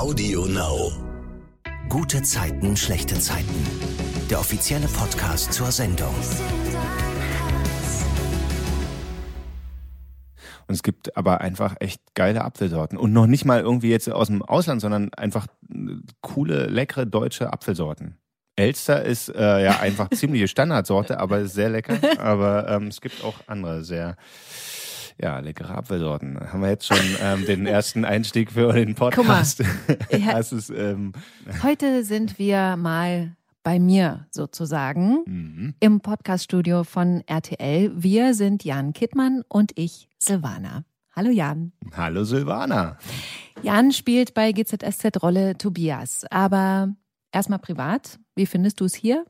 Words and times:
Audio 0.00 0.46
Now. 0.46 0.92
Gute 1.90 2.22
Zeiten, 2.22 2.74
schlechte 2.74 3.20
Zeiten. 3.20 3.66
Der 4.30 4.40
offizielle 4.40 4.86
Podcast 4.86 5.52
zur 5.52 5.70
Sendung. 5.70 6.14
Und 10.66 10.74
es 10.74 10.82
gibt 10.82 11.14
aber 11.18 11.42
einfach 11.42 11.76
echt 11.80 12.00
geile 12.14 12.44
Apfelsorten. 12.44 12.96
Und 12.96 13.12
noch 13.12 13.26
nicht 13.26 13.44
mal 13.44 13.60
irgendwie 13.60 13.90
jetzt 13.90 14.08
aus 14.10 14.28
dem 14.28 14.40
Ausland, 14.40 14.80
sondern 14.80 15.12
einfach 15.12 15.48
coole, 16.22 16.64
leckere 16.64 17.04
deutsche 17.04 17.52
Apfelsorten. 17.52 18.16
Elster 18.56 19.04
ist 19.04 19.28
äh, 19.28 19.62
ja 19.62 19.80
einfach 19.80 20.08
ziemliche 20.14 20.48
Standardsorte, 20.48 21.20
aber 21.20 21.44
sehr 21.44 21.68
lecker. 21.68 21.98
Aber 22.18 22.70
ähm, 22.70 22.86
es 22.86 23.02
gibt 23.02 23.22
auch 23.22 23.34
andere 23.46 23.84
sehr 23.84 24.16
ja, 25.22 25.38
leckere 25.40 25.76
Apfelsorten. 25.76 26.38
Haben 26.52 26.62
wir 26.62 26.70
jetzt 26.70 26.86
schon 26.86 26.98
ähm, 27.20 27.44
den 27.44 27.66
ersten 27.66 28.04
Einstieg 28.04 28.52
für 28.52 28.72
den 28.72 28.94
Podcast. 28.94 29.62
Guck 30.08 30.20
mal. 30.20 30.40
Ist, 30.40 30.70
ähm, 30.70 31.12
Heute 31.62 32.04
sind 32.04 32.38
wir 32.38 32.76
mal 32.76 33.36
bei 33.62 33.78
mir 33.78 34.26
sozusagen 34.30 35.22
mhm. 35.26 35.74
im 35.80 36.00
Podcaststudio 36.00 36.84
von 36.84 37.22
RTL. 37.26 37.92
Wir 37.94 38.34
sind 38.34 38.64
Jan 38.64 38.92
Kittmann 38.94 39.42
und 39.48 39.72
ich, 39.74 40.08
Silvana. 40.18 40.84
Hallo 41.14 41.30
Jan. 41.30 41.72
Hallo 41.94 42.24
Silvana. 42.24 42.96
Jan 43.62 43.92
spielt 43.92 44.32
bei 44.32 44.52
GZSZ 44.52 45.22
Rolle 45.22 45.58
Tobias. 45.58 46.24
Aber 46.30 46.94
erstmal 47.32 47.58
privat. 47.58 48.18
Wie 48.34 48.46
findest 48.46 48.80
du 48.80 48.86
es 48.86 48.94
hier? 48.94 49.26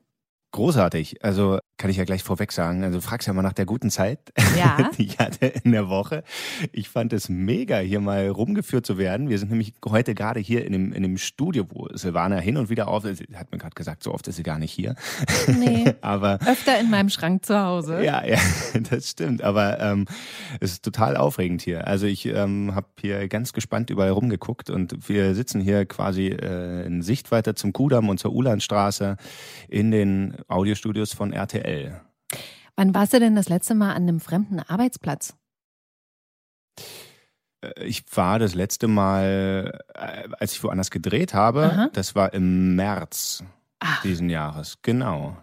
Großartig. 0.53 1.25
Also 1.25 1.59
kann 1.81 1.91
ich 1.91 1.97
ja 1.97 2.05
gleich 2.05 2.23
vorweg 2.23 2.53
sagen. 2.53 2.85
Also 2.85 2.99
du 2.99 3.03
fragst 3.03 3.27
ja 3.27 3.33
mal 3.33 3.41
nach 3.41 3.55
der 3.55 3.65
guten 3.65 3.89
Zeit, 3.91 4.19
Ja. 4.55 4.91
die 4.99 5.07
ich 5.07 5.19
hatte 5.19 5.47
in 5.47 5.73
der 5.73 5.89
Woche. 5.89 6.25
Ich 6.73 6.91
fand 6.91 7.15
es 7.15 7.31
mega, 7.31 7.79
hier 7.79 8.01
mal 8.01 8.29
rumgeführt 8.29 8.85
zu 8.85 8.99
werden. 8.99 9.31
Wir 9.31 9.39
sind 9.39 9.49
nämlich 9.51 9.73
heute 9.89 10.15
gerade 10.15 10.41
hier 10.41 10.67
in 10.67 10.73
dem, 10.75 10.93
in 10.93 11.03
dem 11.03 11.17
Studio, 11.17 11.65
wo 11.71 11.89
Silvana 11.95 12.37
hin 12.37 12.59
und 12.59 12.69
wieder 12.69 12.89
auf, 12.89 13.05
sie 13.05 13.27
hat 13.35 13.51
mir 13.51 13.57
gerade 13.57 13.75
gesagt, 13.75 14.03
so 14.03 14.13
oft 14.13 14.29
ist 14.29 14.37
sie 14.37 14.43
gar 14.43 14.59
nicht 14.59 14.73
hier. 14.73 14.95
Nee. 15.47 15.95
Aber 16.03 16.39
Öfter 16.47 16.79
in 16.79 16.91
meinem 16.91 17.09
Schrank 17.09 17.47
zu 17.47 17.59
Hause. 17.59 18.05
ja, 18.05 18.27
ja, 18.27 18.39
das 18.91 19.09
stimmt. 19.09 19.43
Aber 19.43 19.81
ähm, 19.81 20.05
es 20.61 20.73
ist 20.73 20.85
total 20.85 21.17
aufregend 21.17 21.63
hier. 21.63 21.87
Also 21.87 22.05
ich 22.05 22.27
ähm, 22.27 22.75
habe 22.75 22.89
hier 23.01 23.27
ganz 23.29 23.55
gespannt 23.55 23.89
überall 23.89 24.11
rumgeguckt 24.11 24.69
und 24.69 25.09
wir 25.09 25.35
sitzen 25.35 25.63
hier 25.63 25.87
quasi 25.87 26.27
äh, 26.27 26.85
in 26.85 27.01
Sichtweite 27.01 27.55
zum 27.55 27.73
Kudamm 27.73 28.11
und 28.11 28.21
zur 28.21 28.35
Ulandstraße 28.35 29.17
in 29.71 29.91
den 29.91 30.37
Audiostudios 30.47 31.15
von 31.15 31.33
RTL. 31.33 31.70
Wann 32.77 32.95
warst 32.95 33.13
du 33.13 33.21
denn 33.21 33.37
das 33.37 33.49
letzte 33.49 33.75
Mal 33.75 33.91
an 33.91 34.03
einem 34.03 34.21
fremden 34.21 34.61
Arbeitsplatz? 34.61 35.35
Äh, 37.63 37.85
Ich 37.85 38.05
war 38.17 38.39
das 38.39 38.55
letzte 38.55 38.89
Mal, 38.89 39.81
äh, 39.95 40.29
als 40.39 40.53
ich 40.53 40.65
woanders 40.65 40.91
gedreht 40.91 41.35
habe, 41.35 41.65
Aha. 41.65 41.91
das 41.93 42.15
war 42.15 42.33
im 42.33 42.75
März 42.77 43.45
Ach, 43.81 44.03
diesen 44.03 44.31
Jahres. 44.31 44.79
Genau. 44.83 45.37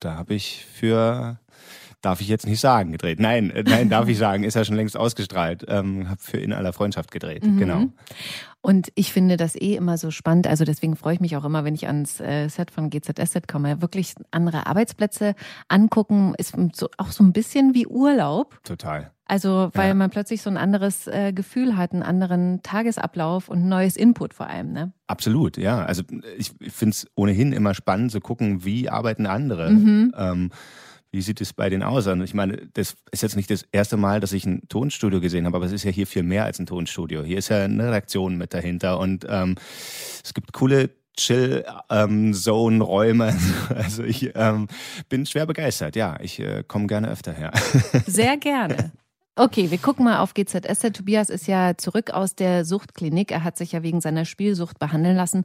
Da 0.00 0.16
habe 0.16 0.34
ich 0.34 0.64
für, 0.66 1.38
darf 2.02 2.20
ich 2.20 2.28
jetzt 2.28 2.46
nicht 2.46 2.60
sagen, 2.60 2.92
gedreht. 2.92 3.18
Nein, 3.20 3.50
äh, 3.50 3.62
nein, 3.62 3.88
darf 3.88 4.08
ich 4.08 4.18
sagen, 4.18 4.44
ist 4.44 4.54
ja 4.54 4.64
schon 4.64 4.76
längst 4.76 4.96
ausgestrahlt. 4.96 5.64
Ähm, 5.68 6.08
habe 6.08 6.20
für 6.20 6.36
In 6.38 6.52
aller 6.52 6.72
Freundschaft 6.72 7.10
gedreht. 7.10 7.44
Mhm. 7.46 7.58
Genau. 7.58 7.84
Und 8.60 8.92
ich 8.94 9.12
finde 9.12 9.36
das 9.36 9.56
eh 9.56 9.74
immer 9.74 9.98
so 9.98 10.10
spannend. 10.10 10.46
Also 10.46 10.64
deswegen 10.64 10.94
freue 10.94 11.14
ich 11.14 11.20
mich 11.20 11.36
auch 11.36 11.44
immer, 11.44 11.64
wenn 11.64 11.74
ich 11.74 11.86
ans 11.86 12.20
äh, 12.20 12.48
Set 12.48 12.70
von 12.70 12.90
GZSZ 12.90 13.48
komme. 13.48 13.82
Wirklich 13.82 14.14
andere 14.30 14.66
Arbeitsplätze 14.66 15.34
angucken 15.68 16.34
ist 16.38 16.54
so, 16.74 16.88
auch 16.98 17.10
so 17.10 17.24
ein 17.24 17.32
bisschen 17.32 17.74
wie 17.74 17.86
Urlaub. 17.86 18.60
Total. 18.62 19.10
Also 19.24 19.70
weil 19.72 19.88
Ja. 19.88 19.94
man 19.94 20.10
plötzlich 20.10 20.42
so 20.42 20.50
ein 20.50 20.56
anderes 20.58 21.06
äh, 21.06 21.32
Gefühl 21.32 21.76
hat, 21.76 21.92
einen 21.92 22.02
anderen 22.02 22.62
Tagesablauf 22.62 23.48
und 23.48 23.62
ein 23.64 23.68
neues 23.68 23.96
Input 23.96 24.34
vor 24.34 24.46
allem. 24.46 24.72
Ne? 24.72 24.92
Absolut, 25.06 25.56
ja. 25.56 25.84
Also 25.84 26.02
ich, 26.36 26.52
ich 26.60 26.72
finde 26.72 26.90
es 26.90 27.06
ohnehin 27.14 27.52
immer 27.52 27.74
spannend 27.74 28.12
zu 28.12 28.20
gucken, 28.20 28.64
wie 28.64 28.88
arbeiten 28.90 29.26
andere. 29.26 29.70
Mhm. 29.70 30.12
Ähm, 30.16 30.50
wie 31.12 31.22
sieht 31.22 31.40
es 31.42 31.52
bei 31.52 31.68
denen 31.68 31.82
aus? 31.82 32.06
Ich 32.06 32.34
meine, 32.34 32.68
das 32.72 32.96
ist 33.10 33.22
jetzt 33.22 33.36
nicht 33.36 33.50
das 33.50 33.66
erste 33.70 33.98
Mal, 33.98 34.18
dass 34.18 34.32
ich 34.32 34.46
ein 34.46 34.66
Tonstudio 34.68 35.20
gesehen 35.20 35.44
habe, 35.44 35.56
aber 35.56 35.66
es 35.66 35.72
ist 35.72 35.84
ja 35.84 35.90
hier 35.90 36.06
viel 36.06 36.22
mehr 36.22 36.44
als 36.44 36.58
ein 36.58 36.66
Tonstudio. 36.66 37.22
Hier 37.22 37.38
ist 37.38 37.50
ja 37.50 37.62
eine 37.62 37.86
Redaktion 37.86 38.38
mit 38.38 38.54
dahinter 38.54 38.98
und 38.98 39.26
ähm, 39.28 39.56
es 40.24 40.32
gibt 40.32 40.54
coole 40.54 40.90
Chill-Zone-Räume. 41.18 43.36
also 43.74 44.02
ich 44.02 44.30
ähm, 44.34 44.68
bin 45.10 45.26
schwer 45.26 45.44
begeistert. 45.46 45.96
Ja, 45.96 46.18
ich 46.20 46.40
äh, 46.40 46.64
komme 46.66 46.86
gerne 46.86 47.10
öfter 47.10 47.32
her. 47.32 47.52
Sehr 48.06 48.38
gerne. 48.38 48.92
Okay, 49.36 49.70
wir 49.70 49.78
gucken 49.78 50.04
mal 50.04 50.18
auf 50.18 50.34
GZSZ. 50.34 50.94
Tobias 50.94 51.30
ist 51.30 51.46
ja 51.46 51.76
zurück 51.76 52.10
aus 52.10 52.34
der 52.34 52.64
Suchtklinik. 52.64 53.30
Er 53.30 53.44
hat 53.44 53.56
sich 53.56 53.72
ja 53.72 53.82
wegen 53.82 54.00
seiner 54.00 54.24
Spielsucht 54.24 54.78
behandeln 54.78 55.16
lassen. 55.16 55.44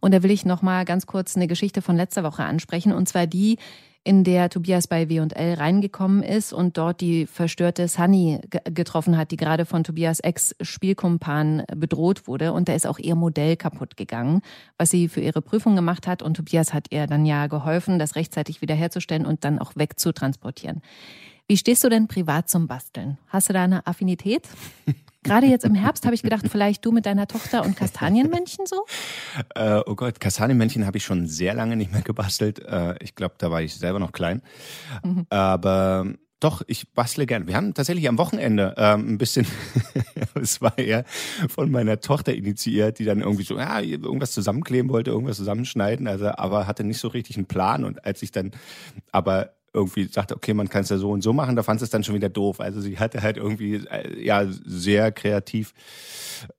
Und 0.00 0.12
da 0.12 0.22
will 0.22 0.30
ich 0.30 0.44
noch 0.44 0.62
mal 0.62 0.84
ganz 0.84 1.06
kurz 1.06 1.36
eine 1.36 1.46
Geschichte 1.46 1.82
von 1.82 1.96
letzter 1.96 2.24
Woche 2.24 2.44
ansprechen. 2.44 2.92
Und 2.92 3.08
zwar 3.08 3.26
die, 3.26 3.58
in 4.04 4.24
der 4.24 4.50
Tobias 4.50 4.88
bei 4.88 5.08
W&L 5.08 5.54
reingekommen 5.54 6.22
ist 6.22 6.52
und 6.52 6.76
dort 6.76 7.00
die 7.00 7.26
verstörte 7.26 7.86
Sunny 7.86 8.40
ge- 8.50 8.60
getroffen 8.64 9.16
hat, 9.16 9.30
die 9.30 9.36
gerade 9.36 9.64
von 9.64 9.84
Tobias 9.84 10.18
Ex-Spielkumpan 10.20 11.64
bedroht 11.76 12.26
wurde. 12.26 12.52
Und 12.52 12.68
da 12.68 12.74
ist 12.74 12.86
auch 12.86 12.98
ihr 12.98 13.14
Modell 13.14 13.56
kaputt 13.56 13.96
gegangen, 13.96 14.42
was 14.76 14.90
sie 14.90 15.08
für 15.08 15.20
ihre 15.20 15.40
Prüfung 15.40 15.76
gemacht 15.76 16.06
hat. 16.06 16.22
Und 16.22 16.36
Tobias 16.36 16.74
hat 16.74 16.86
ihr 16.90 17.06
dann 17.06 17.24
ja 17.26 17.46
geholfen, 17.46 17.98
das 17.98 18.16
rechtzeitig 18.16 18.60
wiederherzustellen 18.60 19.24
und 19.24 19.44
dann 19.44 19.58
auch 19.60 19.72
wegzutransportieren. 19.76 20.82
Wie 21.46 21.56
stehst 21.56 21.84
du 21.84 21.88
denn 21.88 22.08
privat 22.08 22.48
zum 22.48 22.66
Basteln? 22.66 23.18
Hast 23.28 23.48
du 23.48 23.52
da 23.52 23.62
eine 23.62 23.86
Affinität? 23.86 24.48
Gerade 25.22 25.46
jetzt 25.46 25.64
im 25.64 25.74
Herbst 25.74 26.04
habe 26.04 26.14
ich 26.14 26.22
gedacht, 26.22 26.44
vielleicht 26.50 26.84
du 26.84 26.92
mit 26.92 27.06
deiner 27.06 27.26
Tochter 27.26 27.64
und 27.64 27.76
Kastanienmännchen 27.76 28.66
so? 28.66 28.84
Äh, 29.54 29.80
oh 29.86 29.94
Gott, 29.94 30.20
Kastanienmännchen 30.20 30.84
habe 30.86 30.98
ich 30.98 31.04
schon 31.04 31.26
sehr 31.26 31.54
lange 31.54 31.76
nicht 31.76 31.92
mehr 31.92 32.02
gebastelt. 32.02 32.58
Äh, 32.60 32.96
ich 33.00 33.14
glaube, 33.14 33.36
da 33.38 33.50
war 33.50 33.62
ich 33.62 33.74
selber 33.74 33.98
noch 33.98 34.12
klein. 34.12 34.42
Aber 35.30 36.06
doch, 36.42 36.62
ich 36.66 36.92
bastle 36.92 37.24
gern. 37.24 37.46
Wir 37.46 37.54
haben 37.54 37.72
tatsächlich 37.72 38.08
am 38.08 38.18
Wochenende 38.18 38.74
ähm, 38.76 39.14
ein 39.14 39.18
bisschen, 39.18 39.46
es 40.34 40.60
war 40.60 40.76
eher 40.76 41.04
von 41.48 41.70
meiner 41.70 42.00
Tochter 42.00 42.34
initiiert, 42.34 42.98
die 42.98 43.04
dann 43.04 43.20
irgendwie 43.20 43.44
so, 43.44 43.56
ja, 43.56 43.80
irgendwas 43.80 44.32
zusammenkleben 44.32 44.90
wollte, 44.90 45.10
irgendwas 45.12 45.36
zusammenschneiden, 45.36 46.08
also 46.08 46.30
aber 46.30 46.66
hatte 46.66 46.82
nicht 46.82 46.98
so 46.98 47.06
richtig 47.06 47.36
einen 47.36 47.46
Plan. 47.46 47.84
Und 47.84 48.04
als 48.04 48.22
ich 48.22 48.32
dann 48.32 48.50
aber 49.12 49.52
irgendwie 49.74 50.04
sagte, 50.04 50.36
okay, 50.36 50.54
man 50.54 50.68
kann 50.68 50.82
es 50.82 50.90
ja 50.90 50.98
so 50.98 51.10
und 51.10 51.22
so 51.22 51.32
machen, 51.32 51.56
da 51.56 51.62
fand 51.62 51.80
sie 51.80 51.84
es 51.84 51.90
dann 51.90 52.04
schon 52.04 52.14
wieder 52.14 52.28
doof. 52.28 52.60
Also 52.60 52.80
sie 52.80 52.98
hatte 52.98 53.22
halt 53.22 53.36
irgendwie 53.36 53.76
äh, 53.76 54.22
ja 54.22 54.44
sehr 54.46 55.12
kreativ 55.12 55.72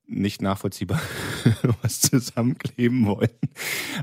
nicht 0.06 0.42
nachvollziehbar 0.42 1.00
was 1.82 2.00
zusammenkleben 2.00 3.06
wollen. 3.06 3.30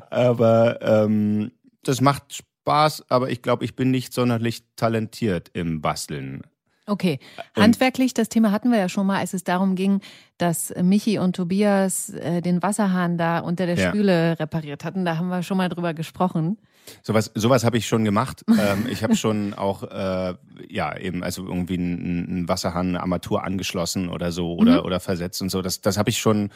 Aber 0.09 0.81
ähm, 0.81 1.51
das 1.83 2.01
macht 2.01 2.41
Spaß, 2.63 3.09
aber 3.09 3.29
ich 3.29 3.41
glaube, 3.41 3.65
ich 3.65 3.75
bin 3.75 3.91
nicht 3.91 4.13
sonderlich 4.13 4.63
talentiert 4.75 5.49
im 5.53 5.81
Basteln. 5.81 6.43
Okay, 6.87 7.19
handwerklich, 7.55 8.13
das 8.13 8.27
Thema 8.27 8.51
hatten 8.51 8.71
wir 8.71 8.79
ja 8.79 8.89
schon 8.89 9.07
mal, 9.07 9.19
als 9.19 9.33
es 9.33 9.43
darum 9.43 9.75
ging, 9.75 10.01
dass 10.37 10.73
Michi 10.81 11.19
und 11.19 11.35
Tobias 11.35 12.09
äh, 12.09 12.41
den 12.41 12.61
Wasserhahn 12.61 13.17
da 13.17 13.39
unter 13.39 13.65
der 13.65 13.77
Ja. 13.77 13.89
Spüle 13.89 14.39
repariert 14.39 14.83
hatten. 14.83 15.05
Da 15.05 15.17
haben 15.17 15.29
wir 15.29 15.43
schon 15.43 15.57
mal 15.57 15.69
drüber 15.69 15.93
gesprochen. 15.93 16.57
Sowas, 17.03 17.31
sowas 17.35 17.63
habe 17.63 17.77
ich 17.77 17.87
schon 17.87 18.03
gemacht. 18.03 18.43
ähm, 18.49 18.87
ich 18.89 19.03
habe 19.03 19.15
schon 19.15 19.53
auch, 19.53 19.83
äh, 19.83 20.35
ja, 20.69 20.97
eben, 20.97 21.23
also 21.23 21.45
irgendwie 21.45 21.75
einen, 21.75 22.27
einen 22.27 22.47
Wasserhahn, 22.47 22.89
eine 22.89 23.01
Armatur 23.01 23.43
angeschlossen 23.43 24.09
oder 24.09 24.31
so 24.31 24.55
oder, 24.55 24.85
oder 24.85 24.99
versetzt 24.99 25.41
und 25.41 25.49
so. 25.49 25.61
Das, 25.61 25.81
das 25.81 25.97
habe 25.97 26.09
ich 26.09 26.19
schon 26.19 26.49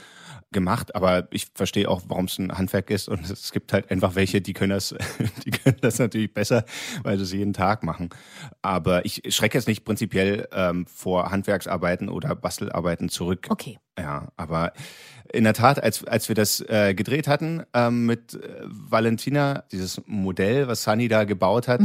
gemacht, 0.51 0.95
aber 0.95 1.27
ich 1.31 1.47
verstehe 1.53 1.89
auch, 1.89 2.03
warum 2.07 2.25
es 2.25 2.37
ein 2.37 2.57
Handwerk 2.57 2.89
ist. 2.89 3.09
Und 3.09 3.29
es 3.29 3.51
gibt 3.51 3.73
halt 3.73 3.91
einfach 3.91 4.15
welche, 4.15 4.41
die 4.41 4.53
können 4.53 4.71
das, 4.71 4.95
die 5.45 5.51
können 5.51 5.77
das 5.81 5.99
natürlich 5.99 6.33
besser, 6.33 6.65
weil 7.03 7.17
sie 7.17 7.23
es 7.23 7.33
jeden 7.33 7.53
Tag 7.53 7.83
machen. 7.83 8.09
Aber 8.61 9.05
ich 9.05 9.23
schrecke 9.29 9.57
jetzt 9.57 9.67
nicht 9.67 9.83
prinzipiell 9.83 10.47
ähm, 10.53 10.85
vor 10.87 11.31
Handwerksarbeiten 11.31 12.09
oder 12.09 12.35
Bastelarbeiten 12.35 13.09
zurück. 13.09 13.47
Okay. 13.49 13.79
Ja, 13.97 14.27
aber 14.35 14.73
in 15.35 15.43
der 15.43 15.53
Tat, 15.53 15.83
als, 15.83 16.03
als 16.05 16.29
wir 16.29 16.35
das 16.35 16.61
äh, 16.61 16.93
gedreht 16.95 17.27
hatten 17.27 17.63
ähm, 17.73 18.05
mit 18.05 18.33
äh, 18.33 18.61
Valentina, 18.63 19.63
dieses 19.71 20.01
Modell, 20.05 20.67
was 20.67 20.83
Sunny 20.83 21.07
da 21.07 21.25
gebaut 21.25 21.67
hat, 21.67 21.81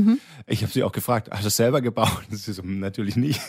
ich 0.46 0.62
habe 0.62 0.72
sie 0.72 0.84
auch 0.84 0.92
gefragt, 0.92 1.28
hast 1.30 1.42
du 1.42 1.48
es 1.48 1.56
selber 1.56 1.80
gebaut? 1.80 2.22
Sie 2.30 2.52
so, 2.52 2.62
natürlich 2.62 3.16
nicht. 3.16 3.40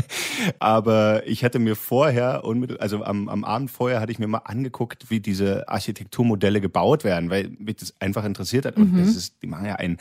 aber 0.58 1.26
ich 1.26 1.44
hatte 1.44 1.58
mir 1.58 1.76
vorher, 1.76 2.42
also 2.78 3.04
am, 3.04 3.28
am 3.28 3.44
Abend 3.44 3.70
vorher, 3.70 4.00
hatte 4.00 4.12
ich 4.12 4.18
mir 4.18 4.28
mal 4.28 4.38
angeguckt, 4.38 5.10
wie 5.10 5.20
diese 5.20 5.68
Architekturmodelle 5.68 6.60
gebaut 6.60 7.04
werden, 7.04 7.30
weil 7.30 7.50
mich 7.58 7.76
das 7.76 7.94
einfach 8.00 8.24
interessiert 8.24 8.66
hat. 8.66 8.76
Und 8.76 8.98
das 8.98 9.16
ist, 9.16 9.42
die 9.42 9.46
machen 9.46 9.66
ja 9.66 9.76
einen 9.76 9.98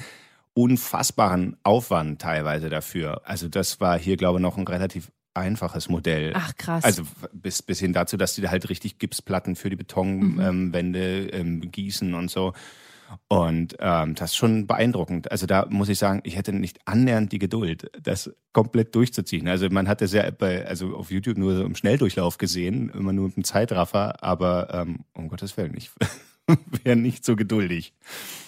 unfassbaren 0.54 1.58
Aufwand 1.64 2.22
teilweise 2.22 2.70
dafür. 2.70 3.22
Also 3.26 3.48
das 3.48 3.80
war 3.80 3.98
hier, 3.98 4.18
glaube 4.18 4.40
ich, 4.40 4.42
noch 4.42 4.58
ein 4.58 4.68
relativ 4.68 5.12
einfaches 5.34 5.90
Modell. 5.90 6.34
Ach 6.36 6.56
krass. 6.56 6.84
Also 6.84 7.04
bis, 7.34 7.62
bis 7.62 7.80
hin 7.80 7.94
dazu, 7.94 8.18
dass 8.18 8.36
die 8.36 8.42
da 8.42 8.50
halt 8.50 8.70
richtig 8.70 9.00
Gipsplatten 9.00 9.56
für 9.56 9.70
die 9.70 9.76
Betonwände 9.76 10.48
ähm, 10.48 10.74
Wände, 10.74 11.30
ähm, 11.30 11.72
gießen 11.72 12.14
und 12.14 12.30
so. 12.30 12.54
Und 13.28 13.76
ähm, 13.80 14.16
das 14.16 14.32
ist 14.32 14.36
schon 14.36 14.68
beeindruckend. 14.68 15.32
Also 15.32 15.46
da 15.46 15.66
muss 15.70 15.90
ich 15.90 15.98
sagen, 15.98 16.22
ich 16.24 16.36
hätte 16.36 16.54
nicht 16.54 16.80
annähernd 16.86 17.32
die 17.32 17.40
Geduld, 17.40 17.90
das 18.02 18.32
komplett 18.54 18.94
durchzuziehen. 18.96 19.48
Also 19.48 19.68
man 19.70 19.88
hat 19.88 20.02
das 20.02 20.14
ja 20.14 20.30
bei, 20.32 20.66
also 20.66 20.96
auf 20.96 21.12
YouTube 21.12 21.38
nur 21.38 21.56
so 21.56 21.64
im 21.64 21.76
Schnelldurchlauf 21.76 22.38
gesehen, 22.38 22.90
immer 22.90 23.14
nur 23.14 23.28
mit 23.28 23.38
einem 23.38 23.44
Zeitraffer, 23.44 24.24
aber 24.24 24.70
ähm, 24.74 25.00
um 25.14 25.28
Gottes 25.28 25.58
Willen, 25.58 25.76
ich 25.76 25.90
wäre 26.84 26.96
nicht 26.96 27.26
so 27.26 27.36
geduldig. 27.36 27.94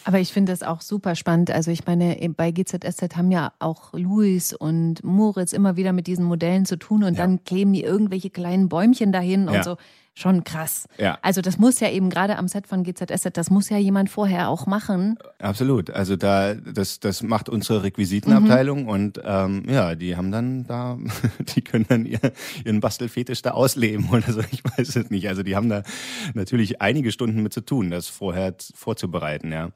Aber 0.04 0.20
ich 0.20 0.34
finde 0.34 0.52
das 0.52 0.64
auch 0.64 0.82
super 0.82 1.16
spannend. 1.16 1.52
Also 1.52 1.72
ich 1.72 1.86
meine, 1.86 2.18
bei 2.36 2.52
GZSZ 2.52 3.16
haben 3.16 3.32
ja 3.32 3.54
auch 3.60 3.94
Luis 3.94 4.54
und 4.54 5.04
Moritz 5.04 5.54
immer 5.54 5.76
wieder 5.76 5.94
mit 5.94 6.08
diesen 6.08 6.26
Modellen 6.26 6.66
zu 6.66 6.78
tun 6.78 7.04
und 7.04 7.16
ja. 7.18 7.26
dann 7.26 7.44
kleben 7.44 7.74
die 7.74 7.84
irgendwelche 7.84 8.30
kleinen 8.30 8.70
Bäumchen 8.70 9.12
dahin 9.12 9.46
ja. 9.46 9.52
und 9.52 9.64
so 9.64 9.78
schon 10.14 10.44
krass. 10.44 10.88
Ja. 10.98 11.18
Also 11.22 11.42
das 11.42 11.58
muss 11.58 11.80
ja 11.80 11.90
eben 11.90 12.10
gerade 12.10 12.38
am 12.38 12.48
Set 12.48 12.68
von 12.68 12.84
GZSZ, 12.84 13.30
das 13.34 13.50
muss 13.50 13.70
ja 13.70 13.78
jemand 13.78 14.10
vorher 14.10 14.50
auch 14.50 14.68
machen. 14.68 15.18
Absolut. 15.40 15.90
Also 15.90 16.16
da 16.16 16.54
das 16.54 17.00
das 17.00 17.24
macht 17.24 17.50
unsere 17.50 17.84
Requisitenabteilung 17.84 18.84
mhm. 18.84 18.90
und 18.90 19.22
ähm, 19.24 19.64
ja, 19.70 19.96
die 19.96 20.18
haben 20.18 20.32
dann 20.32 20.66
da, 20.66 20.98
die 21.56 21.62
können 21.62 21.86
dann 21.88 22.06
ihr, 22.06 22.20
ihren 22.66 22.82
Bastelfetisch 22.82 23.42
da 23.42 23.52
ausleben 23.52 24.10
oder 24.10 24.32
so. 24.32 24.42
Ich 24.52 24.64
weiß 24.64 24.96
es 24.96 25.10
nicht. 25.10 25.28
Also 25.30 25.44
die 25.44 25.56
haben 25.56 25.70
da 25.70 25.84
natürlich 26.34 26.82
einige 26.82 27.12
Stunden 27.12 27.42
mit 27.42 27.54
zu 27.54 27.62
tun, 27.62 27.90
das 27.90 28.08
vorher 28.08 28.56
vorzubereiten. 28.76 29.52
Ja. 29.52 29.72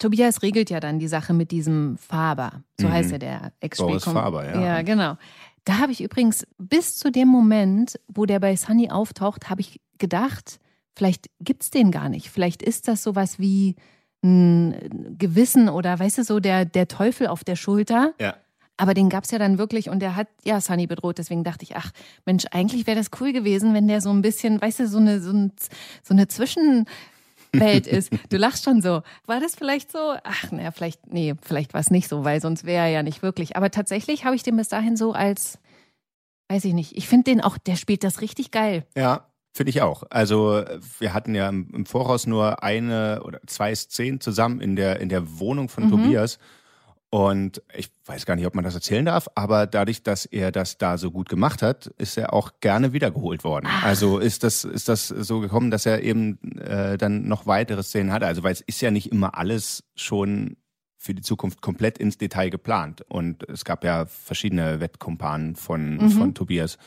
Tobias 0.00 0.42
regelt 0.42 0.70
ja 0.70 0.80
dann 0.80 0.98
die 0.98 1.08
Sache 1.08 1.34
mit 1.34 1.50
diesem 1.50 1.98
Faber, 1.98 2.64
so 2.80 2.88
mhm. 2.88 2.92
heißt 2.92 3.12
ja 3.12 3.18
der 3.18 3.52
ex 3.60 3.78
Boris 3.78 4.04
Faber, 4.04 4.46
ja. 4.46 4.60
Ja, 4.60 4.82
genau. 4.82 5.18
Da 5.64 5.78
habe 5.78 5.92
ich 5.92 6.02
übrigens 6.02 6.46
bis 6.58 6.96
zu 6.96 7.10
dem 7.10 7.28
Moment, 7.28 7.98
wo 8.08 8.26
der 8.26 8.40
bei 8.40 8.56
Sunny 8.56 8.90
auftaucht, 8.90 9.50
habe 9.50 9.60
ich 9.60 9.80
gedacht, 9.98 10.58
vielleicht 10.94 11.26
gibt 11.40 11.62
es 11.62 11.70
den 11.70 11.90
gar 11.90 12.08
nicht. 12.08 12.30
Vielleicht 12.30 12.62
ist 12.62 12.88
das 12.88 13.02
sowas 13.02 13.38
wie 13.38 13.76
ein 14.22 15.16
Gewissen 15.18 15.68
oder 15.68 15.98
weißt 15.98 16.18
du 16.18 16.24
so, 16.24 16.40
der, 16.40 16.64
der 16.64 16.88
Teufel 16.88 17.26
auf 17.26 17.44
der 17.44 17.56
Schulter. 17.56 18.14
Ja. 18.20 18.36
Aber 18.76 18.94
den 18.94 19.10
gab 19.10 19.24
es 19.24 19.30
ja 19.30 19.38
dann 19.38 19.58
wirklich 19.58 19.90
und 19.90 20.00
der 20.00 20.16
hat 20.16 20.28
ja 20.42 20.60
Sunny 20.60 20.86
bedroht. 20.86 21.18
Deswegen 21.18 21.44
dachte 21.44 21.64
ich, 21.64 21.76
ach 21.76 21.90
Mensch, 22.24 22.46
eigentlich 22.50 22.86
wäre 22.86 22.98
das 22.98 23.10
cool 23.20 23.32
gewesen, 23.32 23.74
wenn 23.74 23.88
der 23.88 24.00
so 24.00 24.10
ein 24.10 24.22
bisschen, 24.22 24.60
weißt 24.60 24.80
du, 24.80 24.88
so 24.88 24.98
eine, 24.98 25.20
so, 25.20 25.32
ein, 25.32 25.52
so 26.02 26.14
eine 26.14 26.28
Zwischen, 26.28 26.86
Welt 27.52 27.86
ist. 27.86 28.10
Du 28.28 28.36
lachst 28.36 28.64
schon 28.64 28.82
so. 28.82 29.02
War 29.26 29.40
das 29.40 29.54
vielleicht 29.54 29.92
so? 29.92 30.14
Ach, 30.24 30.50
naja, 30.52 30.70
vielleicht, 30.70 31.12
nee, 31.12 31.34
vielleicht 31.42 31.74
war 31.74 31.80
es 31.80 31.90
nicht 31.90 32.08
so, 32.08 32.24
weil 32.24 32.40
sonst 32.40 32.64
wäre 32.64 32.84
er 32.86 32.90
ja 32.90 33.02
nicht 33.02 33.22
wirklich. 33.22 33.56
Aber 33.56 33.70
tatsächlich 33.70 34.24
habe 34.24 34.36
ich 34.36 34.42
den 34.42 34.56
bis 34.56 34.68
dahin 34.68 34.96
so 34.96 35.12
als, 35.12 35.58
weiß 36.48 36.64
ich 36.64 36.74
nicht, 36.74 36.96
ich 36.96 37.08
finde 37.08 37.24
den 37.24 37.40
auch, 37.40 37.58
der 37.58 37.76
spielt 37.76 38.04
das 38.04 38.20
richtig 38.20 38.50
geil. 38.50 38.86
Ja, 38.96 39.26
Finde 39.52 39.70
ich 39.70 39.82
auch. 39.82 40.04
Also 40.10 40.62
wir 41.00 41.12
hatten 41.12 41.34
ja 41.34 41.48
im 41.48 41.84
Voraus 41.84 42.24
nur 42.24 42.62
eine 42.62 43.22
oder 43.24 43.40
zwei 43.46 43.74
Szenen 43.74 44.20
zusammen 44.20 44.60
in 44.60 44.76
der 44.76 45.00
in 45.00 45.08
der 45.08 45.40
Wohnung 45.40 45.68
von 45.68 45.86
mhm. 45.86 45.90
Tobias 45.90 46.38
und 47.10 47.60
ich 47.76 47.90
weiß 48.06 48.24
gar 48.24 48.36
nicht, 48.36 48.46
ob 48.46 48.54
man 48.54 48.62
das 48.62 48.76
erzählen 48.76 49.04
darf, 49.04 49.28
aber 49.34 49.66
dadurch, 49.66 50.04
dass 50.04 50.26
er 50.26 50.52
das 50.52 50.78
da 50.78 50.96
so 50.96 51.10
gut 51.10 51.28
gemacht 51.28 51.60
hat, 51.60 51.88
ist 51.98 52.16
er 52.16 52.32
auch 52.32 52.52
gerne 52.60 52.92
wiedergeholt 52.92 53.42
worden. 53.42 53.66
Ach. 53.68 53.82
Also 53.82 54.18
ist 54.18 54.44
das, 54.44 54.62
ist 54.62 54.88
das 54.88 55.08
so 55.08 55.40
gekommen, 55.40 55.72
dass 55.72 55.86
er 55.86 56.02
eben 56.02 56.38
äh, 56.60 56.96
dann 56.98 57.26
noch 57.26 57.46
weitere 57.46 57.82
Szenen 57.82 58.12
hatte. 58.12 58.26
Also 58.26 58.44
weil 58.44 58.52
es 58.52 58.60
ist 58.60 58.80
ja 58.80 58.92
nicht 58.92 59.10
immer 59.10 59.36
alles 59.36 59.82
schon 59.96 60.56
für 60.98 61.12
die 61.12 61.22
Zukunft 61.22 61.62
komplett 61.62 61.98
ins 61.98 62.16
Detail 62.16 62.48
geplant. 62.48 63.02
Und 63.08 63.42
es 63.48 63.64
gab 63.64 63.82
ja 63.82 64.06
verschiedene 64.06 64.78
Wettkumpanen 64.78 65.56
von, 65.56 65.96
mhm. 65.96 66.10
von 66.10 66.34
Tobias. 66.34 66.78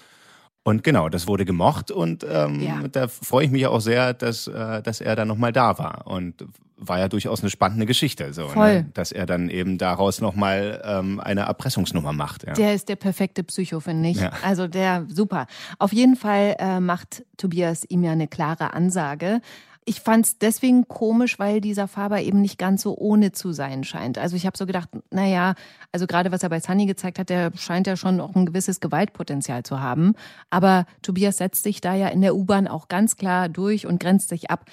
Und 0.64 0.86
genau, 0.86 1.10
das 1.10 1.28
wurde 1.28 1.44
gemocht 1.44 1.92
und 1.92 2.26
ähm, 2.30 2.62
ja. 2.62 2.88
da 2.88 3.10
freue 3.10 3.46
ich 3.46 3.52
mich 3.52 3.68
auch 3.68 3.82
sehr, 3.82 4.14
dass, 4.14 4.48
äh, 4.48 4.82
dass 4.82 5.02
er 5.02 5.18
dann 5.18 5.28
nochmal 5.28 5.52
da 5.52 5.78
war. 5.78 6.08
Und 6.08 6.46
war 6.88 7.00
ja 7.00 7.08
durchaus 7.08 7.42
eine 7.42 7.50
spannende 7.50 7.86
Geschichte, 7.86 8.34
so, 8.34 8.48
ne? 8.54 8.86
dass 8.94 9.12
er 9.12 9.26
dann 9.26 9.50
eben 9.50 9.78
daraus 9.78 10.22
nochmal 10.22 10.82
ähm, 10.86 11.20
eine 11.20 11.42
Erpressungsnummer 11.42 12.14
macht. 12.14 12.46
Ja. 12.46 12.54
Der 12.54 12.74
ist 12.74 12.90
der 12.90 12.96
perfekte 12.96 13.44
Psycho, 13.44 13.80
finde 13.80 14.10
ich. 14.10 14.20
Ja. 14.20 14.32
Also 14.44 14.68
der 14.68 15.06
super. 15.08 15.48
Auf 15.80 15.94
jeden 15.94 16.16
Fall 16.16 16.56
äh, 16.60 16.80
macht 16.80 17.24
Tobias 17.38 17.84
ihm 17.88 18.04
ja 18.04 18.12
eine 18.12 18.28
klare 18.28 18.74
Ansage. 18.74 19.42
Ich 19.86 20.00
fand 20.00 20.26
es 20.26 20.38
deswegen 20.38 20.88
komisch, 20.88 21.40
weil 21.40 21.60
dieser 21.60 21.88
Faber 21.88 22.22
eben 22.22 22.42
nicht 22.42 22.58
ganz 22.58 22.84
so 22.84 22.98
ohne 22.98 23.34
zu 23.34 23.52
sein 23.52 23.84
scheint. 23.84 24.18
Also 24.18 24.36
ich 24.36 24.46
habe 24.46 24.58
so 24.58 24.66
gedacht, 24.66 24.90
naja, 25.12 25.56
also 25.92 26.08
gerade 26.08 26.32
was 26.32 26.44
er 26.44 26.50
bei 26.50 26.60
Sunny 26.60 26.86
gezeigt 26.86 27.20
hat, 27.20 27.30
der 27.30 27.52
scheint 27.58 27.88
ja 27.88 27.98
schon 27.98 28.22
auch 28.22 28.34
ein 28.36 28.46
gewisses 28.46 28.80
Gewaltpotenzial 28.80 29.64
zu 29.64 29.82
haben. 29.82 30.16
Aber 30.50 30.86
Tobias 31.02 31.38
setzt 31.38 31.64
sich 31.64 31.82
da 31.82 31.96
ja 31.96 32.08
in 32.08 32.22
der 32.22 32.36
U-Bahn 32.36 32.68
auch 32.68 32.88
ganz 32.88 33.18
klar 33.18 33.50
durch 33.50 33.86
und 33.86 34.00
grenzt 34.00 34.30
sich 34.30 34.50
ab. 34.50 34.66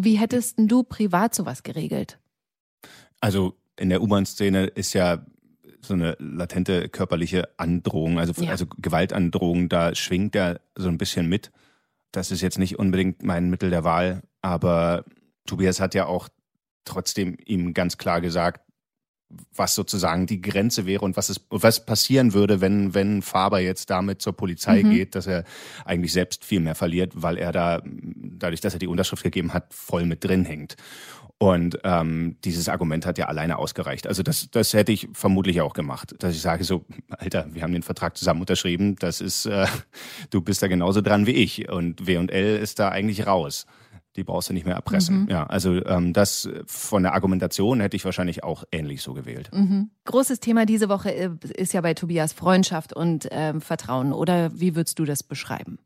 Wie 0.00 0.16
hättest 0.16 0.54
du 0.58 0.84
privat 0.84 1.34
sowas 1.34 1.64
geregelt? 1.64 2.18
Also 3.20 3.54
in 3.76 3.88
der 3.88 4.00
U-Bahn-Szene 4.00 4.66
ist 4.66 4.92
ja 4.92 5.26
so 5.80 5.94
eine 5.94 6.16
latente 6.20 6.88
körperliche 6.88 7.48
Androhung, 7.56 8.18
also, 8.18 8.40
ja. 8.42 8.50
also 8.50 8.66
Gewaltandrohung, 8.78 9.68
da 9.68 9.94
schwingt 9.96 10.36
er 10.36 10.60
so 10.76 10.88
ein 10.88 10.98
bisschen 10.98 11.28
mit. 11.28 11.50
Das 12.12 12.30
ist 12.30 12.42
jetzt 12.42 12.58
nicht 12.58 12.78
unbedingt 12.78 13.24
mein 13.24 13.50
Mittel 13.50 13.70
der 13.70 13.82
Wahl, 13.82 14.22
aber 14.40 15.04
Tobias 15.46 15.80
hat 15.80 15.94
ja 15.94 16.06
auch 16.06 16.28
trotzdem 16.84 17.36
ihm 17.44 17.74
ganz 17.74 17.98
klar 17.98 18.20
gesagt, 18.20 18.67
was 19.54 19.74
sozusagen 19.74 20.26
die 20.26 20.40
Grenze 20.40 20.86
wäre 20.86 21.04
und 21.04 21.16
was 21.16 21.28
es 21.28 21.40
was 21.50 21.84
passieren 21.84 22.32
würde, 22.32 22.60
wenn 22.60 22.94
wenn 22.94 23.22
Faber 23.22 23.60
jetzt 23.60 23.90
damit 23.90 24.22
zur 24.22 24.34
Polizei 24.34 24.82
mhm. 24.82 24.90
geht, 24.90 25.14
dass 25.14 25.26
er 25.26 25.44
eigentlich 25.84 26.12
selbst 26.12 26.44
viel 26.44 26.60
mehr 26.60 26.74
verliert, 26.74 27.12
weil 27.14 27.36
er 27.36 27.52
da 27.52 27.82
dadurch, 27.84 28.60
dass 28.60 28.72
er 28.72 28.78
die 28.78 28.86
Unterschrift 28.86 29.22
gegeben 29.22 29.52
hat, 29.52 29.72
voll 29.74 30.06
mit 30.06 30.24
drin 30.24 30.44
hängt. 30.44 30.76
Und 31.40 31.78
ähm, 31.84 32.36
dieses 32.42 32.68
Argument 32.68 33.06
hat 33.06 33.16
ja 33.16 33.26
alleine 33.26 33.58
ausgereicht. 33.58 34.08
Also 34.08 34.24
das, 34.24 34.50
das 34.50 34.72
hätte 34.74 34.90
ich 34.90 35.08
vermutlich 35.12 35.60
auch 35.60 35.72
gemacht, 35.72 36.16
dass 36.18 36.34
ich 36.34 36.40
sage 36.40 36.64
so, 36.64 36.84
Alter, 37.10 37.46
wir 37.54 37.62
haben 37.62 37.72
den 37.72 37.84
Vertrag 37.84 38.16
zusammen 38.16 38.40
unterschrieben, 38.40 38.96
das 38.96 39.20
ist, 39.20 39.46
äh, 39.46 39.66
du 40.30 40.40
bist 40.40 40.62
da 40.62 40.66
genauso 40.66 41.00
dran 41.00 41.26
wie 41.26 41.32
ich 41.32 41.68
und 41.68 42.08
W 42.08 42.16
und 42.16 42.32
L 42.32 42.56
ist 42.56 42.80
da 42.80 42.88
eigentlich 42.88 43.26
raus 43.26 43.66
die 44.18 44.24
brauchst 44.24 44.50
du 44.50 44.52
nicht 44.52 44.66
mehr 44.66 44.74
erpressen. 44.74 45.22
Mhm. 45.22 45.28
Ja, 45.30 45.46
also 45.46 45.84
ähm, 45.86 46.12
das 46.12 46.48
von 46.66 47.04
der 47.04 47.14
Argumentation 47.14 47.80
hätte 47.80 47.96
ich 47.96 48.04
wahrscheinlich 48.04 48.42
auch 48.42 48.64
ähnlich 48.72 49.00
so 49.00 49.14
gewählt. 49.14 49.48
Mhm. 49.54 49.90
Großes 50.04 50.40
Thema 50.40 50.66
diese 50.66 50.88
Woche 50.88 51.14
äh, 51.14 51.30
ist 51.54 51.72
ja 51.72 51.80
bei 51.80 51.94
Tobias 51.94 52.32
Freundschaft 52.32 52.92
und 52.92 53.28
ähm, 53.30 53.60
Vertrauen. 53.60 54.12
Oder 54.12 54.50
wie 54.58 54.74
würdest 54.74 54.98
du 54.98 55.04
das 55.04 55.22
beschreiben? 55.22 55.78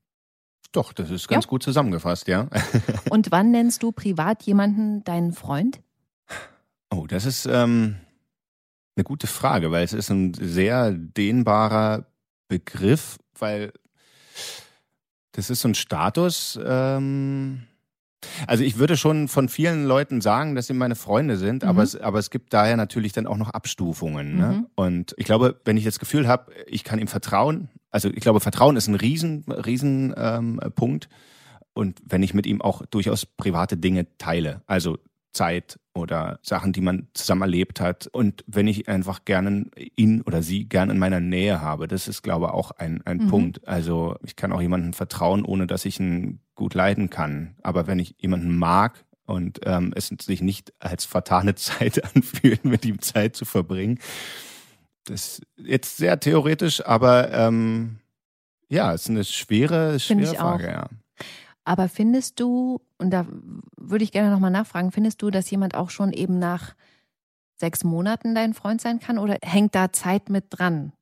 Doch, 0.72 0.94
das 0.94 1.10
ist 1.10 1.28
ganz 1.28 1.44
ja. 1.44 1.50
gut 1.50 1.62
zusammengefasst, 1.62 2.26
ja. 2.26 2.48
und 3.10 3.30
wann 3.30 3.50
nennst 3.50 3.82
du 3.82 3.92
privat 3.92 4.42
jemanden 4.44 5.04
deinen 5.04 5.32
Freund? 5.32 5.80
Oh, 6.90 7.06
das 7.06 7.26
ist 7.26 7.44
ähm, 7.44 7.96
eine 8.96 9.04
gute 9.04 9.26
Frage, 9.26 9.70
weil 9.70 9.84
es 9.84 9.92
ist 9.92 10.08
ein 10.10 10.32
sehr 10.32 10.92
dehnbarer 10.92 12.06
Begriff, 12.48 13.18
weil 13.38 13.72
das 15.32 15.50
ist 15.50 15.60
so 15.60 15.68
ein 15.68 15.74
Status. 15.74 16.58
Ähm, 16.64 17.64
also 18.46 18.64
ich 18.64 18.78
würde 18.78 18.96
schon 18.96 19.28
von 19.28 19.48
vielen 19.48 19.84
Leuten 19.84 20.20
sagen, 20.20 20.54
dass 20.54 20.66
sie 20.66 20.74
meine 20.74 20.94
Freunde 20.94 21.36
sind, 21.36 21.62
mhm. 21.62 21.68
aber, 21.68 21.82
es, 21.82 21.96
aber 21.96 22.18
es 22.18 22.30
gibt 22.30 22.52
daher 22.52 22.76
natürlich 22.76 23.12
dann 23.12 23.26
auch 23.26 23.36
noch 23.36 23.50
Abstufungen. 23.50 24.36
Ne? 24.36 24.46
Mhm. 24.46 24.66
Und 24.74 25.14
ich 25.16 25.24
glaube, 25.24 25.60
wenn 25.64 25.76
ich 25.76 25.84
das 25.84 25.98
Gefühl 25.98 26.28
habe, 26.28 26.52
ich 26.66 26.84
kann 26.84 26.98
ihm 26.98 27.08
vertrauen, 27.08 27.68
also 27.90 28.08
ich 28.08 28.20
glaube, 28.20 28.40
Vertrauen 28.40 28.76
ist 28.76 28.88
ein 28.88 28.94
riesen, 28.94 29.44
riesen 29.48 30.14
ähm, 30.16 30.60
Punkt. 30.74 31.08
Und 31.74 32.00
wenn 32.04 32.22
ich 32.22 32.34
mit 32.34 32.46
ihm 32.46 32.60
auch 32.60 32.84
durchaus 32.86 33.24
private 33.26 33.76
Dinge 33.76 34.06
teile, 34.18 34.62
also 34.66 34.98
Zeit 35.32 35.78
oder 35.94 36.38
Sachen, 36.42 36.72
die 36.72 36.80
man 36.80 37.08
zusammen 37.14 37.42
erlebt 37.42 37.80
hat. 37.80 38.06
Und 38.06 38.44
wenn 38.46 38.66
ich 38.66 38.88
einfach 38.88 39.24
gerne 39.24 39.66
ihn 39.96 40.22
oder 40.22 40.42
sie 40.42 40.68
gerne 40.68 40.92
in 40.92 40.98
meiner 40.98 41.20
Nähe 41.20 41.60
habe, 41.60 41.88
das 41.88 42.08
ist, 42.08 42.22
glaube 42.22 42.46
ich, 42.46 42.52
auch 42.52 42.70
ein, 42.72 43.02
ein 43.04 43.18
mhm. 43.18 43.28
Punkt. 43.28 43.68
Also 43.68 44.16
ich 44.24 44.36
kann 44.36 44.52
auch 44.52 44.60
jemandem 44.60 44.92
vertrauen, 44.92 45.44
ohne 45.44 45.66
dass 45.66 45.84
ich 45.84 46.00
ihn 46.00 46.40
gut 46.54 46.74
leiden 46.74 47.10
kann. 47.10 47.56
Aber 47.62 47.86
wenn 47.86 47.98
ich 47.98 48.14
jemanden 48.18 48.56
mag 48.56 49.04
und 49.26 49.60
ähm, 49.64 49.92
es 49.94 50.08
sich 50.08 50.42
nicht 50.42 50.72
als 50.78 51.04
vertane 51.04 51.54
Zeit 51.56 52.02
anfühlt, 52.14 52.64
mit 52.64 52.84
ihm 52.84 53.00
Zeit 53.00 53.36
zu 53.36 53.44
verbringen, 53.44 53.98
das 55.04 55.40
ist 55.40 55.46
jetzt 55.56 55.96
sehr 55.96 56.20
theoretisch, 56.20 56.84
aber 56.86 57.32
ähm, 57.32 57.98
ja, 58.68 58.94
es 58.94 59.02
ist 59.02 59.10
eine 59.10 59.24
schwere, 59.24 59.98
schwere 59.98 60.34
Frage, 60.34 60.68
auch. 60.68 60.72
ja. 60.72 60.88
Aber 61.64 61.88
findest 61.88 62.40
du, 62.40 62.80
und 62.98 63.10
da 63.10 63.26
würde 63.76 64.04
ich 64.04 64.12
gerne 64.12 64.30
nochmal 64.30 64.50
nachfragen, 64.50 64.92
findest 64.92 65.22
du, 65.22 65.30
dass 65.30 65.50
jemand 65.50 65.74
auch 65.74 65.90
schon 65.90 66.12
eben 66.12 66.38
nach 66.38 66.74
sechs 67.54 67.84
Monaten 67.84 68.34
dein 68.34 68.54
Freund 68.54 68.80
sein 68.80 68.98
kann 68.98 69.18
oder 69.18 69.38
hängt 69.42 69.74
da 69.74 69.92
Zeit 69.92 70.28
mit 70.28 70.46
dran? 70.50 70.92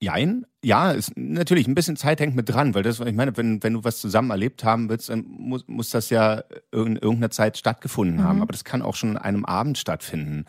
Jein, 0.00 0.44
ja, 0.62 0.90
ist, 0.90 1.16
natürlich, 1.16 1.68
ein 1.68 1.74
bisschen 1.74 1.96
Zeit 1.96 2.20
hängt 2.20 2.34
mit 2.34 2.48
dran, 2.48 2.74
weil 2.74 2.82
das, 2.82 3.00
ich 3.00 3.14
meine, 3.14 3.36
wenn, 3.36 3.62
wenn 3.62 3.74
du 3.74 3.84
was 3.84 4.00
zusammen 4.00 4.30
erlebt 4.30 4.64
haben 4.64 4.88
willst, 4.90 5.08
dann 5.08 5.24
muss, 5.26 5.66
muss 5.68 5.90
das 5.90 6.10
ja 6.10 6.42
in 6.72 6.96
irgendeiner 6.96 7.30
Zeit 7.30 7.56
stattgefunden 7.56 8.18
mhm. 8.18 8.24
haben. 8.24 8.42
Aber 8.42 8.52
das 8.52 8.64
kann 8.64 8.82
auch 8.82 8.94
schon 8.94 9.16
an 9.16 9.22
einem 9.22 9.44
Abend 9.44 9.78
stattfinden. 9.78 10.44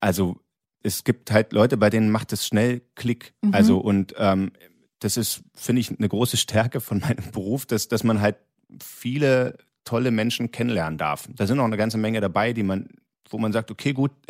Also 0.00 0.40
es 0.82 1.04
gibt 1.04 1.30
halt 1.30 1.52
Leute, 1.52 1.76
bei 1.76 1.90
denen 1.90 2.10
macht 2.10 2.32
es 2.32 2.46
schnell 2.46 2.80
Klick. 2.94 3.34
Mhm. 3.42 3.54
Also 3.54 3.78
und 3.78 4.14
ähm, 4.18 4.52
das 5.00 5.16
ist, 5.16 5.42
finde 5.54 5.80
ich, 5.80 5.90
eine 5.90 6.08
große 6.08 6.36
Stärke 6.36 6.80
von 6.80 7.00
meinem 7.00 7.30
Beruf, 7.32 7.66
dass, 7.66 7.88
dass 7.88 8.04
man 8.04 8.20
halt 8.20 8.36
viele 8.82 9.56
tolle 9.84 10.10
Menschen 10.10 10.52
kennenlernen 10.52 10.98
darf. 10.98 11.28
Da 11.34 11.46
sind 11.46 11.56
noch 11.56 11.64
eine 11.64 11.76
ganze 11.76 11.98
Menge 11.98 12.20
dabei, 12.20 12.52
die 12.52 12.62
man, 12.62 12.88
wo 13.28 13.38
man 13.38 13.52
sagt, 13.52 13.70
okay, 13.70 13.92
gut, 13.92 14.12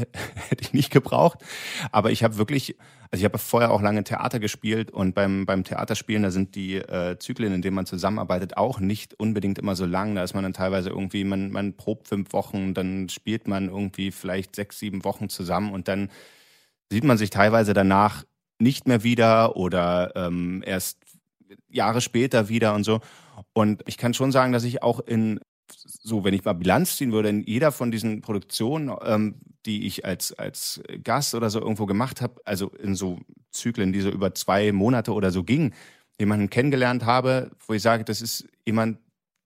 hätte 0.49 0.63
ich 0.63 0.73
nicht 0.73 0.91
gebraucht. 0.91 1.41
Aber 1.91 2.13
ich 2.13 2.23
habe 2.23 2.39
wirklich, 2.39 2.77
also 3.11 3.21
ich 3.21 3.25
habe 3.25 3.39
vorher 3.39 3.73
auch 3.73 3.83
lange 3.83 4.05
Theater 4.05 4.39
gespielt 4.39 4.93
und 4.93 5.15
beim, 5.15 5.45
beim 5.45 5.65
Theaterspielen, 5.65 6.23
da 6.23 6.31
sind 6.31 6.55
die 6.55 6.77
äh, 6.77 7.19
Zyklen, 7.19 7.53
in 7.53 7.63
denen 7.63 7.75
man 7.75 7.85
zusammenarbeitet, 7.85 8.57
auch 8.57 8.79
nicht 8.79 9.15
unbedingt 9.15 9.59
immer 9.59 9.75
so 9.75 9.87
lang. 9.87 10.15
Da 10.15 10.23
ist 10.23 10.35
man 10.35 10.45
dann 10.45 10.53
teilweise 10.53 10.91
irgendwie, 10.91 11.25
man, 11.25 11.51
man 11.51 11.77
probt 11.77 12.07
fünf 12.09 12.33
Wochen, 12.33 12.73
dann 12.73 13.09
spielt 13.09 13.49
man 13.49 13.69
irgendwie 13.69 14.13
vielleicht 14.13 14.55
sechs, 14.55 14.79
sieben 14.79 15.05
Wochen 15.05 15.29
zusammen 15.29 15.73
und 15.73 15.89
dann 15.89 16.11
sieht 16.91 17.05
man 17.05 17.19
sich 17.19 17.31
teilweise 17.31 17.73
danach 17.73 18.25
nicht 18.61 18.87
mehr 18.87 19.03
wieder 19.03 19.57
oder 19.57 20.13
ähm, 20.15 20.63
erst 20.65 20.99
Jahre 21.69 22.01
später 22.01 22.49
wieder 22.49 22.75
und 22.75 22.85
so. 22.85 23.01
Und 23.53 23.83
ich 23.87 23.97
kann 23.97 24.15
schon 24.15 24.33
sagen, 24.33 24.53
dass 24.53 24.65
ich 24.65 24.83
auch 24.83 25.01
in, 25.01 25.41
so 25.69 26.25
wenn 26.25 26.35
ich 26.35 26.45
mal 26.45 26.53
Bilanz 26.53 26.97
ziehen 26.97 27.13
würde, 27.13 27.29
in 27.29 27.43
jeder 27.43 27.73
von 27.73 27.91
diesen 27.91 28.21
Produktionen, 28.21 28.95
ähm, 29.03 29.37
die 29.67 29.87
ich 29.87 30.05
als, 30.05 30.33
als 30.33 30.81
Gast 31.03 31.35
oder 31.35 31.51
so 31.51 31.61
irgendwo 31.61 31.87
gemacht 31.87 32.21
habe, 32.21 32.41
also 32.45 32.69
in 32.69 32.95
so 32.95 33.19
Zyklen, 33.51 33.93
die 33.93 34.01
so 34.01 34.11
über 34.11 34.35
zwei 34.35 34.73
Monate 34.73 35.13
oder 35.13 35.31
so 35.31 35.43
gingen, 35.43 35.75
jemanden 36.19 36.51
kennengelernt 36.51 37.05
habe, 37.05 37.51
wo 37.67 37.75
ich 37.75 37.83
sage, 37.83 38.05
das 38.05 38.21
ist 38.21 38.47
jemand, 38.67 38.99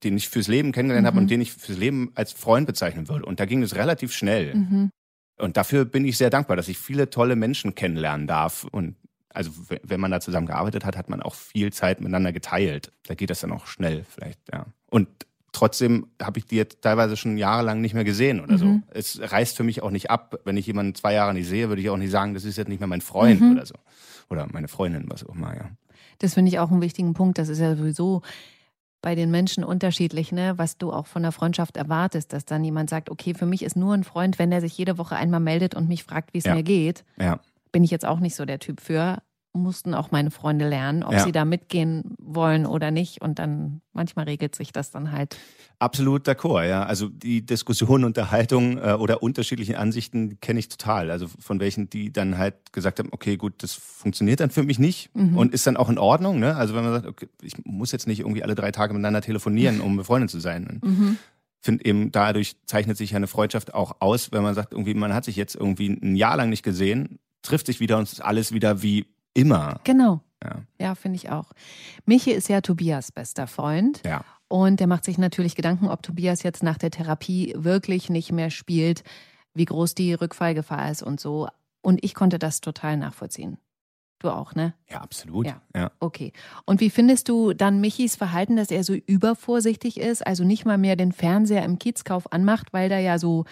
den 0.03 0.17
ich 0.17 0.29
fürs 0.29 0.49
Leben 0.49 0.73
kennengelernt 0.73 1.05
mhm. 1.05 1.09
habe 1.09 1.19
und 1.19 1.31
den 1.31 1.41
ich 1.41 1.53
fürs 1.53 1.79
Leben 1.79 2.13
als 2.15 2.33
Freund 2.33 2.67
bezeichnen 2.67 3.09
würde. 3.09 3.25
Und 3.25 3.41
da 3.41 3.47
ging 3.47 3.63
es 3.63 3.75
relativ 3.75 4.13
schnell. 4.13 4.55
Mhm. 4.55 4.91
Und 5.39 5.57
dafür 5.57 5.85
bin 5.85 6.05
ich 6.05 6.17
sehr 6.17 6.31
dankbar, 6.31 6.57
dass 6.57 6.69
ich 6.69 6.79
viele 6.79 7.11
tolle 7.11 7.37
Menschen 7.37 7.75
kennenlernen 7.75 8.27
darf. 8.27 8.65
Und 8.71 8.97
also 9.35 9.51
wenn 9.83 10.01
man 10.01 10.11
da 10.11 10.21
zusammen 10.21 10.47
gearbeitet 10.47 10.85
hat, 10.85 10.97
hat 10.97 11.11
man 11.11 11.21
auch 11.21 11.35
viel 11.35 11.73
Zeit 11.73 12.01
miteinander 12.01 12.33
geteilt. 12.33 12.93
Da 13.07 13.15
geht 13.15 13.31
das 13.31 13.41
dann 13.41 13.53
auch 13.53 13.67
schnell 13.67 14.05
vielleicht, 14.09 14.41
ja. 14.53 14.67
Und 14.89 15.09
trotzdem 15.53 16.07
habe 16.23 16.39
ich 16.39 16.47
die 16.47 16.57
jetzt 16.57 16.83
teilweise 16.83 17.17
schon 17.17 17.37
jahrelang 17.37 17.81
nicht 17.81 17.95
mehr 17.95 18.05
gesehen 18.05 18.41
oder 18.41 18.55
mhm. 18.55 18.59
so. 18.59 18.81
Es 18.91 19.21
reißt 19.21 19.57
für 19.57 19.65
mich 19.65 19.83
auch 19.83 19.91
nicht 19.91 20.11
ab. 20.11 20.39
Wenn 20.45 20.57
ich 20.57 20.67
jemanden 20.67 20.95
zwei 20.95 21.15
Jahre 21.15 21.35
nicht 21.35 21.49
sehe, 21.49 21.69
würde 21.69 21.83
ich 21.83 21.91
auch 21.91 21.97
nicht 21.97 22.11
sagen, 22.11 22.35
das 22.35 22.45
ist 22.45 22.57
jetzt 22.57 22.69
nicht 22.69 22.81
mehr 22.81 22.87
mein 22.87 23.01
Freund 23.01 23.41
mhm. 23.41 23.53
oder 23.53 23.67
so. 23.67 23.75
Oder 24.31 24.47
meine 24.51 24.69
Freundin, 24.69 25.05
was 25.09 25.25
auch 25.25 25.35
immer, 25.35 25.55
ja. 25.55 25.71
Das 26.21 26.35
finde 26.35 26.51
ich 26.51 26.59
auch 26.61 26.71
einen 26.71 26.81
wichtigen 26.81 27.13
Punkt. 27.13 27.39
Das 27.39 27.49
ist 27.49 27.59
ja 27.59 27.75
sowieso 27.75 28.23
bei 29.03 29.15
den 29.15 29.31
Menschen 29.31 29.65
unterschiedlich, 29.65 30.33
ne? 30.33 30.55
was 30.57 30.79
du 30.79 30.91
auch 30.91 31.07
von 31.07 31.23
der 31.23 31.33
Freundschaft 31.33 31.77
erwartest, 31.77 32.33
dass 32.33 32.47
dann 32.47 32.65
jemand 32.65 32.89
sagt, 32.89 33.11
okay, 33.11 33.35
für 33.35 33.45
mich 33.45 33.63
ist 33.63 33.77
nur 33.77 33.93
ein 33.93 34.03
Freund, 34.03 34.39
wenn 34.39 34.51
er 34.51 34.63
sich 34.63 34.79
jede 34.79 34.97
Woche 34.97 35.17
einmal 35.17 35.41
meldet 35.41 35.75
und 35.75 35.89
mich 35.89 36.05
fragt, 36.05 36.33
wie 36.33 36.39
es 36.39 36.45
ja. 36.45 36.55
mir 36.55 36.63
geht. 36.63 37.05
Ja. 37.19 37.41
Bin 37.75 37.83
ich 37.83 37.91
jetzt 37.91 38.07
auch 38.07 38.21
nicht 38.21 38.37
so 38.37 38.45
der 38.45 38.61
Typ 38.61 38.81
für. 38.81 39.21
Mussten 39.53 39.95
auch 39.95 40.13
meine 40.13 40.31
Freunde 40.31 40.69
lernen, 40.69 41.03
ob 41.03 41.13
ja. 41.13 41.25
sie 41.25 41.33
da 41.33 41.45
mitgehen 41.45 42.15
wollen 42.21 42.67
oder 42.67 42.93
nicht. 42.93 43.21
Und 43.21 43.41
dann 43.41 43.83
manchmal 43.93 44.27
regelt 44.27 44.55
sich 44.55 44.73
das 44.73 44.93
dann 44.93 45.11
halt. 45.11 45.37
Absolut 45.81 46.29
d'accord, 46.29 46.69
ja. 46.69 46.85
Also 46.85 47.09
die 47.09 47.45
Diskussion, 47.45 48.05
Unterhaltung 48.05 48.79
äh, 48.79 48.93
oder 48.93 49.25
unterschiedliche 49.25 49.77
Ansichten 49.77 50.39
kenne 50.41 50.61
ich 50.61 50.69
total. 50.69 51.11
Also 51.11 51.27
von 51.41 51.59
welchen, 51.59 51.91
die 51.91 52.13
dann 52.13 52.39
halt 52.39 52.73
gesagt 52.73 53.01
haben, 53.01 53.09
okay, 53.11 53.37
gut, 53.37 53.61
das 53.65 53.73
funktioniert 53.73 54.39
dann 54.39 54.51
für 54.51 54.63
mich 54.63 54.79
nicht 54.79 55.11
mhm. 55.17 55.37
und 55.37 55.53
ist 55.53 55.67
dann 55.67 55.77
auch 55.77 55.89
in 55.89 55.99
Ordnung. 55.99 56.39
Ne? 56.39 56.55
Also 56.55 56.77
wenn 56.77 56.85
man 56.85 56.93
sagt, 56.93 57.07
okay, 57.07 57.29
ich 57.43 57.55
muss 57.65 57.91
jetzt 57.91 58.07
nicht 58.07 58.21
irgendwie 58.21 58.45
alle 58.45 58.55
drei 58.55 58.71
Tage 58.71 58.93
miteinander 58.93 59.21
telefonieren, 59.21 59.81
um 59.81 59.97
befreundet 59.99 60.31
zu 60.31 60.39
sein. 60.39 60.81
Mhm. 60.85 61.19
Finde 61.61 61.85
eben 61.87 62.13
dadurch 62.13 62.57
zeichnet 62.67 62.97
sich 62.97 63.17
eine 63.17 63.27
Freundschaft 63.27 63.73
auch 63.73 63.97
aus, 64.01 64.33
wenn 64.33 64.43
man 64.43 64.55
sagt, 64.55 64.73
irgendwie 64.73 64.95
man 64.95 65.15
hat 65.15 65.25
sich 65.25 65.35
jetzt 65.35 65.57
irgendwie 65.57 65.89
ein 65.89 66.15
Jahr 66.15 66.37
lang 66.37 66.51
nicht 66.51 66.63
gesehen, 66.63 67.19
trifft 67.45 67.67
sich 67.67 67.81
wieder 67.81 67.99
und 67.99 68.05
es 68.05 68.15
ist 68.15 68.21
alles 68.21 68.53
wieder 68.53 68.83
wie 68.83 69.07
immer. 69.35 69.81
Genau. 69.85 70.21
Ja, 70.43 70.63
ja 70.79 70.95
finde 70.95 71.17
ich 71.17 71.31
auch. 71.31 71.53
Michi 72.05 72.33
ist 72.33 72.49
ja 72.49 72.61
Tobias 72.61 73.13
bester 73.13 73.47
Freund. 73.47 74.03
Ja. 74.05 74.25
Und 74.49 74.81
der 74.81 74.87
macht 74.87 75.05
sich 75.05 75.19
natürlich 75.19 75.57
Gedanken, 75.57 75.89
ob 75.89 76.03
Tobias 76.03 76.43
jetzt 76.43 76.63
nach 76.63 76.79
der 76.79 76.91
Therapie 76.91 77.55
wirklich 77.57 78.11
nicht 78.11 78.31
mehr 78.31 78.51
spielt, 78.51 79.03
wie 79.55 79.65
groß 79.65 79.95
die 79.95 80.15
Rückfallgefahr 80.15 80.91
ist 80.91 81.03
und 81.03 81.19
so. 81.19 81.49
Und 81.81 82.05
ich 82.05 82.15
konnte 82.15 82.39
das 82.39 82.61
total 82.61 82.97
nachvollziehen. 82.97 83.59
Du 84.21 84.31
auch, 84.31 84.55
ne? 84.55 84.73
Ja, 84.89 85.01
absolut. 85.01 85.47
Ja. 85.47 85.61
ja. 85.75 85.91
Okay. 86.01 86.33
Und 86.65 86.81
wie 86.81 86.89
findest 86.91 87.29
du 87.29 87.53
dann 87.53 87.81
Michis 87.81 88.17
Verhalten, 88.17 88.57
dass 88.57 88.71
er 88.71 88.85
so 88.85 88.95
übervorsichtig 88.95 89.99
ist, 89.99 90.27
also 90.27 90.45
nicht 90.45 90.65
mal 90.65 90.79
mehr 90.79 90.97
den 90.97 91.13
Fernseher 91.13 91.65
im 91.65 91.79
Kiezkauf 91.79 92.33
anmacht, 92.33 92.73
weil 92.73 92.89
da 92.89 92.99
ja 92.99 93.19
so 93.19 93.45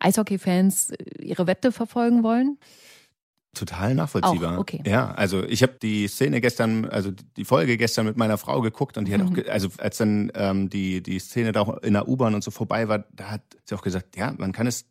Eishockey-Fans 0.00 0.90
äh, 0.90 1.22
ihre 1.22 1.46
Wette 1.46 1.72
verfolgen 1.72 2.22
wollen? 2.22 2.58
Total 3.54 3.94
nachvollziehbar. 3.94 4.56
Auch, 4.56 4.60
okay. 4.60 4.82
Ja, 4.86 5.12
also 5.12 5.42
ich 5.42 5.62
habe 5.62 5.74
die 5.80 6.06
Szene 6.06 6.40
gestern, 6.40 6.84
also 6.84 7.10
die 7.10 7.44
Folge 7.44 7.76
gestern 7.76 8.06
mit 8.06 8.16
meiner 8.16 8.38
Frau 8.38 8.60
geguckt 8.60 8.98
und 8.98 9.06
die 9.06 9.14
hat 9.14 9.22
mhm. 9.22 9.40
auch, 9.40 9.50
also 9.50 9.68
als 9.78 9.96
dann 9.96 10.30
ähm, 10.34 10.68
die, 10.68 11.02
die 11.02 11.18
Szene 11.18 11.52
da 11.52 11.62
auch 11.62 11.78
in 11.78 11.94
der 11.94 12.08
U-Bahn 12.08 12.34
und 12.34 12.44
so 12.44 12.50
vorbei 12.50 12.88
war, 12.88 13.04
da 13.12 13.30
hat 13.30 13.42
sie 13.64 13.74
auch 13.74 13.82
gesagt, 13.82 14.16
ja, 14.16 14.34
man 14.36 14.52
kann 14.52 14.66
es 14.66 14.86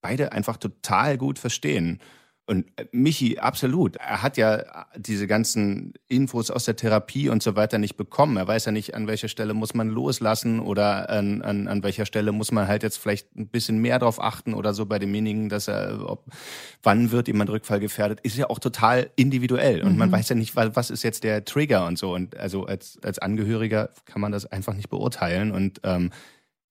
beide 0.00 0.32
einfach 0.32 0.56
total 0.56 1.18
gut 1.18 1.38
verstehen. 1.38 2.00
Und 2.46 2.66
äh, 2.76 2.84
Michi, 2.92 3.38
absolut. 3.38 3.96
Er 3.96 4.22
hat 4.22 4.36
ja 4.36 4.86
diese 4.96 5.26
ganzen 5.26 5.94
Infos 6.08 6.50
aus 6.50 6.64
der 6.64 6.76
Therapie 6.76 7.30
und 7.30 7.42
so 7.42 7.56
weiter 7.56 7.78
nicht 7.78 7.96
bekommen. 7.96 8.36
Er 8.36 8.46
weiß 8.46 8.66
ja 8.66 8.72
nicht, 8.72 8.94
an 8.94 9.06
welcher 9.06 9.28
Stelle 9.28 9.54
muss 9.54 9.72
man 9.72 9.88
loslassen 9.88 10.60
oder 10.60 11.08
an, 11.08 11.40
an, 11.40 11.68
an 11.68 11.82
welcher 11.82 12.04
Stelle 12.04 12.32
muss 12.32 12.52
man 12.52 12.68
halt 12.68 12.82
jetzt 12.82 12.98
vielleicht 12.98 13.34
ein 13.34 13.48
bisschen 13.48 13.78
mehr 13.78 13.98
drauf 13.98 14.20
achten 14.20 14.52
oder 14.52 14.74
so 14.74 14.84
bei 14.84 14.98
demjenigen, 14.98 15.48
dass 15.48 15.68
er, 15.68 16.04
ob, 16.06 16.26
wann 16.82 17.10
wird 17.10 17.28
jemand 17.28 17.48
Rückfall 17.48 17.80
gefährdet, 17.80 18.20
ist 18.22 18.36
ja 18.36 18.50
auch 18.50 18.58
total 18.58 19.10
individuell. 19.16 19.82
Und 19.82 19.92
mhm. 19.92 19.98
man 19.98 20.12
weiß 20.12 20.28
ja 20.28 20.34
nicht, 20.36 20.54
was 20.54 20.90
ist 20.90 21.02
jetzt 21.02 21.24
der 21.24 21.46
Trigger 21.46 21.86
und 21.86 21.98
so. 21.98 22.14
Und 22.14 22.36
also 22.36 22.66
als, 22.66 22.98
als 23.02 23.18
Angehöriger 23.18 23.90
kann 24.04 24.20
man 24.20 24.32
das 24.32 24.44
einfach 24.44 24.74
nicht 24.74 24.90
beurteilen. 24.90 25.50
Und 25.50 25.80
ähm, 25.82 26.10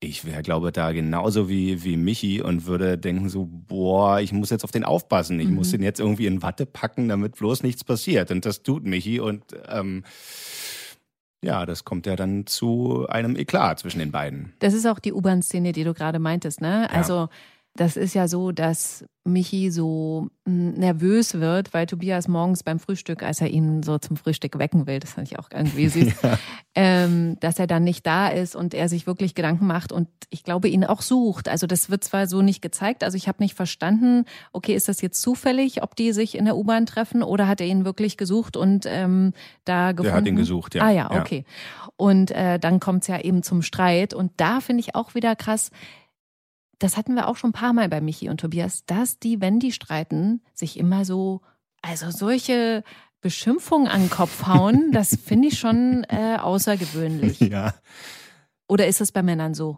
ich 0.03 0.25
wäre, 0.25 0.41
glaube 0.41 0.71
da 0.71 0.91
genauso 0.91 1.49
wie, 1.49 1.83
wie 1.83 1.97
Michi 1.97 2.41
und 2.41 2.65
würde 2.65 2.97
denken 2.97 3.29
so, 3.29 3.47
boah, 3.49 4.19
ich 4.19 4.31
muss 4.31 4.49
jetzt 4.49 4.63
auf 4.63 4.71
den 4.71 4.83
aufpassen. 4.83 5.39
Ich 5.39 5.47
mhm. 5.47 5.55
muss 5.55 5.71
den 5.71 5.81
jetzt 5.81 5.99
irgendwie 5.99 6.25
in 6.25 6.41
Watte 6.41 6.65
packen, 6.65 7.07
damit 7.07 7.35
bloß 7.35 7.63
nichts 7.63 7.83
passiert. 7.83 8.31
Und 8.31 8.45
das 8.45 8.63
tut 8.63 8.85
Michi 8.85 9.19
und 9.19 9.43
ähm, 9.67 10.03
ja, 11.43 11.65
das 11.65 11.83
kommt 11.83 12.05
ja 12.05 12.15
dann 12.15 12.45
zu 12.47 13.05
einem 13.09 13.35
Eklat 13.35 13.79
zwischen 13.79 13.99
den 13.99 14.11
beiden. 14.11 14.53
Das 14.59 14.73
ist 14.73 14.85
auch 14.85 14.99
die 14.99 15.13
U-Bahn-Szene, 15.13 15.73
die 15.73 15.83
du 15.83 15.93
gerade 15.93 16.19
meintest, 16.19 16.61
ne? 16.61 16.89
Also 16.89 17.13
ja. 17.13 17.29
Das 17.75 17.97
ist 17.97 18.13
ja 18.13 18.27
so, 18.27 18.51
dass 18.51 19.03
Michi 19.25 19.71
so 19.71 20.27
hm, 20.45 20.73
nervös 20.73 21.39
wird, 21.39 21.73
weil 21.73 21.87
Tobias 21.87 22.27
morgens 22.27 22.61
beim 22.61 22.77
Frühstück, 22.77 23.23
als 23.23 23.41
er 23.41 23.47
ihn 23.47 23.81
so 23.81 23.97
zum 23.97 24.15
Frühstück 24.15 24.59
wecken 24.59 24.85
will, 24.85 24.99
das 24.99 25.13
fand 25.13 25.31
ich 25.31 25.39
auch 25.39 25.49
irgendwie 25.51 25.87
süß, 25.87 26.21
ja. 26.21 26.37
ähm, 26.75 27.37
dass 27.39 27.57
er 27.57 27.65
dann 27.65 27.83
nicht 27.83 28.05
da 28.05 28.27
ist 28.27 28.55
und 28.55 28.73
er 28.73 28.89
sich 28.89 29.07
wirklich 29.07 29.33
Gedanken 29.33 29.65
macht 29.65 29.91
und 29.91 30.07
ich 30.29 30.43
glaube, 30.43 30.67
ihn 30.67 30.83
auch 30.83 31.01
sucht. 31.01 31.49
Also 31.49 31.65
das 31.65 31.89
wird 31.89 32.03
zwar 32.03 32.27
so 32.27 32.41
nicht 32.41 32.61
gezeigt, 32.61 33.03
also 33.03 33.15
ich 33.17 33.27
habe 33.27 33.41
nicht 33.41 33.55
verstanden, 33.55 34.25
okay, 34.51 34.75
ist 34.75 34.87
das 34.87 35.01
jetzt 35.01 35.21
zufällig, 35.21 35.81
ob 35.81 35.95
die 35.95 36.11
sich 36.11 36.37
in 36.37 36.45
der 36.45 36.57
U-Bahn 36.57 36.85
treffen 36.85 37.23
oder 37.23 37.47
hat 37.47 37.59
er 37.59 37.67
ihn 37.67 37.85
wirklich 37.85 38.17
gesucht 38.17 38.55
und 38.55 38.85
ähm, 38.87 39.33
da 39.65 39.93
gefunden? 39.93 40.13
Er 40.13 40.17
hat 40.17 40.27
ihn 40.27 40.35
gesucht, 40.35 40.75
ja. 40.75 40.83
Ah 40.83 40.91
ja, 40.91 41.11
okay. 41.11 41.45
Ja. 41.47 41.89
Und 41.95 42.31
äh, 42.31 42.59
dann 42.59 42.79
kommt 42.79 43.03
es 43.03 43.07
ja 43.07 43.19
eben 43.19 43.41
zum 43.41 43.61
Streit 43.61 44.13
und 44.13 44.31
da 44.37 44.59
finde 44.59 44.81
ich 44.81 44.95
auch 44.95 45.15
wieder 45.15 45.35
krass, 45.35 45.71
das 46.79 46.97
hatten 46.97 47.15
wir 47.15 47.27
auch 47.27 47.37
schon 47.37 47.51
ein 47.51 47.53
paar 47.53 47.73
Mal 47.73 47.89
bei 47.89 48.01
Michi 48.01 48.29
und 48.29 48.39
Tobias, 48.39 48.85
dass 48.85 49.19
die, 49.19 49.41
wenn 49.41 49.59
die 49.59 49.71
streiten, 49.71 50.41
sich 50.53 50.77
immer 50.77 51.05
so, 51.05 51.41
also 51.81 52.11
solche 52.11 52.83
Beschimpfungen 53.21 53.87
an 53.87 54.01
den 54.01 54.09
Kopf 54.09 54.45
hauen, 54.47 54.91
das 54.93 55.15
finde 55.15 55.47
ich 55.47 55.59
schon 55.59 56.05
äh, 56.09 56.37
außergewöhnlich. 56.39 57.39
Ja. 57.39 57.73
Oder 58.67 58.87
ist 58.87 59.01
das 59.01 59.11
bei 59.11 59.23
Männern 59.23 59.53
so? 59.53 59.77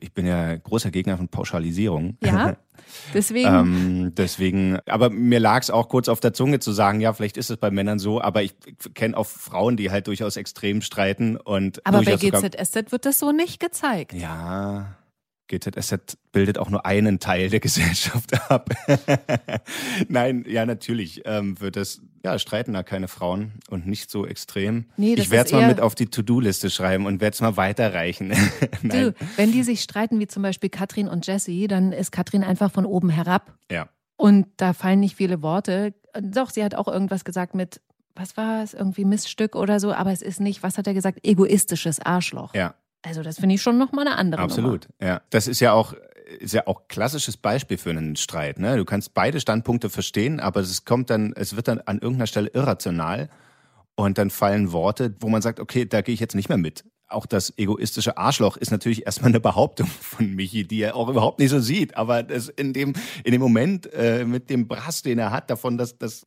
Ich 0.00 0.12
bin 0.12 0.26
ja 0.26 0.56
großer 0.56 0.90
Gegner 0.90 1.16
von 1.16 1.28
Pauschalisierung. 1.28 2.18
Ja, 2.22 2.56
deswegen. 3.14 3.48
ähm, 3.48 4.12
deswegen, 4.16 4.80
aber 4.86 5.10
mir 5.10 5.38
lag 5.38 5.62
es 5.62 5.70
auch 5.70 5.88
kurz 5.88 6.08
auf 6.08 6.18
der 6.18 6.32
Zunge 6.32 6.58
zu 6.58 6.72
sagen, 6.72 7.00
ja, 7.00 7.12
vielleicht 7.12 7.36
ist 7.36 7.50
es 7.50 7.56
bei 7.56 7.70
Männern 7.70 8.00
so, 8.00 8.20
aber 8.20 8.42
ich 8.42 8.56
kenne 8.94 9.16
auch 9.16 9.26
Frauen, 9.26 9.76
die 9.76 9.92
halt 9.92 10.08
durchaus 10.08 10.36
extrem 10.36 10.82
streiten 10.82 11.36
und. 11.36 11.86
Aber 11.86 12.02
bei 12.02 12.16
GZSZ 12.16 12.90
wird 12.90 13.06
das 13.06 13.20
so 13.20 13.30
nicht 13.30 13.60
gezeigt. 13.60 14.14
Ja. 14.14 14.96
GZSZ 15.52 16.16
bildet 16.32 16.58
auch 16.58 16.70
nur 16.70 16.86
einen 16.86 17.20
Teil 17.20 17.50
der 17.50 17.60
Gesellschaft 17.60 18.50
ab. 18.50 18.70
Nein, 20.08 20.44
ja, 20.48 20.64
natürlich 20.66 21.22
ähm, 21.24 21.60
wird 21.60 21.76
es, 21.76 22.00
ja, 22.24 22.38
streiten 22.38 22.72
da 22.72 22.82
keine 22.82 23.08
Frauen 23.08 23.52
und 23.68 23.86
nicht 23.86 24.10
so 24.10 24.26
extrem. 24.26 24.86
Nee, 24.96 25.14
ich 25.14 25.30
werde 25.30 25.46
es 25.46 25.52
mal 25.52 25.66
mit 25.66 25.80
auf 25.80 25.94
die 25.94 26.06
To-Do-Liste 26.06 26.70
schreiben 26.70 27.06
und 27.06 27.20
werde 27.20 27.34
es 27.34 27.40
mal 27.40 27.56
weiterreichen. 27.56 28.32
du, 28.82 29.14
wenn 29.36 29.52
die 29.52 29.62
sich 29.62 29.82
streiten, 29.82 30.18
wie 30.18 30.26
zum 30.26 30.42
Beispiel 30.42 30.70
Katrin 30.70 31.08
und 31.08 31.26
Jessie, 31.26 31.68
dann 31.68 31.92
ist 31.92 32.12
Katrin 32.12 32.44
einfach 32.44 32.72
von 32.72 32.86
oben 32.86 33.10
herab. 33.10 33.54
Ja. 33.70 33.88
Und 34.16 34.46
da 34.56 34.72
fallen 34.72 35.00
nicht 35.00 35.16
viele 35.16 35.42
Worte. 35.42 35.94
Doch, 36.20 36.50
sie 36.50 36.62
hat 36.64 36.74
auch 36.74 36.88
irgendwas 36.88 37.24
gesagt 37.24 37.54
mit, 37.54 37.80
was 38.14 38.36
war 38.36 38.62
es, 38.62 38.74
irgendwie 38.74 39.04
Missstück 39.04 39.56
oder 39.56 39.80
so, 39.80 39.92
aber 39.92 40.12
es 40.12 40.22
ist 40.22 40.40
nicht, 40.40 40.62
was 40.62 40.78
hat 40.78 40.86
er 40.86 40.94
gesagt, 40.94 41.20
egoistisches 41.26 41.98
Arschloch. 41.98 42.54
Ja, 42.54 42.74
also 43.02 43.22
das 43.22 43.38
finde 43.38 43.56
ich 43.56 43.62
schon 43.62 43.78
nochmal 43.78 44.06
eine 44.06 44.16
andere 44.16 44.42
Absolut, 44.42 44.88
Nummer. 45.00 45.12
ja. 45.12 45.22
Das 45.30 45.48
ist 45.48 45.60
ja 45.60 45.72
auch 45.72 45.94
ist 46.38 46.54
ja 46.54 46.66
auch 46.66 46.88
klassisches 46.88 47.36
Beispiel 47.36 47.76
für 47.76 47.90
einen 47.90 48.16
Streit. 48.16 48.58
Ne? 48.58 48.76
Du 48.76 48.84
kannst 48.84 49.12
beide 49.12 49.40
Standpunkte 49.40 49.90
verstehen, 49.90 50.40
aber 50.40 50.60
es 50.60 50.84
kommt 50.84 51.10
dann, 51.10 51.32
es 51.36 51.56
wird 51.56 51.68
dann 51.68 51.80
an 51.80 51.98
irgendeiner 51.98 52.26
Stelle 52.26 52.48
irrational 52.48 53.28
und 53.94 54.18
dann 54.18 54.30
fallen 54.30 54.72
Worte, 54.72 55.14
wo 55.20 55.28
man 55.28 55.42
sagt, 55.42 55.60
okay, 55.60 55.84
da 55.84 56.00
gehe 56.00 56.14
ich 56.14 56.20
jetzt 56.20 56.34
nicht 56.34 56.48
mehr 56.48 56.58
mit. 56.58 56.84
auch 57.08 57.26
das 57.26 57.52
egoistische 57.58 58.16
Arschloch 58.16 58.56
ist 58.56 58.70
natürlich 58.70 59.04
erstmal 59.06 59.30
eine 59.30 59.40
Behauptung 59.40 59.86
von 59.86 60.34
Michi, 60.34 60.64
die 60.66 60.80
er 60.80 60.96
auch 60.96 61.08
überhaupt 61.08 61.38
nicht 61.38 61.50
so 61.50 61.60
sieht. 61.60 61.96
Aber 61.96 62.22
das 62.22 62.48
in 62.48 62.72
dem, 62.72 62.94
in 63.24 63.32
dem 63.32 63.40
Moment 63.40 63.92
äh, 63.92 64.24
mit 64.24 64.48
dem 64.48 64.66
Brass, 64.66 65.02
den 65.02 65.18
er 65.18 65.30
hat, 65.30 65.50
davon, 65.50 65.76
dass, 65.76 65.98
dass, 65.98 66.26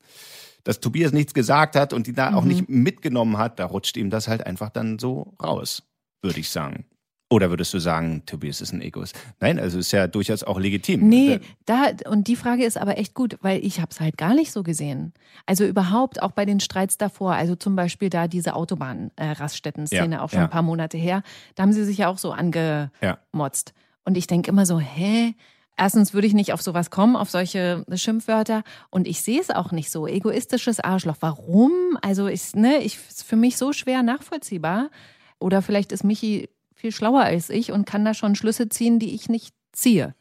dass 0.64 0.80
Tobias 0.80 1.12
nichts 1.12 1.34
gesagt 1.34 1.76
hat 1.76 1.94
und 1.94 2.06
die 2.06 2.14
da 2.14 2.32
mhm. 2.32 2.38
auch 2.38 2.44
nicht 2.44 2.70
mitgenommen 2.70 3.38
hat, 3.40 3.60
da 3.60 3.66
rutscht 3.66 3.98
ihm 3.98 4.12
das 4.12 4.28
halt 4.28 4.46
einfach 4.46 4.70
dann 4.70 5.00
so 5.00 5.34
raus, 5.42 5.82
würde 6.22 6.40
ich 6.40 6.50
sagen. 6.50 6.86
Oder 7.32 7.50
würdest 7.50 7.74
du 7.74 7.80
sagen, 7.80 8.24
Tobias 8.28 8.62
ist 8.62 8.72
ein 8.72 8.82
Egoist? 8.82 9.16
Nein, 9.40 9.60
also 9.60 9.80
ist 9.80 9.92
ja 9.92 10.06
durchaus 10.06 10.44
auch 10.44 10.60
legitim. 10.60 11.08
Nee, 11.10 11.40
da, 11.66 11.88
und 12.08 12.28
die 12.28 12.36
Frage 12.36 12.64
ist 12.64 12.78
aber 12.78 13.00
echt 13.00 13.16
gut, 13.16 13.40
weil 13.42 13.66
ich 13.66 13.80
habe 13.80 13.90
es 13.92 14.00
halt 14.00 14.16
gar 14.18 14.36
nicht 14.36 14.52
so 14.52 14.62
gesehen. 14.62 15.12
Also 15.48 15.66
überhaupt 15.66 16.22
auch 16.22 16.32
bei 16.32 16.46
den 16.46 16.60
Streits 16.60 17.00
davor, 17.00 17.34
also 17.34 17.56
zum 17.56 17.76
Beispiel 17.76 18.12
da 18.12 18.28
diese 18.28 18.54
Autobahn-Raststätten-Szene, 18.54 20.16
äh, 20.16 20.20
auch 20.20 20.30
schon 20.30 20.40
ja. 20.40 20.46
ein 20.46 20.52
paar 20.52 20.62
Monate 20.62 21.00
her, 21.00 21.24
da 21.56 21.64
haben 21.64 21.74
sie 21.74 21.84
sich 21.84 21.98
ja 21.98 22.10
auch 22.10 22.20
so 22.20 22.32
angemotzt. 22.32 22.94
Ja. 23.02 23.82
Und 24.06 24.18
ich 24.18 24.28
denke 24.28 24.52
immer 24.52 24.68
so, 24.68 24.80
hä? 24.80 25.34
Erstens 25.78 26.14
würde 26.14 26.28
ich 26.28 26.34
nicht 26.34 26.54
auf 26.54 26.62
sowas 26.62 26.90
kommen, 26.90 27.16
auf 27.16 27.30
solche 27.30 27.84
Schimpfwörter. 27.94 28.64
Und 28.92 29.08
ich 29.08 29.22
sehe 29.22 29.42
es 29.42 29.50
auch 29.50 29.72
nicht 29.72 29.92
so. 29.92 30.08
Egoistisches 30.08 30.80
Arschloch. 30.80 31.18
Warum? 31.20 31.72
Also 32.02 32.28
ich, 32.28 32.56
ne, 32.56 32.78
ich, 32.78 32.98
ist 33.10 33.24
für 33.24 33.36
mich 33.36 33.58
so 33.58 33.74
schwer 33.74 34.04
nachvollziehbar. 34.04 34.90
Oder 35.40 35.62
vielleicht 35.62 35.92
ist 35.92 36.04
Michi 36.04 36.50
viel 36.74 36.92
schlauer 36.92 37.22
als 37.22 37.50
ich 37.50 37.72
und 37.72 37.86
kann 37.86 38.06
da 38.06 38.14
schon 38.14 38.36
Schlüsse 38.36 38.70
ziehen, 38.70 39.00
die 39.00 39.16
ich 39.16 39.30
nicht 39.30 39.54
ziehe. 39.72 40.16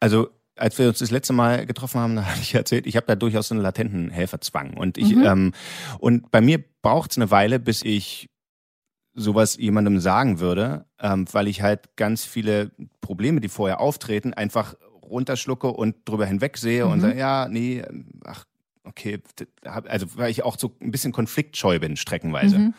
Also 0.00 0.28
als 0.56 0.78
wir 0.78 0.88
uns 0.88 0.98
das 0.98 1.10
letzte 1.10 1.32
Mal 1.32 1.66
getroffen 1.66 2.00
haben, 2.00 2.16
da 2.16 2.26
habe 2.26 2.40
ich 2.40 2.54
erzählt, 2.54 2.86
ich 2.86 2.96
habe 2.96 3.06
da 3.06 3.14
durchaus 3.16 3.50
einen 3.50 3.60
latenten 3.60 4.10
Helferzwang. 4.10 4.76
Und 4.76 4.98
ich, 4.98 5.14
mhm. 5.14 5.24
ähm, 5.24 5.52
und 5.98 6.30
bei 6.30 6.40
mir 6.40 6.62
braucht 6.82 7.12
es 7.12 7.18
eine 7.18 7.30
Weile, 7.30 7.58
bis 7.58 7.82
ich 7.82 8.28
sowas 9.14 9.56
jemandem 9.56 10.00
sagen 10.00 10.40
würde, 10.40 10.86
ähm, 10.98 11.26
weil 11.32 11.48
ich 11.48 11.60
halt 11.60 11.96
ganz 11.96 12.24
viele 12.24 12.70
Probleme, 13.00 13.40
die 13.40 13.48
vorher 13.48 13.80
auftreten, 13.80 14.32
einfach 14.32 14.74
runterschlucke 15.02 15.68
und 15.68 15.96
drüber 16.06 16.24
hinwegsehe 16.24 16.86
mhm. 16.86 16.92
und 16.92 17.00
sage, 17.00 17.18
ja, 17.18 17.46
nee, 17.48 17.82
ach, 18.24 18.44
okay, 18.84 19.20
also 19.64 20.06
weil 20.16 20.30
ich 20.30 20.42
auch 20.42 20.58
so 20.58 20.74
ein 20.80 20.90
bisschen 20.90 21.12
konfliktscheu 21.12 21.78
bin, 21.78 21.96
streckenweise. 21.96 22.58
Mhm. 22.58 22.74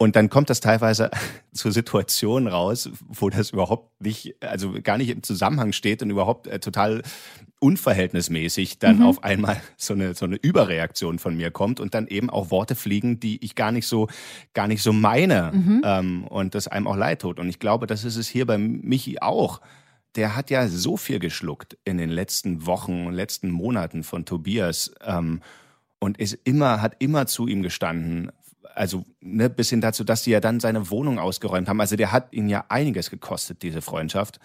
Und 0.00 0.14
dann 0.14 0.30
kommt 0.30 0.48
das 0.48 0.60
teilweise 0.60 1.10
zu 1.52 1.72
Situationen 1.72 2.46
raus, 2.46 2.88
wo 3.08 3.28
das 3.30 3.50
überhaupt 3.50 4.00
nicht, 4.00 4.36
also 4.40 4.74
gar 4.80 4.96
nicht 4.96 5.10
im 5.10 5.24
Zusammenhang 5.24 5.72
steht 5.72 6.02
und 6.02 6.10
überhaupt 6.10 6.46
äh, 6.46 6.60
total 6.60 7.02
unverhältnismäßig 7.60 8.78
dann 8.78 8.98
mhm. 8.98 9.06
auf 9.06 9.24
einmal 9.24 9.60
so 9.76 9.94
eine, 9.94 10.14
so 10.14 10.24
eine 10.24 10.36
Überreaktion 10.36 11.18
von 11.18 11.36
mir 11.36 11.50
kommt 11.50 11.80
und 11.80 11.94
dann 11.94 12.06
eben 12.06 12.30
auch 12.30 12.52
Worte 12.52 12.76
fliegen, 12.76 13.18
die 13.18 13.44
ich 13.44 13.56
gar 13.56 13.72
nicht 13.72 13.88
so, 13.88 14.06
gar 14.54 14.68
nicht 14.68 14.82
so 14.82 14.92
meine 14.92 15.50
mhm. 15.52 15.82
ähm, 15.84 16.24
und 16.24 16.54
das 16.54 16.68
einem 16.68 16.86
auch 16.86 16.96
leid 16.96 17.22
tut. 17.22 17.40
Und 17.40 17.48
ich 17.48 17.58
glaube, 17.58 17.88
das 17.88 18.04
ist 18.04 18.16
es 18.16 18.28
hier 18.28 18.46
bei 18.46 18.56
Michi 18.56 19.18
auch. 19.20 19.60
Der 20.14 20.36
hat 20.36 20.48
ja 20.50 20.68
so 20.68 20.96
viel 20.96 21.18
geschluckt 21.18 21.76
in 21.84 21.98
den 21.98 22.10
letzten 22.10 22.66
Wochen 22.66 23.06
und 23.06 23.14
letzten 23.14 23.50
Monaten 23.50 24.04
von 24.04 24.24
Tobias 24.24 24.92
ähm, 25.04 25.42
und 25.98 26.18
ist 26.18 26.38
immer, 26.44 26.80
hat 26.80 26.96
immer 27.00 27.26
zu 27.26 27.48
ihm 27.48 27.62
gestanden, 27.62 28.30
also 28.78 29.04
ne, 29.20 29.50
bis 29.50 29.70
hin 29.70 29.80
dazu, 29.80 30.04
dass 30.04 30.24
sie 30.24 30.30
ja 30.30 30.40
dann 30.40 30.60
seine 30.60 30.90
Wohnung 30.90 31.18
ausgeräumt 31.18 31.68
haben. 31.68 31.80
Also 31.80 31.96
der 31.96 32.12
hat 32.12 32.32
ihn 32.32 32.48
ja 32.48 32.64
einiges 32.68 33.10
gekostet, 33.10 33.62
diese 33.62 33.82
Freundschaft, 33.82 34.38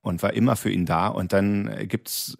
und 0.00 0.22
war 0.22 0.34
immer 0.34 0.56
für 0.56 0.70
ihn 0.70 0.86
da. 0.86 1.08
Und 1.08 1.32
dann 1.32 1.88
gibt's 1.88 2.36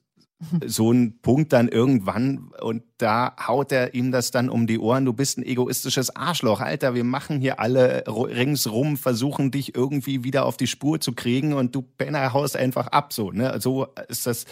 so 0.67 0.91
einen 0.91 1.21
Punkt 1.21 1.53
dann 1.53 1.69
irgendwann 1.69 2.51
und 2.61 2.83
da 2.99 3.35
haut 3.47 3.73
er 3.73 3.95
ihm 3.95 4.13
das 4.13 4.31
dann 4.31 4.51
um 4.51 4.67
die 4.67 4.79
Ohren. 4.79 5.05
Du 5.05 5.13
bist 5.13 5.39
ein 5.39 5.45
egoistisches 5.45 6.15
Arschloch, 6.15 6.61
Alter. 6.61 6.95
Wir 6.95 7.05
machen 7.05 7.41
hier 7.41 7.61
alle 7.61 8.05
ringsrum, 8.07 8.97
versuchen 8.97 9.51
dich 9.51 9.75
irgendwie 9.75 10.25
wieder 10.25 10.45
auf 10.45 10.57
die 10.57 10.67
Spur 10.67 11.01
zu 11.01 11.13
kriegen 11.13 11.55
und 11.55 11.75
du 11.75 11.83
Penner 11.83 12.33
haust 12.33 12.57
einfach 12.57 12.89
ab. 12.89 13.13
So, 13.13 13.31
ne? 13.31 13.59
So 13.61 13.87
ist 14.09 14.27
das 14.27 14.45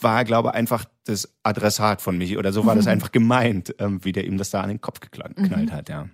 war, 0.00 0.24
glaube 0.24 0.48
ich, 0.48 0.54
einfach 0.54 0.84
das 1.04 1.32
Adressat 1.42 2.02
von 2.02 2.18
mich 2.18 2.36
oder 2.36 2.52
so 2.52 2.66
war 2.66 2.74
das 2.74 2.88
einfach 2.88 3.12
gemeint, 3.12 3.74
ähm, 3.78 4.04
wie 4.04 4.12
der 4.12 4.24
ihm 4.24 4.36
das 4.36 4.50
da 4.50 4.60
an 4.60 4.68
den 4.68 4.80
Kopf 4.80 5.00
geknallt 5.00 5.38
mhm. 5.38 5.72
hat, 5.72 5.88
ja. 5.88 6.08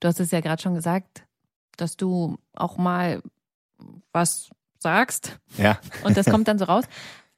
Du 0.00 0.08
hast 0.08 0.20
es 0.20 0.30
ja 0.30 0.40
gerade 0.40 0.62
schon 0.62 0.74
gesagt, 0.74 1.24
dass 1.76 1.96
du 1.96 2.38
auch 2.54 2.78
mal 2.78 3.22
was 4.12 4.50
sagst. 4.78 5.38
Ja. 5.58 5.78
Und 6.02 6.16
das 6.16 6.26
kommt 6.26 6.48
dann 6.48 6.58
so 6.58 6.64
raus. 6.64 6.84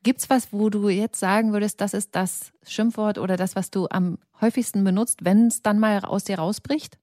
Gibt 0.02 0.20
es 0.20 0.30
was, 0.30 0.52
wo 0.52 0.70
du 0.70 0.88
jetzt 0.88 1.18
sagen 1.18 1.52
würdest, 1.52 1.80
das 1.80 1.92
ist 1.94 2.14
das 2.14 2.52
Schimpfwort 2.64 3.18
oder 3.18 3.36
das, 3.36 3.56
was 3.56 3.70
du 3.70 3.88
am 3.90 4.18
häufigsten 4.40 4.84
benutzt, 4.84 5.24
wenn 5.24 5.48
es 5.48 5.62
dann 5.62 5.80
mal 5.80 5.98
aus 6.04 6.24
dir 6.24 6.38
rausbricht? 6.38 6.98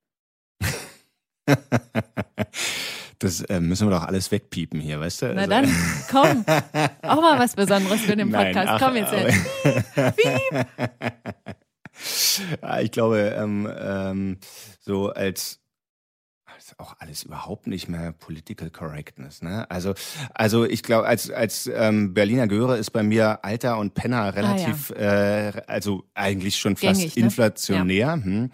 Das 3.19 3.41
äh, 3.41 3.59
müssen 3.59 3.87
wir 3.87 3.91
doch 3.91 4.05
alles 4.05 4.31
wegpiepen 4.31 4.79
hier, 4.79 4.99
weißt 4.99 5.21
du? 5.21 5.33
Na 5.33 5.41
also, 5.41 5.49
dann, 5.49 5.75
komm. 6.11 6.45
Auch 7.01 7.21
mal 7.21 7.39
was 7.39 7.55
Besonderes 7.55 8.01
für 8.01 8.15
den 8.15 8.31
Podcast. 8.31 8.55
Nein, 8.55 8.67
ach, 8.67 8.81
komm 8.81 8.95
jetzt. 8.95 9.13
Piep, 10.17 10.67
ich 12.81 12.91
glaube, 12.91 13.35
ähm, 13.37 13.69
ähm, 13.79 14.37
so 14.79 15.09
als 15.09 15.63
auch 16.77 16.95
alles 16.99 17.23
überhaupt 17.23 17.67
nicht 17.67 17.87
mehr 17.87 18.13
Political 18.13 18.69
Correctness. 18.69 19.41
Ne? 19.41 19.69
Also, 19.69 19.93
also 20.33 20.65
ich 20.65 20.83
glaube, 20.83 21.07
als, 21.07 21.29
als 21.29 21.69
ähm, 21.73 22.13
Berliner 22.13 22.47
Göre 22.47 22.77
ist 22.77 22.91
bei 22.91 23.03
mir 23.03 23.43
Alter 23.43 23.77
und 23.77 23.93
Penner 23.93 24.33
relativ, 24.35 24.91
ah, 24.91 25.01
ja. 25.01 25.49
äh, 25.49 25.61
also 25.67 26.03
eigentlich 26.13 26.57
schon 26.57 26.75
fast 26.75 26.99
Gängig, 26.99 27.15
ne? 27.15 27.23
inflationär. 27.23 28.17
Ne? 28.17 28.23
Ja. 28.23 28.33
Hm. 28.33 28.51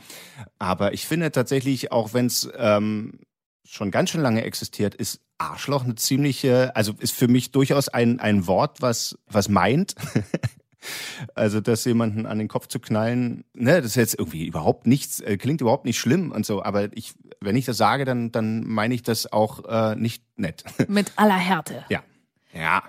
Aber 0.58 0.94
ich 0.94 1.06
finde 1.06 1.32
tatsächlich, 1.32 1.92
auch 1.92 2.14
wenn 2.14 2.26
es 2.26 2.50
ähm, 2.58 3.20
schon 3.70 3.92
ganz 3.92 4.10
schön 4.10 4.22
lange 4.22 4.44
existiert, 4.44 4.96
ist 4.96 5.22
Arschloch 5.38 5.84
eine 5.84 5.96
ziemliche, 5.96 6.76
also 6.76 6.94
ist 7.00 7.16
für 7.16 7.28
mich 7.28 7.52
durchaus 7.52 7.88
ein, 7.88 8.20
ein 8.20 8.48
Wort, 8.48 8.82
was, 8.82 9.18
was 9.28 9.48
meint. 9.48 9.96
also, 11.36 11.62
das 11.62 11.86
jemanden 11.86 12.26
an 12.26 12.40
den 12.40 12.48
Kopf 12.48 12.68
zu 12.68 12.80
knallen, 12.80 13.46
ne, 13.54 13.78
das 13.78 13.92
ist 13.92 13.96
jetzt 13.96 14.20
irgendwie 14.20 14.48
überhaupt 14.48 14.88
nichts, 14.88 15.20
äh, 15.22 15.38
klingt 15.38 15.62
überhaupt 15.62 15.86
nicht 15.86 16.00
schlimm 16.00 16.32
und 16.32 16.46
so, 16.46 16.64
aber 16.64 16.90
ich, 16.98 17.14
wenn 17.42 17.56
ich 17.56 17.66
das 17.66 17.78
sage, 17.78 18.06
dann, 18.06 18.32
dann 18.32 18.66
meine 18.66 18.94
ich 18.94 19.04
das 19.04 19.32
auch 19.32 19.64
äh, 19.66 19.96
nicht 19.96 20.24
nett. 20.36 20.64
Mit 20.88 21.12
aller 21.16 21.38
Härte. 21.38 21.86
Ja. 21.90 22.04
Ja. 22.54 22.84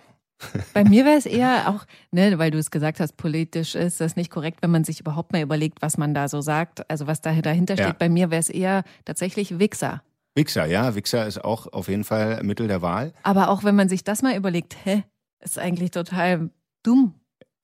Bei 0.72 0.84
mir 0.84 1.04
wäre 1.04 1.18
es 1.18 1.26
eher 1.26 1.68
auch, 1.68 1.84
ne, 2.10 2.38
weil 2.38 2.50
du 2.50 2.56
es 2.56 2.70
gesagt 2.70 2.98
hast, 2.98 3.18
politisch 3.18 3.74
ist 3.74 4.00
das 4.00 4.16
nicht 4.16 4.30
korrekt, 4.30 4.62
wenn 4.62 4.70
man 4.70 4.84
sich 4.84 4.98
überhaupt 4.98 5.32
mal 5.32 5.42
überlegt, 5.42 5.82
was 5.82 5.98
man 5.98 6.14
da 6.14 6.28
so 6.28 6.40
sagt, 6.40 6.88
also 6.90 7.06
was 7.06 7.20
da 7.20 7.34
dahinter 7.34 7.74
steht. 7.74 7.86
Ja. 7.86 7.96
Bei 7.98 8.08
mir 8.08 8.30
wäre 8.30 8.40
es 8.40 8.48
eher 8.48 8.84
tatsächlich 9.04 9.58
Wichser. 9.58 10.02
Wichser, 10.34 10.66
ja. 10.66 10.94
Wichser 10.94 11.26
ist 11.26 11.44
auch 11.44 11.72
auf 11.72 11.88
jeden 11.88 12.04
Fall 12.04 12.42
Mittel 12.42 12.68
der 12.68 12.82
Wahl. 12.82 13.12
Aber 13.22 13.48
auch 13.48 13.64
wenn 13.64 13.74
man 13.74 13.88
sich 13.88 14.04
das 14.04 14.22
mal 14.22 14.36
überlegt, 14.36 14.76
hä, 14.84 15.04
ist 15.40 15.58
eigentlich 15.58 15.90
total 15.90 16.50
dumm. 16.82 17.14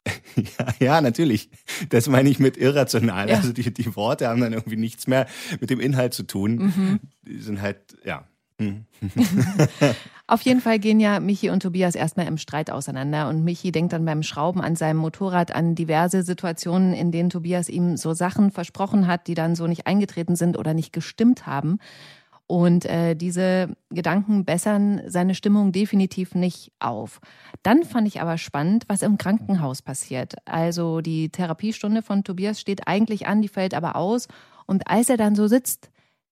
Ja, 0.36 0.74
ja, 0.78 1.00
natürlich. 1.00 1.50
Das 1.88 2.08
meine 2.08 2.28
ich 2.28 2.38
mit 2.38 2.56
irrational. 2.56 3.28
Ja. 3.28 3.36
Also 3.36 3.52
die, 3.52 3.72
die 3.72 3.96
Worte 3.96 4.28
haben 4.28 4.40
dann 4.40 4.52
irgendwie 4.52 4.76
nichts 4.76 5.06
mehr 5.06 5.26
mit 5.60 5.70
dem 5.70 5.80
Inhalt 5.80 6.14
zu 6.14 6.24
tun. 6.24 6.56
Mhm. 6.56 7.00
Die 7.22 7.38
sind 7.38 7.60
halt, 7.60 7.96
ja. 8.04 8.28
Hm. 8.60 8.84
Auf 10.28 10.42
jeden 10.42 10.60
Fall 10.60 10.78
gehen 10.78 10.98
ja 10.98 11.20
Michi 11.20 11.50
und 11.50 11.62
Tobias 11.62 11.94
erstmal 11.94 12.26
im 12.26 12.38
Streit 12.38 12.70
auseinander 12.70 13.28
und 13.28 13.44
Michi 13.44 13.70
denkt 13.70 13.92
dann 13.92 14.04
beim 14.04 14.22
Schrauben 14.22 14.60
an 14.60 14.74
seinem 14.74 14.96
Motorrad 14.96 15.54
an 15.54 15.74
diverse 15.74 16.22
Situationen, 16.22 16.94
in 16.94 17.12
denen 17.12 17.30
Tobias 17.30 17.68
ihm 17.68 17.96
so 17.96 18.12
Sachen 18.12 18.50
versprochen 18.50 19.06
hat, 19.06 19.28
die 19.28 19.34
dann 19.34 19.54
so 19.54 19.66
nicht 19.66 19.86
eingetreten 19.86 20.34
sind 20.34 20.58
oder 20.58 20.74
nicht 20.74 20.92
gestimmt 20.92 21.46
haben. 21.46 21.78
Und 22.48 22.84
äh, 22.84 23.16
diese 23.16 23.76
Gedanken 23.90 24.44
bessern 24.44 25.02
seine 25.06 25.34
Stimmung 25.34 25.72
definitiv 25.72 26.36
nicht 26.36 26.70
auf. 26.78 27.20
Dann 27.64 27.82
fand 27.82 28.06
ich 28.06 28.20
aber 28.20 28.38
spannend, 28.38 28.84
was 28.86 29.02
im 29.02 29.18
Krankenhaus 29.18 29.82
passiert. 29.82 30.34
Also 30.44 31.00
die 31.00 31.28
Therapiestunde 31.28 32.02
von 32.02 32.22
Tobias 32.22 32.60
steht 32.60 32.86
eigentlich 32.86 33.26
an, 33.26 33.42
die 33.42 33.48
fällt 33.48 33.74
aber 33.74 33.96
aus. 33.96 34.28
Und 34.66 34.88
als 34.88 35.08
er 35.08 35.16
dann 35.16 35.34
so 35.34 35.48
sitzt, 35.48 35.90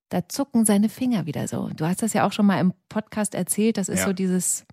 da 0.08 0.28
zucken 0.28 0.64
seine 0.64 0.88
Finger 0.88 1.26
wieder 1.26 1.48
so. 1.48 1.68
Du 1.74 1.84
hast 1.84 2.02
das 2.02 2.12
ja 2.12 2.24
auch 2.24 2.32
schon 2.32 2.46
mal 2.46 2.60
im 2.60 2.72
Podcast 2.88 3.34
erzählt. 3.34 3.76
Das 3.76 3.88
ist 3.88 4.00
ja. 4.00 4.06
so 4.06 4.12
dieses 4.12 4.64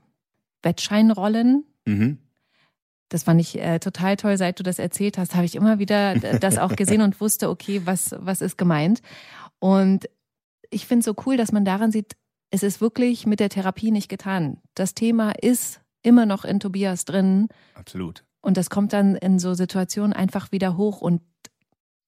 Wettscheinrollen. 0.62 1.66
Mhm. 1.86 2.20
Das 3.10 3.24
fand 3.24 3.42
ich 3.42 3.60
äh, 3.60 3.80
total 3.80 4.16
toll, 4.16 4.38
seit 4.38 4.60
du 4.60 4.64
das 4.64 4.80
erzählt 4.80 5.18
hast, 5.18 5.36
habe 5.36 5.46
ich 5.46 5.56
immer 5.56 5.80
wieder 5.80 6.16
das 6.16 6.58
auch 6.58 6.76
gesehen 6.76 7.02
und 7.02 7.20
wusste, 7.20 7.50
okay, 7.50 7.82
was, 7.84 8.16
was 8.20 8.42
ist 8.42 8.58
gemeint. 8.58 9.02
Und 9.60 10.08
ich 10.72 10.88
finde 10.88 11.00
es 11.02 11.06
so 11.06 11.16
cool, 11.26 11.38
dass 11.38 11.52
man 11.52 11.66
daran 11.66 11.92
sieht, 11.92 12.16
es 12.50 12.64
ist 12.64 12.82
wirklich 12.82 13.28
mit 13.28 13.40
der 13.40 13.50
Therapie 13.50 13.92
nicht 13.92 14.10
getan. 14.10 14.58
Das 14.74 14.94
Thema 14.94 15.32
ist 15.32 15.82
immer 16.02 16.26
noch 16.26 16.44
in 16.44 16.60
Tobias 16.60 17.06
drin. 17.06 17.48
Absolut. 17.76 18.24
Und 18.42 18.58
das 18.58 18.70
kommt 18.70 18.94
dann 18.94 19.16
in 19.16 19.38
so 19.38 19.54
Situationen 19.54 20.14
einfach 20.14 20.52
wieder 20.52 20.76
hoch 20.76 21.02
und 21.02 21.22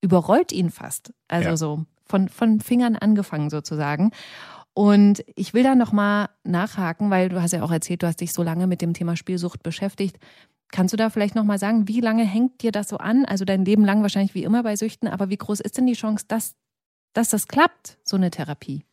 überrollt 0.02 0.52
ihn 0.52 0.72
fast. 0.72 1.14
Also 1.28 1.50
ja. 1.50 1.58
so 1.58 1.86
von, 2.06 2.28
von 2.28 2.60
Fingern 2.60 2.96
angefangen 2.96 3.50
sozusagen. 3.50 4.12
Und 4.74 5.24
ich 5.36 5.54
will 5.54 5.64
da 5.64 5.76
nochmal 5.76 6.30
nachhaken, 6.44 7.12
weil 7.12 7.30
du 7.30 7.42
hast 7.42 7.54
ja 7.54 7.62
auch 7.62 7.72
erzählt, 7.72 8.02
du 8.02 8.08
hast 8.08 8.22
dich 8.22 8.34
so 8.34 8.42
lange 8.42 8.66
mit 8.66 8.82
dem 8.82 8.94
Thema 8.94 9.16
Spielsucht 9.16 9.62
beschäftigt. 9.62 10.18
Kannst 10.72 10.92
du 10.92 10.98
da 10.98 11.12
vielleicht 11.12 11.36
nochmal 11.36 11.60
sagen, 11.60 11.88
wie 11.88 12.02
lange 12.02 12.26
hängt 12.26 12.64
dir 12.64 12.72
das 12.72 12.90
so 12.90 12.98
an? 12.98 13.26
Also 13.26 13.46
dein 13.46 13.64
Leben 13.64 13.86
lang 13.86 14.02
wahrscheinlich 14.02 14.34
wie 14.34 14.44
immer 14.44 14.64
bei 14.64 14.76
Süchten, 14.76 15.08
aber 15.08 15.30
wie 15.30 15.38
groß 15.38 15.60
ist 15.60 15.78
denn 15.78 15.86
die 15.86 15.94
Chance, 15.94 16.26
dass 16.28 16.56
dass 17.14 17.30
das 17.30 17.48
klappt, 17.48 17.98
so 18.04 18.16
eine 18.18 18.32
Therapie? 18.32 18.84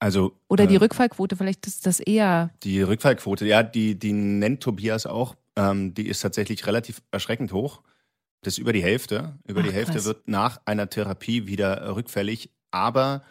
Also, 0.00 0.32
Oder 0.48 0.66
die 0.66 0.76
äh, 0.76 0.78
Rückfallquote, 0.78 1.36
vielleicht 1.36 1.66
ist 1.66 1.86
das 1.86 2.00
eher. 2.00 2.50
Die 2.62 2.80
Rückfallquote, 2.80 3.44
ja, 3.46 3.62
die, 3.62 3.98
die 3.98 4.12
nennt 4.12 4.62
Tobias 4.62 5.04
auch. 5.06 5.36
Ähm, 5.56 5.92
die 5.92 6.08
ist 6.08 6.20
tatsächlich 6.20 6.66
relativ 6.66 7.02
erschreckend 7.10 7.52
hoch. 7.52 7.82
Das 8.40 8.54
ist 8.54 8.58
über 8.58 8.72
die 8.72 8.82
Hälfte. 8.82 9.38
Über 9.46 9.60
Ach, 9.60 9.64
die 9.64 9.72
Hälfte 9.72 9.94
krass. 9.94 10.06
wird 10.06 10.26
nach 10.26 10.62
einer 10.64 10.88
Therapie 10.88 11.46
wieder 11.46 11.94
rückfällig. 11.94 12.50
Aber 12.70 13.22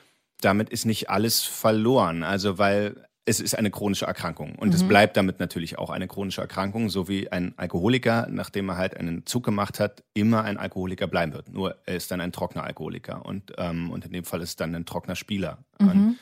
damit 0.42 0.70
ist 0.70 0.86
nicht 0.86 1.10
alles 1.10 1.42
verloren. 1.42 2.22
Also, 2.22 2.60
weil 2.60 3.09
es 3.30 3.40
ist 3.40 3.56
eine 3.56 3.70
chronische 3.70 4.06
Erkrankung. 4.06 4.56
Und 4.56 4.74
es 4.74 4.84
bleibt 4.84 5.16
damit 5.16 5.40
natürlich 5.40 5.78
auch 5.78 5.92
eine 5.92 6.08
chronische 6.08 6.42
Erkrankung, 6.42 6.90
so 6.90 7.08
wie 7.08 7.32
ein 7.32 7.54
Alkoholiker, 7.58 8.28
nachdem 8.30 8.70
er 8.70 8.78
halt 8.78 8.98
einen 8.98 9.26
Zug 9.28 9.46
gemacht 9.46 9.80
hat, 9.80 10.04
immer 10.16 10.44
ein 10.44 10.58
Alkoholiker 10.58 11.06
bleiben 11.08 11.34
wird. 11.34 11.54
Nur 11.54 11.76
er 11.86 11.96
ist 11.96 12.10
dann 12.10 12.22
ein 12.22 12.32
trockener 12.32 12.64
Alkoholiker. 12.64 13.24
Und, 13.26 13.54
ähm, 13.58 13.92
und 13.92 14.06
in 14.06 14.14
dem 14.14 14.24
Fall 14.24 14.42
ist 14.42 14.50
es 14.50 14.56
dann 14.56 14.74
ein 14.74 14.86
trockener 14.86 15.16
Spieler. 15.16 15.60
Und 15.78 16.18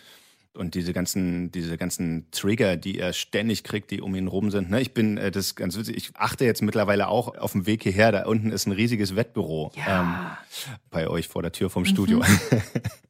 und 0.57 0.73
diese 0.73 0.91
ganzen, 0.91 1.51
diese 1.51 1.77
ganzen 1.77 2.31
Trigger, 2.31 2.77
die 2.77 2.97
er 2.97 3.13
ständig 3.13 3.63
kriegt, 3.63 3.91
die 3.91 4.01
um 4.01 4.15
ihn 4.15 4.27
rum 4.27 4.49
sind. 4.49 4.71
Ne? 4.71 4.81
Ich 4.81 4.91
bin, 4.93 5.17
äh, 5.17 5.29
das 5.29 5.55
ganz 5.55 5.77
witzig, 5.77 5.95
ich 5.95 6.11
achte 6.15 6.45
jetzt 6.45 6.63
mittlerweile 6.63 7.07
auch 7.07 7.37
auf 7.37 7.51
dem 7.51 7.67
Weg 7.67 7.83
hierher, 7.83 8.11
da 8.11 8.25
unten 8.25 8.51
ist 8.51 8.65
ein 8.65 8.71
riesiges 8.71 9.15
Wettbüro 9.15 9.71
ähm, 9.87 10.15
bei 10.89 11.07
euch 11.07 11.27
vor 11.27 11.43
der 11.43 11.51
Tür 11.51 11.69
vom 11.69 11.85
Studio. 11.85 12.23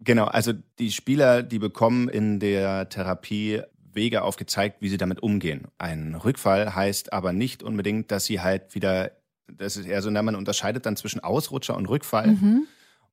genau, 0.00 0.24
also 0.24 0.52
die 0.78 0.92
Spieler, 0.92 1.42
die 1.42 1.58
bekommen 1.58 2.08
in 2.08 2.40
der 2.40 2.88
Therapie 2.88 3.62
Wege 3.94 4.22
aufgezeigt, 4.22 4.80
wie 4.80 4.88
sie 4.88 4.96
damit 4.96 5.22
umgehen. 5.22 5.68
Ein 5.78 6.14
Rückfall 6.14 6.74
heißt 6.74 7.12
aber 7.12 7.32
nicht 7.32 7.62
unbedingt, 7.62 8.10
dass 8.10 8.24
sie 8.24 8.40
halt 8.40 8.74
wieder, 8.74 9.12
das 9.48 9.76
ist 9.76 9.86
eher 9.86 10.02
so, 10.02 10.10
man 10.10 10.34
unterscheidet 10.34 10.86
dann 10.86 10.96
zwischen 10.96 11.20
Ausrutscher 11.20 11.76
und 11.76 11.88
Rückfall. 11.88 12.28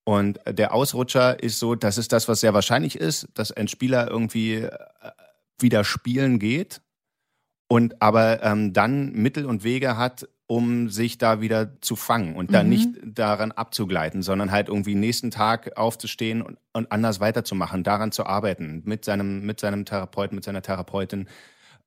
Und 0.03 0.39
der 0.47 0.73
Ausrutscher 0.73 1.41
ist 1.43 1.59
so, 1.59 1.75
das 1.75 1.97
ist 1.97 2.11
das, 2.11 2.27
was 2.27 2.39
sehr 2.39 2.53
wahrscheinlich 2.53 2.95
ist, 2.95 3.27
dass 3.33 3.51
ein 3.51 3.67
Spieler 3.67 4.09
irgendwie 4.09 4.55
äh, 4.55 4.71
wieder 5.59 5.83
spielen 5.83 6.39
geht 6.39 6.81
und 7.67 8.01
aber 8.01 8.41
ähm, 8.41 8.73
dann 8.73 9.11
Mittel 9.11 9.45
und 9.45 9.63
Wege 9.63 9.97
hat, 9.97 10.27
um 10.49 10.89
sich 10.89 11.19
da 11.19 11.41
wieder 11.41 11.79
zu 11.79 11.95
fangen 11.95 12.35
und 12.35 12.51
dann 12.51 12.69
nicht 12.69 12.89
daran 13.05 13.51
abzugleiten, 13.51 14.23
sondern 14.23 14.49
halt 14.49 14.67
irgendwie 14.67 14.95
nächsten 14.95 15.29
Tag 15.29 15.77
aufzustehen 15.77 16.41
und, 16.41 16.57
und 16.73 16.91
anders 16.91 17.19
weiterzumachen, 17.19 17.83
daran 17.83 18.11
zu 18.11 18.25
arbeiten, 18.25 18.81
mit 18.83 19.05
seinem, 19.05 19.45
mit 19.45 19.59
seinem 19.59 19.85
Therapeuten, 19.85 20.33
mit 20.33 20.43
seiner 20.43 20.63
Therapeutin, 20.63 21.27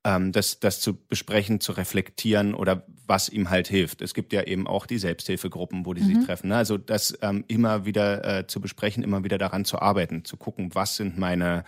ähm, 0.05 0.31
das, 0.31 0.61
das 0.61 0.79
zu 0.79 0.95
besprechen, 0.95 1.59
zu 1.59 1.73
reflektieren 1.73 2.53
oder 2.53 2.85
was 3.05 3.27
ihm 3.27 3.49
halt 3.49 3.67
hilft. 3.67 4.01
Es 4.01 4.13
gibt 4.13 4.31
ja 4.31 4.43
eben 4.43 4.65
auch 4.65 4.85
die 4.85 4.97
Selbsthilfegruppen, 4.97 5.85
wo 5.85 5.93
die 5.93 6.03
sich 6.03 6.25
treffen. 6.25 6.47
Ne? 6.47 6.55
Also 6.55 6.77
das 6.77 7.17
ähm, 7.21 7.43
immer 7.49 7.83
wieder 7.83 8.39
äh, 8.39 8.47
zu 8.47 8.61
besprechen, 8.61 9.03
immer 9.03 9.25
wieder 9.25 9.37
daran 9.37 9.65
zu 9.65 9.79
arbeiten, 9.79 10.23
zu 10.23 10.37
gucken, 10.37 10.73
was 10.73 10.95
sind 10.95 11.17
meine 11.17 11.65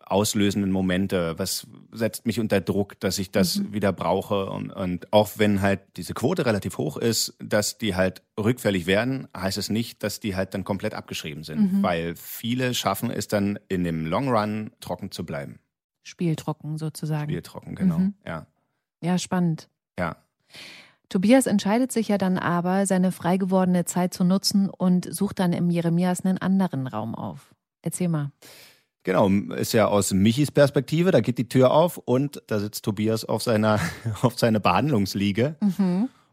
auslösenden 0.00 0.70
Momente, 0.70 1.38
was 1.38 1.66
setzt 1.92 2.26
mich 2.26 2.40
unter 2.40 2.60
Druck, 2.60 2.98
dass 3.00 3.18
ich 3.18 3.30
das 3.30 3.62
wieder 3.72 3.92
brauche. 3.92 4.46
Und, 4.46 4.70
und 4.70 5.12
auch 5.12 5.30
wenn 5.36 5.60
halt 5.62 5.80
diese 5.96 6.14
Quote 6.14 6.46
relativ 6.46 6.78
hoch 6.78 6.96
ist, 6.96 7.34
dass 7.38 7.78
die 7.78 7.94
halt 7.94 8.22
rückfällig 8.38 8.86
werden, 8.86 9.28
heißt 9.36 9.58
es 9.58 9.70
nicht, 9.70 10.02
dass 10.02 10.20
die 10.20 10.36
halt 10.36 10.54
dann 10.54 10.64
komplett 10.64 10.94
abgeschrieben 10.94 11.44
sind, 11.44 11.82
weil 11.82 12.14
viele 12.16 12.74
schaffen 12.74 13.10
es 13.10 13.28
dann 13.28 13.58
in 13.68 13.84
dem 13.84 14.06
Long 14.06 14.28
Run 14.28 14.70
trocken 14.80 15.10
zu 15.10 15.24
bleiben. 15.24 15.60
Spieltrocken 16.02 16.78
sozusagen. 16.78 17.26
Bier 17.28 17.42
trocken, 17.42 17.74
genau. 17.74 17.98
Mhm. 17.98 18.14
Ja, 18.26 18.46
Ja, 19.02 19.18
spannend. 19.18 19.68
ja. 19.98 20.16
Tobias 21.08 21.46
entscheidet 21.46 21.90
sich 21.90 22.06
ja 22.08 22.18
dann 22.18 22.38
aber, 22.38 22.86
seine 22.86 23.10
frei 23.10 23.36
gewordene 23.36 23.84
Zeit 23.84 24.14
zu 24.14 24.22
nutzen 24.22 24.70
und 24.70 25.12
sucht 25.12 25.40
dann 25.40 25.52
im 25.52 25.68
Jeremias 25.68 26.24
einen 26.24 26.38
anderen 26.38 26.86
Raum 26.86 27.16
auf. 27.16 27.52
Erzähl 27.82 28.08
mal. 28.08 28.30
Genau, 29.02 29.28
ist 29.28 29.72
ja 29.72 29.86
aus 29.86 30.12
Michis 30.12 30.50
Perspektive, 30.50 31.10
da 31.10 31.20
geht 31.20 31.38
die 31.38 31.48
Tür 31.48 31.70
auf 31.70 31.96
und 31.96 32.42
da 32.48 32.60
sitzt 32.60 32.84
Tobias 32.84 33.24
auf 33.24 33.42
seiner, 33.42 33.80
auf 34.22 34.38
seiner 34.38 34.60
Behandlungsliege 34.60 35.56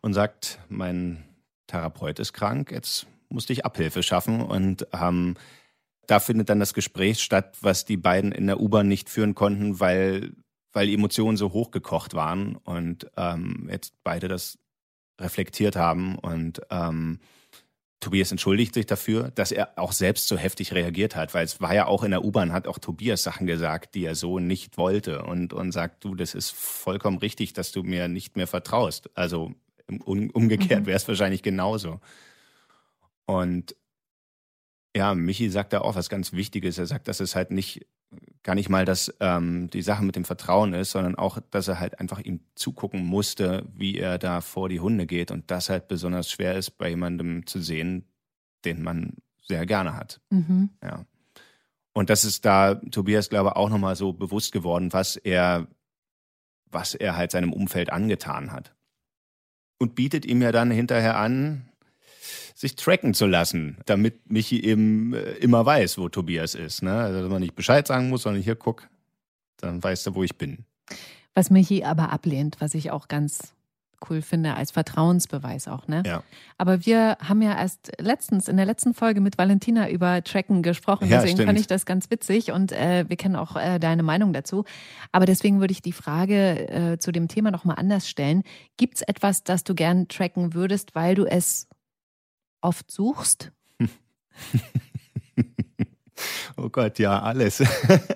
und 0.01 0.13
sagt, 0.13 0.59
mein 0.67 1.23
Therapeut 1.67 2.19
ist 2.19 2.33
krank, 2.33 2.71
jetzt 2.71 3.07
musste 3.29 3.53
ich 3.53 3.65
Abhilfe 3.65 4.03
schaffen 4.03 4.41
und 4.41 4.85
ähm, 4.93 5.35
da 6.07 6.19
findet 6.19 6.49
dann 6.49 6.59
das 6.59 6.73
Gespräch 6.73 7.21
statt, 7.21 7.57
was 7.61 7.85
die 7.85 7.97
beiden 7.97 8.31
in 8.31 8.47
der 8.47 8.59
U-Bahn 8.59 8.87
nicht 8.87 9.09
führen 9.09 9.35
konnten, 9.35 9.79
weil, 9.79 10.33
weil 10.73 10.87
die 10.87 10.93
Emotionen 10.93 11.37
so 11.37 11.51
hochgekocht 11.51 12.13
waren 12.15 12.55
und 12.55 13.09
ähm, 13.17 13.67
jetzt 13.69 13.93
beide 14.03 14.27
das 14.27 14.57
reflektiert 15.19 15.75
haben 15.75 16.17
und 16.17 16.61
ähm, 16.69 17.19
Tobias 17.99 18.31
entschuldigt 18.31 18.75
sich 18.75 18.85
dafür, 18.85 19.31
dass 19.31 19.51
er 19.51 19.77
auch 19.77 19.91
selbst 19.91 20.27
so 20.27 20.37
heftig 20.37 20.73
reagiert 20.73 21.15
hat, 21.15 21.33
weil 21.33 21.45
es 21.45 21.59
war 21.61 21.73
ja 21.73 21.87
auch 21.87 22.03
in 22.03 22.11
der 22.11 22.23
U-Bahn, 22.23 22.53
hat 22.53 22.67
auch 22.67 22.77
Tobias 22.77 23.23
Sachen 23.23 23.47
gesagt, 23.47 23.95
die 23.95 24.05
er 24.05 24.13
so 24.13 24.37
nicht 24.37 24.77
wollte 24.77 25.23
und, 25.23 25.51
und 25.51 25.71
sagt, 25.71 26.03
du, 26.03 26.13
das 26.13 26.35
ist 26.35 26.51
vollkommen 26.51 27.17
richtig, 27.17 27.53
dass 27.53 27.71
du 27.71 27.81
mir 27.81 28.07
nicht 28.07 28.35
mehr 28.35 28.47
vertraust. 28.47 29.09
Also 29.15 29.55
um, 30.05 30.29
umgekehrt 30.29 30.85
wäre 30.85 30.97
es 30.97 31.07
wahrscheinlich 31.07 31.41
genauso. 31.41 31.99
Und 33.25 33.75
ja, 34.95 35.13
Michi 35.15 35.49
sagt 35.49 35.73
da 35.73 35.81
auch 35.81 35.95
was 35.95 36.09
ganz 36.09 36.33
Wichtiges. 36.33 36.77
Er 36.77 36.85
sagt, 36.85 37.07
dass 37.07 37.19
es 37.19 37.35
halt 37.35 37.51
nicht, 37.51 37.87
gar 38.43 38.55
nicht 38.55 38.69
mal 38.69 38.85
das, 38.85 39.13
ähm, 39.19 39.69
die 39.69 39.81
Sache 39.81 40.03
mit 40.03 40.15
dem 40.15 40.25
Vertrauen 40.25 40.73
ist, 40.73 40.91
sondern 40.91 41.15
auch, 41.15 41.39
dass 41.51 41.67
er 41.67 41.79
halt 41.79 41.99
einfach 41.99 42.19
ihm 42.19 42.39
zugucken 42.55 43.05
musste, 43.05 43.65
wie 43.75 43.97
er 43.97 44.17
da 44.17 44.41
vor 44.41 44.69
die 44.69 44.79
Hunde 44.79 45.05
geht 45.05 45.31
und 45.31 45.51
das 45.51 45.69
halt 45.69 45.87
besonders 45.87 46.31
schwer 46.31 46.55
ist, 46.55 46.77
bei 46.77 46.89
jemandem 46.89 47.45
zu 47.45 47.59
sehen, 47.59 48.05
den 48.63 48.83
man 48.83 49.13
sehr 49.41 49.65
gerne 49.65 49.95
hat. 49.95 50.21
Mhm. 50.29 50.69
Ja. 50.81 51.05
Und 51.93 52.09
das 52.09 52.25
ist 52.25 52.45
da 52.45 52.75
Tobias, 52.75 53.29
glaube 53.29 53.49
ich, 53.49 53.55
auch 53.55 53.69
nochmal 53.69 53.95
so 53.95 54.13
bewusst 54.13 54.51
geworden, 54.51 54.93
was 54.93 55.15
er, 55.15 55.67
was 56.69 56.95
er 56.95 57.17
halt 57.17 57.31
seinem 57.31 57.51
Umfeld 57.51 57.91
angetan 57.91 58.51
hat. 58.51 58.75
Und 59.79 59.95
bietet 59.95 60.25
ihm 60.25 60.41
ja 60.41 60.51
dann 60.51 60.71
hinterher 60.71 61.17
an, 61.17 61.66
sich 62.57 62.75
tracken 62.75 63.13
zu 63.13 63.27
lassen, 63.27 63.77
damit 63.85 64.31
Michi 64.31 64.63
eben 64.63 65.13
äh, 65.13 65.33
immer 65.33 65.63
weiß, 65.63 65.99
wo 65.99 66.09
Tobias 66.09 66.55
ist. 66.55 66.81
Ne? 66.81 66.91
Also, 66.91 67.21
dass 67.21 67.29
man 67.29 67.39
nicht 67.39 67.55
Bescheid 67.55 67.85
sagen 67.85 68.09
muss, 68.09 68.23
sondern 68.23 68.41
hier 68.41 68.55
guck, 68.55 68.89
dann 69.57 69.83
weißt 69.83 70.07
du, 70.07 70.15
wo 70.15 70.23
ich 70.23 70.39
bin. 70.39 70.65
Was 71.35 71.51
Michi 71.51 71.83
aber 71.83 72.11
ablehnt, 72.11 72.55
was 72.57 72.73
ich 72.73 72.89
auch 72.89 73.09
ganz 73.09 73.53
cool 74.09 74.23
finde, 74.23 74.55
als 74.55 74.71
Vertrauensbeweis 74.71 75.67
auch, 75.67 75.87
ne? 75.87 76.03
Ja. 76.05 76.23
Aber 76.57 76.85
wir 76.85 77.17
haben 77.19 77.41
ja 77.41 77.57
erst 77.57 77.91
letztens, 77.99 78.47
in 78.47 78.57
der 78.57 78.65
letzten 78.65 78.93
Folge 78.93 79.21
mit 79.21 79.37
Valentina 79.37 79.89
über 79.89 80.23
Tracken 80.23 80.63
gesprochen. 80.63 81.09
Ja, 81.09 81.17
deswegen 81.17 81.37
stimmt. 81.37 81.47
fand 81.47 81.59
ich 81.59 81.67
das 81.67 81.85
ganz 81.85 82.09
witzig 82.09 82.51
und 82.51 82.71
äh, 82.71 83.05
wir 83.07 83.17
kennen 83.17 83.35
auch 83.35 83.55
äh, 83.55 83.79
deine 83.79 84.03
Meinung 84.03 84.33
dazu. 84.33 84.65
Aber 85.11 85.25
deswegen 85.25 85.59
würde 85.59 85.71
ich 85.71 85.81
die 85.81 85.93
Frage 85.93 86.69
äh, 86.69 86.97
zu 86.99 87.11
dem 87.11 87.27
Thema 87.27 87.49
nochmal 87.51 87.77
anders 87.77 88.07
stellen. 88.09 88.43
Gibt 88.77 88.97
es 88.97 89.01
etwas, 89.03 89.43
das 89.43 89.63
du 89.63 89.73
gern 89.75 90.07
tracken 90.07 90.53
würdest, 90.53 90.93
weil 90.95 91.15
du 91.15 91.25
es 91.25 91.67
oft 92.67 92.91
suchst? 92.91 93.51
Oh 96.59 96.69
Gott, 96.69 96.97
ja, 96.97 97.21
alles. 97.21 97.63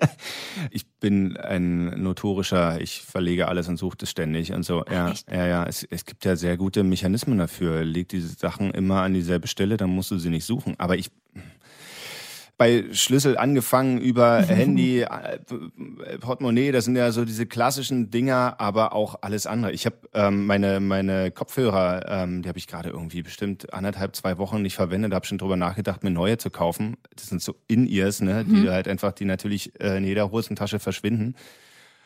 ich 0.72 0.84
bin 0.98 1.36
ein 1.36 2.02
notorischer, 2.02 2.80
ich 2.80 3.00
verlege 3.00 3.46
alles 3.46 3.68
und 3.68 3.76
suche 3.76 3.98
das 3.98 4.10
ständig 4.10 4.52
und 4.52 4.64
so. 4.64 4.84
Ja, 4.90 5.10
echt? 5.10 5.30
ja, 5.30 5.46
ja. 5.46 5.64
Es, 5.64 5.84
es 5.84 6.04
gibt 6.04 6.24
ja 6.24 6.34
sehr 6.34 6.56
gute 6.56 6.82
Mechanismen 6.82 7.38
dafür. 7.38 7.84
Leg 7.84 8.08
diese 8.08 8.26
Sachen 8.26 8.72
immer 8.72 9.02
an 9.02 9.14
dieselbe 9.14 9.46
Stelle, 9.46 9.76
dann 9.76 9.90
musst 9.90 10.10
du 10.10 10.18
sie 10.18 10.30
nicht 10.30 10.44
suchen. 10.44 10.74
Aber 10.78 10.96
ich 10.96 11.12
bei 12.58 12.84
Schlüssel 12.92 13.36
angefangen 13.36 13.98
über 13.98 14.42
Handy, 14.42 15.00
äh, 15.00 15.38
Portemonnaie, 16.20 16.72
das 16.72 16.84
sind 16.84 16.96
ja 16.96 17.10
so 17.12 17.24
diese 17.24 17.46
klassischen 17.46 18.10
Dinger, 18.10 18.56
aber 18.58 18.92
auch 18.92 19.16
alles 19.22 19.46
andere. 19.46 19.72
Ich 19.72 19.86
habe 19.86 19.96
ähm, 20.14 20.46
meine 20.46 20.80
meine 20.80 21.30
Kopfhörer, 21.30 22.04
ähm, 22.08 22.42
die 22.42 22.48
habe 22.48 22.58
ich 22.58 22.66
gerade 22.66 22.90
irgendwie 22.90 23.22
bestimmt 23.22 23.72
anderthalb, 23.72 24.14
zwei 24.16 24.38
Wochen 24.38 24.62
nicht 24.62 24.76
verwendet, 24.76 25.12
habe 25.14 25.26
schon 25.26 25.38
drüber 25.38 25.56
nachgedacht, 25.56 26.04
mir 26.04 26.10
neue 26.10 26.38
zu 26.38 26.50
kaufen. 26.50 26.96
Das 27.16 27.26
sind 27.26 27.42
so 27.42 27.56
In-Ears, 27.66 28.20
ne, 28.20 28.44
die 28.44 28.68
halt 28.70 28.88
einfach, 28.88 29.12
die 29.12 29.24
natürlich 29.24 29.78
äh, 29.80 29.98
in 29.98 30.04
jeder 30.04 30.30
Hosentasche 30.30 30.78
verschwinden. 30.78 31.34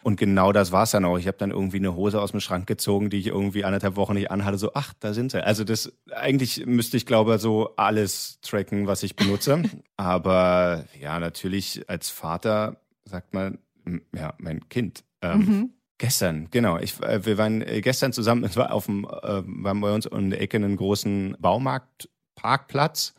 Und 0.07 0.19
genau 0.19 0.53
das 0.53 0.71
war's 0.71 0.93
dann 0.93 1.05
auch. 1.05 1.19
Ich 1.19 1.27
habe 1.27 1.37
dann 1.37 1.51
irgendwie 1.51 1.79
eine 1.79 1.97
Hose 1.97 2.21
aus 2.21 2.31
dem 2.31 2.39
Schrank 2.39 2.69
gezogen, 2.69 3.11
die 3.11 3.19
ich 3.19 3.27
irgendwie 3.27 3.65
anderthalb 3.65 3.97
Wochen 3.97 4.15
nicht 4.15 4.31
anhatte. 4.31 4.57
So, 4.57 4.71
ach, 4.73 4.93
da 5.01 5.13
sind 5.13 5.33
sie. 5.33 5.45
Also 5.45 5.65
das 5.65 5.93
eigentlich 6.15 6.65
müsste 6.65 6.97
ich 6.97 7.07
glaube 7.07 7.41
so 7.41 7.75
alles 7.75 8.39
tracken, 8.41 8.87
was 8.87 9.03
ich 9.03 9.17
benutze. 9.17 9.65
Aber 9.97 10.85
ja, 11.01 11.19
natürlich 11.19 11.91
als 11.91 12.09
Vater 12.09 12.77
sagt 13.05 13.35
man, 13.35 13.59
m, 13.85 14.03
ja, 14.15 14.35
mein 14.39 14.69
Kind. 14.69 15.03
Ähm, 15.23 15.73
Gestern, 15.99 16.51
genau. 16.53 16.79
Ich, 16.79 17.03
äh, 17.03 17.27
wir 17.27 17.37
waren 17.37 17.63
äh, 17.63 17.81
gestern 17.81 18.13
zusammen, 18.13 18.45
es 18.45 18.57
war 18.57 18.73
auf 18.73 18.87
dem, 18.87 19.07
äh, 19.07 19.43
waren 19.45 19.81
bei 19.81 19.93
uns 19.93 20.07
um 20.07 20.31
die 20.31 20.37
Ecke 20.37 20.57
einen 20.57 20.77
großen 20.77 21.37
Baumarktparkplatz. 21.41 23.13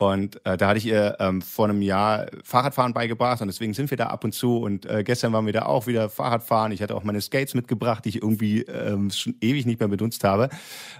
Und 0.00 0.40
äh, 0.46 0.56
da 0.56 0.68
hatte 0.68 0.78
ich 0.78 0.86
ihr 0.86 1.16
ähm, 1.20 1.42
vor 1.42 1.68
einem 1.68 1.82
Jahr 1.82 2.24
Fahrradfahren 2.42 2.94
beigebracht 2.94 3.42
und 3.42 3.48
deswegen 3.48 3.74
sind 3.74 3.90
wir 3.90 3.98
da 3.98 4.06
ab 4.06 4.24
und 4.24 4.32
zu. 4.32 4.56
Und 4.56 4.86
äh, 4.86 5.04
gestern 5.04 5.34
waren 5.34 5.44
wir 5.44 5.52
da 5.52 5.66
auch 5.66 5.86
wieder 5.86 6.08
Fahrradfahren. 6.08 6.72
Ich 6.72 6.80
hatte 6.80 6.94
auch 6.94 7.04
meine 7.04 7.20
Skates 7.20 7.52
mitgebracht, 7.52 8.06
die 8.06 8.08
ich 8.08 8.22
irgendwie 8.22 8.62
ähm, 8.62 9.10
schon 9.10 9.34
ewig 9.42 9.66
nicht 9.66 9.78
mehr 9.78 9.90
benutzt 9.90 10.24
habe. 10.24 10.48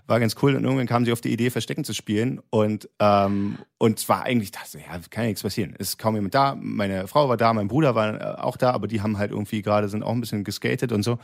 War 0.07 0.21
ganz 0.21 0.37
cool. 0.43 0.55
Und 0.55 0.65
irgendwann 0.65 0.87
kam 0.87 1.07
sie 1.07 1.13
auf 1.13 1.23
die 1.23 1.33
Idee, 1.33 1.49
Verstecken 1.49 1.83
zu 1.83 1.95
spielen. 1.95 2.43
Und 2.51 2.91
ähm, 2.99 3.57
und 3.79 3.99
es 3.99 4.07
war 4.11 4.25
eigentlich, 4.25 4.51
das, 4.51 4.75
ja, 4.75 4.81
kann 5.09 5.25
ja 5.25 5.29
nichts 5.29 5.43
passieren. 5.43 5.75
Es 5.79 5.89
ist 5.89 5.99
kaum 5.99 6.15
jemand 6.15 6.35
da. 6.35 6.55
Meine 6.61 7.09
Frau 7.09 7.31
war 7.31 7.39
da, 7.39 7.55
mein 7.55 7.69
Bruder 7.69 7.95
war 7.95 8.21
äh, 8.21 8.39
auch 8.39 8.59
da, 8.59 8.73
aber 8.73 8.87
die 8.87 9.01
haben 9.01 9.17
halt 9.17 9.31
irgendwie 9.31 9.63
gerade 9.63 9.89
sind 9.89 10.03
auch 10.03 10.13
ein 10.13 10.21
bisschen 10.21 10.45
geskatet 10.45 10.93
und 10.93 11.03
so. 11.05 11.19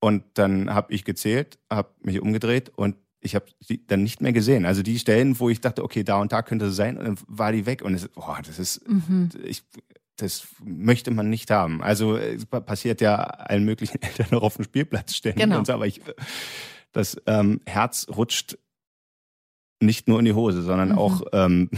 Und 0.00 0.24
dann 0.34 0.74
habe 0.74 0.92
ich 0.92 1.04
gezählt, 1.04 1.60
habe 1.70 1.90
mich 2.02 2.20
umgedreht 2.20 2.72
und 2.74 2.96
ich 3.26 3.34
habe 3.34 3.46
sie 3.60 3.86
dann 3.86 4.02
nicht 4.02 4.22
mehr 4.22 4.32
gesehen. 4.32 4.64
Also 4.64 4.82
die 4.82 4.98
Stellen, 4.98 5.38
wo 5.38 5.50
ich 5.50 5.60
dachte, 5.60 5.84
okay, 5.84 6.02
da 6.02 6.20
und 6.20 6.32
da 6.32 6.42
könnte 6.42 6.68
sie 6.70 6.74
sein, 6.74 6.96
und 6.96 7.04
dann 7.04 7.18
war 7.26 7.52
die 7.52 7.66
weg. 7.66 7.82
Und 7.82 7.94
es, 7.94 8.08
boah, 8.08 8.40
das 8.44 8.58
ist, 8.58 8.88
mhm. 8.88 9.28
ich, 9.44 9.62
das 10.16 10.48
möchte 10.64 11.10
man 11.10 11.28
nicht 11.28 11.50
haben. 11.50 11.82
Also 11.82 12.16
es 12.16 12.46
passiert 12.46 13.00
ja 13.00 13.16
allen 13.16 13.64
möglichen 13.64 14.00
Eltern 14.02 14.28
noch 14.30 14.42
auf 14.42 14.56
dem 14.56 14.64
Spielplatz 14.64 15.14
ständig 15.14 15.44
genau. 15.44 15.58
und 15.58 15.66
so, 15.66 15.74
aber 15.74 15.86
ich, 15.86 16.00
das 16.92 17.20
ähm, 17.26 17.60
Herz 17.66 18.06
rutscht 18.08 18.58
nicht 19.80 20.08
nur 20.08 20.18
in 20.18 20.24
die 20.24 20.32
Hose, 20.32 20.62
sondern 20.62 20.90
mhm. 20.90 20.98
auch 20.98 21.22
ähm, 21.32 21.68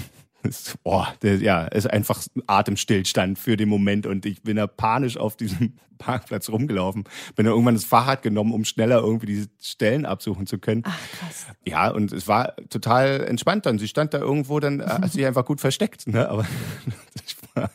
ist, 0.49 0.83
boah, 0.83 1.15
der, 1.23 1.37
ja, 1.37 1.67
ist 1.67 1.89
einfach 1.89 2.23
Atemstillstand 2.47 3.39
für 3.39 3.57
den 3.57 3.69
Moment 3.69 4.07
und 4.07 4.27
ich 4.27 4.43
bin 4.43 4.57
da 4.57 4.67
panisch 4.67 5.17
auf 5.17 5.37
diesem 5.37 5.75
Parkplatz 5.99 6.49
rumgelaufen. 6.49 7.05
Bin 7.37 7.45
da 7.45 7.53
irgendwann 7.53 7.75
das 7.75 7.85
Fahrrad 7.85 8.23
genommen, 8.23 8.53
um 8.53 8.65
schneller 8.65 8.99
irgendwie 8.99 9.27
diese 9.27 9.49
Stellen 9.61 10.07
absuchen 10.07 10.47
zu 10.47 10.59
können. 10.59 10.83
Ach, 10.87 10.99
krass. 11.19 11.47
Ja, 11.67 11.91
und 11.91 12.13
es 12.13 12.29
war 12.29 12.57
total 12.71 13.25
entspannt 13.25 13.67
dann. 13.67 13.79
Sie 13.79 13.89
stand 13.89 14.15
da 14.15 14.19
irgendwo, 14.19 14.61
dann 14.61 14.85
hat 14.85 15.13
sich 15.13 15.27
einfach 15.27 15.45
gut 15.45 15.61
versteckt, 15.61 16.07
ne? 16.07 16.29
Aber 16.29 16.47
ich 17.27 17.37
war, 17.55 17.71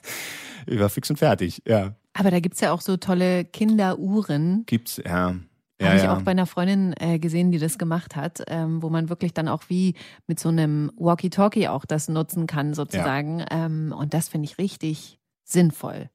ich 0.65 0.79
war 0.79 0.89
fix 0.89 1.09
und 1.09 1.17
fertig, 1.17 1.61
ja. 1.67 1.95
Aber 2.13 2.31
da 2.31 2.39
gibt's 2.39 2.61
ja 2.61 2.71
auch 2.71 2.81
so 2.81 2.97
tolle 2.97 3.45
Kinderuhren. 3.45 4.63
Gibt's, 4.65 5.01
ja. 5.03 5.35
Ja, 5.83 5.89
Habe 5.89 5.97
ich 5.97 6.03
ja. 6.03 6.15
auch 6.15 6.21
bei 6.21 6.31
einer 6.31 6.45
Freundin 6.45 6.93
äh, 6.99 7.19
gesehen, 7.19 7.51
die 7.51 7.59
das 7.59 7.77
gemacht 7.77 8.15
hat, 8.15 8.43
ähm, 8.47 8.81
wo 8.81 8.89
man 8.89 9.09
wirklich 9.09 9.33
dann 9.33 9.47
auch 9.47 9.63
wie 9.67 9.95
mit 10.27 10.39
so 10.39 10.49
einem 10.49 10.91
Walkie-Talkie 10.97 11.67
auch 11.67 11.85
das 11.85 12.07
nutzen 12.07 12.47
kann, 12.47 12.73
sozusagen. 12.73 13.39
Ja. 13.39 13.47
Ähm, 13.51 13.93
und 13.97 14.13
das 14.13 14.29
finde 14.29 14.45
ich 14.45 14.57
richtig 14.57 15.19
sinnvoll. 15.43 16.09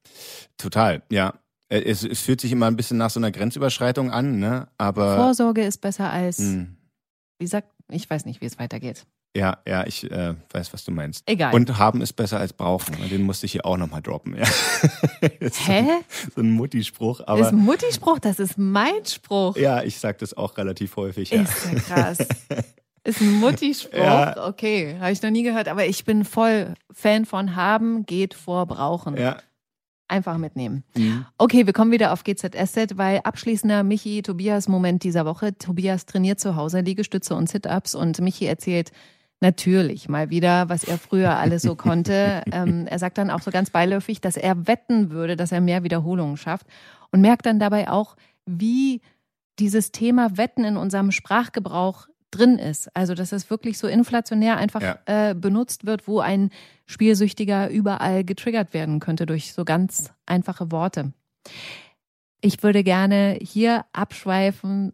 Total, 0.56 1.02
ja. 1.10 1.34
Äh, 1.68 1.82
es, 1.82 2.04
es, 2.04 2.20
fühlt 2.20 2.40
sich 2.40 2.52
immer 2.52 2.66
ein 2.66 2.76
bisschen 2.76 2.98
nach 2.98 3.10
so 3.10 3.20
einer 3.20 3.30
Grenzüberschreitung 3.30 4.10
an, 4.10 4.38
ne? 4.38 4.68
Aber. 4.78 5.16
Vorsorge 5.16 5.62
ist 5.62 5.80
besser 5.80 6.10
als, 6.10 6.38
mh. 6.38 6.52
Hm. 6.52 6.76
wie 7.38 7.46
sagt, 7.46 7.72
ich 7.90 8.08
weiß 8.08 8.24
nicht, 8.24 8.40
wie 8.40 8.46
es 8.46 8.58
weitergeht. 8.58 9.06
Ja, 9.36 9.58
ja, 9.66 9.86
ich 9.86 10.10
äh, 10.10 10.34
weiß, 10.50 10.72
was 10.72 10.84
du 10.84 10.90
meinst. 10.90 11.22
Egal. 11.26 11.54
Und 11.54 11.78
haben 11.78 12.00
ist 12.00 12.14
besser 12.14 12.40
als 12.40 12.52
brauchen. 12.52 12.96
Den 13.08 13.22
musste 13.22 13.46
ich 13.46 13.52
hier 13.52 13.66
auch 13.66 13.76
nochmal 13.76 14.02
droppen. 14.02 14.36
Ja. 14.36 14.46
Hä? 15.66 15.84
So 16.34 16.40
ein 16.40 16.50
Mutti-Spruch. 16.50 17.20
Aber 17.26 17.38
das 17.38 17.48
ist 17.48 17.52
ein 17.52 17.64
Mutti-Spruch, 17.64 18.18
das 18.18 18.38
ist 18.38 18.58
mein 18.58 19.04
Spruch. 19.04 19.56
Ja, 19.56 19.82
ich 19.82 19.98
sag 19.98 20.18
das 20.18 20.34
auch 20.34 20.56
relativ 20.56 20.96
häufig. 20.96 21.30
Ja. 21.30 21.42
Ist 21.42 21.72
ja 21.72 21.78
krass. 21.80 22.18
Ist 23.04 23.22
ein 23.22 23.38
Mutti-Spruch. 23.40 23.96
Ja. 23.96 24.48
Okay, 24.48 24.96
habe 24.98 25.12
ich 25.12 25.22
noch 25.22 25.30
nie 25.30 25.42
gehört, 25.42 25.68
aber 25.68 25.86
ich 25.86 26.04
bin 26.04 26.24
voll 26.24 26.74
Fan 26.90 27.24
von 27.24 27.56
haben 27.56 28.04
geht 28.04 28.34
vor 28.34 28.66
brauchen. 28.66 29.16
Ja, 29.16 29.38
Einfach 30.10 30.38
mitnehmen. 30.38 30.84
Mhm. 30.96 31.26
Okay, 31.36 31.66
wir 31.66 31.74
kommen 31.74 31.92
wieder 31.92 32.14
auf 32.14 32.24
GZSZ, 32.24 32.96
weil 32.96 33.20
abschließender 33.24 33.82
Michi-Tobias-Moment 33.82 35.04
dieser 35.04 35.26
Woche. 35.26 35.56
Tobias 35.58 36.06
trainiert 36.06 36.40
zu 36.40 36.56
Hause 36.56 36.80
Liegestütze 36.80 37.34
und 37.34 37.50
Sit-Ups 37.50 37.94
und 37.94 38.18
Michi 38.22 38.46
erzählt, 38.46 38.90
natürlich 39.40 40.08
mal 40.08 40.30
wieder, 40.30 40.68
was 40.68 40.84
er 40.84 40.98
früher 40.98 41.36
alles 41.36 41.62
so 41.62 41.76
konnte. 41.76 42.42
ähm, 42.52 42.86
er 42.86 42.98
sagt 42.98 43.18
dann 43.18 43.30
auch 43.30 43.40
so 43.40 43.50
ganz 43.50 43.70
beiläufig, 43.70 44.20
dass 44.20 44.36
er 44.36 44.66
wetten 44.66 45.10
würde, 45.10 45.36
dass 45.36 45.52
er 45.52 45.60
mehr 45.60 45.84
Wiederholungen 45.84 46.36
schafft 46.36 46.66
und 47.10 47.20
merkt 47.20 47.46
dann 47.46 47.58
dabei 47.58 47.90
auch, 47.90 48.16
wie 48.46 49.00
dieses 49.58 49.92
Thema 49.92 50.36
Wetten 50.36 50.64
in 50.64 50.76
unserem 50.76 51.10
Sprachgebrauch 51.10 52.08
drin 52.30 52.58
ist. 52.58 52.94
Also, 52.94 53.14
dass 53.14 53.32
es 53.32 53.50
wirklich 53.50 53.78
so 53.78 53.86
inflationär 53.86 54.56
einfach 54.56 54.82
ja. 54.82 54.98
äh, 55.06 55.34
benutzt 55.34 55.86
wird, 55.86 56.06
wo 56.06 56.20
ein 56.20 56.50
Spielsüchtiger 56.86 57.70
überall 57.70 58.24
getriggert 58.24 58.74
werden 58.74 59.00
könnte 59.00 59.26
durch 59.26 59.52
so 59.52 59.64
ganz 59.64 60.12
einfache 60.26 60.70
Worte. 60.70 61.12
Ich 62.40 62.62
würde 62.62 62.84
gerne 62.84 63.38
hier 63.40 63.84
abschweifen 63.92 64.92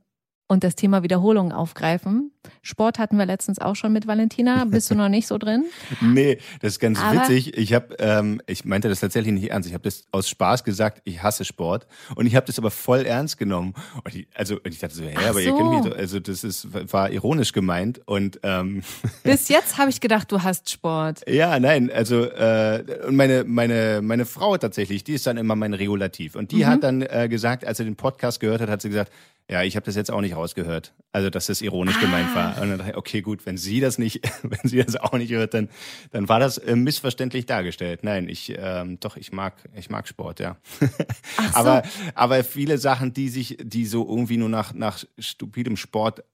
und 0.49 0.65
das 0.65 0.77
Thema 0.77 1.03
Wiederholung 1.03 1.53
aufgreifen. 1.53 2.31
Sport 2.63 2.99
hatten 2.99 3.17
wir 3.17 3.27
letztens 3.27 3.59
auch 3.59 3.77
schon 3.77 3.93
mit 3.93 4.07
Valentina. 4.07 4.65
Bist 4.65 4.91
du 4.91 4.95
noch 4.95 5.09
nicht 5.09 5.27
so 5.27 5.39
drin? 5.39 5.65
nee, 6.01 6.39
das 6.61 6.75
ist 6.75 6.79
ganz 6.79 7.01
Aber 7.01 7.21
witzig. 7.21 7.57
Ich 7.57 7.73
habe, 7.73 7.95
ähm, 7.99 8.41
ich 8.47 8.65
meinte 8.65 8.89
das 8.89 9.01
tatsächlich 9.01 9.33
nicht 9.33 9.51
ernst. 9.51 9.69
Ich 9.69 9.75
habe 9.75 9.85
das 9.85 10.05
aus 10.13 10.29
Spaß 10.29 10.65
gesagt, 10.65 11.03
ich 11.05 11.23
hasse 11.23 11.45
Sport. 11.45 11.87
Und 12.15 12.27
ich 12.27 12.37
habe 12.37 12.47
das 12.47 12.59
aber 12.59 12.71
voll 12.71 13.07
ernst 13.07 13.39
genommen. 13.39 13.75
Und 14.03 14.15
ich, 14.15 14.27
also 14.35 14.59
ich 14.65 14.79
dachte 14.79 14.95
so, 14.95 15.05
hä, 15.05 15.15
aber 15.29 15.35
so. 15.35 15.41
ihr 15.41 15.55
kennt 15.55 15.71
mich 15.71 15.81
doch. 15.83 15.97
Also 15.97 16.21
das 16.21 16.45
ist, 16.45 16.69
war 16.93 17.11
ironisch 17.11 17.53
gemeint. 17.53 18.01
Und 18.07 18.41
ähm, 18.43 18.83
bis 19.23 19.49
jetzt 19.49 19.79
habe 19.79 19.91
ich 19.91 20.01
gedacht, 20.01 20.31
du 20.33 20.43
hast 20.43 20.71
Sport. 20.71 21.23
Ja, 21.29 21.59
nein, 21.61 21.91
also 21.91 22.25
äh, 22.25 22.85
und 23.07 23.17
meine 23.17 23.45
meine 23.45 24.01
meine 24.03 24.25
Frau 24.27 24.57
tatsächlich, 24.57 25.05
die 25.05 25.15
ist 25.15 25.27
dann 25.27 25.37
immer 25.37 25.57
mein 25.57 25.75
Regulativ. 25.75 26.35
Und 26.37 26.53
die 26.53 26.65
mhm. 26.65 26.67
hat 26.67 26.83
dann 26.83 27.03
äh, 27.03 27.29
gesagt, 27.29 27.65
als 27.65 27.79
sie 27.79 27.85
den 27.85 27.97
Podcast 27.97 28.41
gehört 28.41 28.61
hat, 28.61 28.71
hat 28.71 28.83
sie 28.83 28.89
gesagt, 28.89 29.13
ja, 29.51 29.63
ich 29.63 29.77
habe 29.77 29.85
das 29.85 29.95
jetzt 29.95 30.11
auch 30.11 30.23
nicht 30.23 30.37
rausgehört. 30.37 30.95
Also, 31.13 31.29
dass 31.29 31.47
das 31.47 31.61
ironisch 31.61 31.97
ah. 31.99 32.01
gemeint 32.01 32.34
war. 32.35 32.61
Und 32.61 32.71
dann 32.71 32.79
dachte 32.79 32.93
ich, 32.93 32.97
okay, 32.97 33.23
gut, 33.23 33.47
wenn 33.47 33.57
sie 33.57 33.81
das 33.81 33.99
nicht, 33.99 34.21
wenn 34.43 34.69
sie 34.69 34.83
das 34.83 34.97
auch 34.97 35.13
nicht 35.13 35.33
hört, 35.33 35.55
dann, 35.55 35.69
dann 36.11 36.29
war 36.29 36.41
das 36.41 36.59
äh, 36.59 36.77
missverständlich 36.77 37.47
dargestellt. 37.47 38.01
Nein, 38.03 38.29
ich, 38.29 38.55
ähm, 38.57 38.99
doch, 39.01 39.17
ich 39.17 39.33
mag, 39.33 39.55
ich 39.75 39.91
mag 39.91 40.09
Sport, 40.09 40.41
ja. 40.41 40.57
Ach 41.37 41.53
so. 41.53 41.59
aber, 41.59 41.83
aber 42.15 42.45
viele 42.45 42.79
Sachen, 42.79 43.13
die 43.13 43.29
sich, 43.29 43.59
die 43.63 43.87
so 43.87 44.07
irgendwie 44.09 44.37
nur 44.37 44.49
nach, 44.49 44.75
nach 44.75 45.05
stupidem 45.19 45.77
Sport 45.77 46.25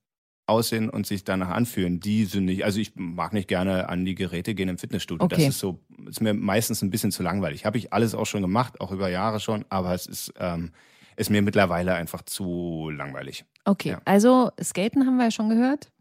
aussehen 0.51 0.91
und 0.91 1.07
sich 1.07 1.25
danach 1.25 1.51
anfühlen, 1.51 2.01
die 2.01 2.25
sind 2.25 2.45
nicht, 2.45 2.65
also 2.65 2.81
ich 2.81 2.93
mag 2.97 3.33
nicht 3.33 3.49
gerne 3.49 3.89
an 3.89 4.05
die 4.05 4.17
Geräte 4.17 4.55
gehen 4.55 4.69
im 4.69 4.79
Fitnessstudio. 4.79 5.25
Okay. 5.25 5.37
Das 5.37 5.55
ist 5.55 5.61
so, 5.61 5.81
ist 6.09 6.21
mir 6.21 6.35
meistens 6.35 6.83
ein 6.83 6.91
bisschen 6.91 7.13
zu 7.13 7.23
langweilig. 7.23 7.65
Habe 7.65 7.79
ich 7.79 7.93
alles 7.93 8.15
auch 8.15 8.27
schon 8.27 8.43
gemacht, 8.43 8.81
auch 8.81 8.91
über 8.91 9.09
Jahre 9.09 9.41
schon, 9.41 9.65
aber 9.69 9.95
es 9.95 10.07
ist, 10.07 10.35
ähm, 10.39 10.73
ist 11.21 11.31
mir 11.31 11.43
mittlerweile 11.43 11.95
einfach 11.95 12.23
zu 12.23 12.91
langweilig. 12.91 13.45
Okay, 13.65 13.91
ja. 13.91 14.01
also 14.07 14.51
Skaten 14.61 15.07
haben 15.07 15.19
wir 15.19 15.25
ja 15.25 15.31
schon 15.31 15.51
gehört. 15.51 15.93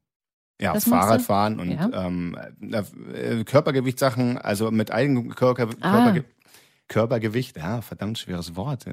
Ja, 0.61 0.73
das 0.73 0.85
Fahrradfahren 0.85 1.59
und 1.59 1.71
ja. 1.71 1.89
ähm, 2.05 2.37
äh, 3.13 3.43
Körpergewichtssachen, 3.43 4.37
also 4.37 4.71
mit 4.71 4.91
eigenem 4.91 5.35
Körper, 5.35 5.69
ah. 5.81 6.13
Körpergewicht, 6.89 7.55
ja, 7.55 7.81
verdammt 7.81 8.17
schweres 8.17 8.55
Wort. 8.55 8.85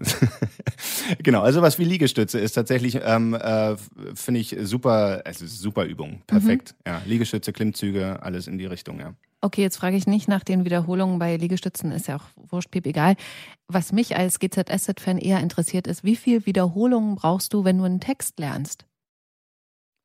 genau, 1.22 1.40
also 1.40 1.62
was 1.62 1.78
wie 1.78 1.84
Liegestütze 1.84 2.38
ist 2.38 2.52
tatsächlich, 2.52 3.00
ähm, 3.02 3.34
äh, 3.34 3.76
finde 4.14 4.40
ich 4.40 4.56
super, 4.62 5.22
es 5.24 5.40
ist 5.42 5.58
super 5.58 5.84
Übung, 5.84 6.22
perfekt. 6.26 6.74
Mhm. 6.84 6.92
Ja, 6.92 7.02
Liegestütze, 7.06 7.52
Klimmzüge, 7.52 8.22
alles 8.22 8.46
in 8.46 8.58
die 8.58 8.66
Richtung, 8.66 9.00
ja. 9.00 9.14
Okay, 9.40 9.62
jetzt 9.62 9.76
frage 9.76 9.96
ich 9.96 10.06
nicht 10.06 10.28
nach 10.28 10.44
den 10.44 10.64
Wiederholungen 10.64 11.18
bei 11.18 11.36
Liegestützen, 11.36 11.90
ist 11.90 12.06
ja 12.06 12.16
auch 12.16 12.24
wurscht, 12.50 12.70
piep, 12.70 12.86
egal. 12.86 13.16
Was 13.68 13.92
mich 13.92 14.16
als 14.16 14.38
GZSZ-Fan 14.38 15.18
eher 15.18 15.40
interessiert, 15.40 15.86
ist, 15.86 16.04
wie 16.04 16.16
viel 16.16 16.46
Wiederholungen 16.46 17.16
brauchst 17.16 17.52
du, 17.52 17.64
wenn 17.64 17.78
du 17.78 17.84
einen 17.84 18.00
Text 18.00 18.38
lernst? 18.38 18.86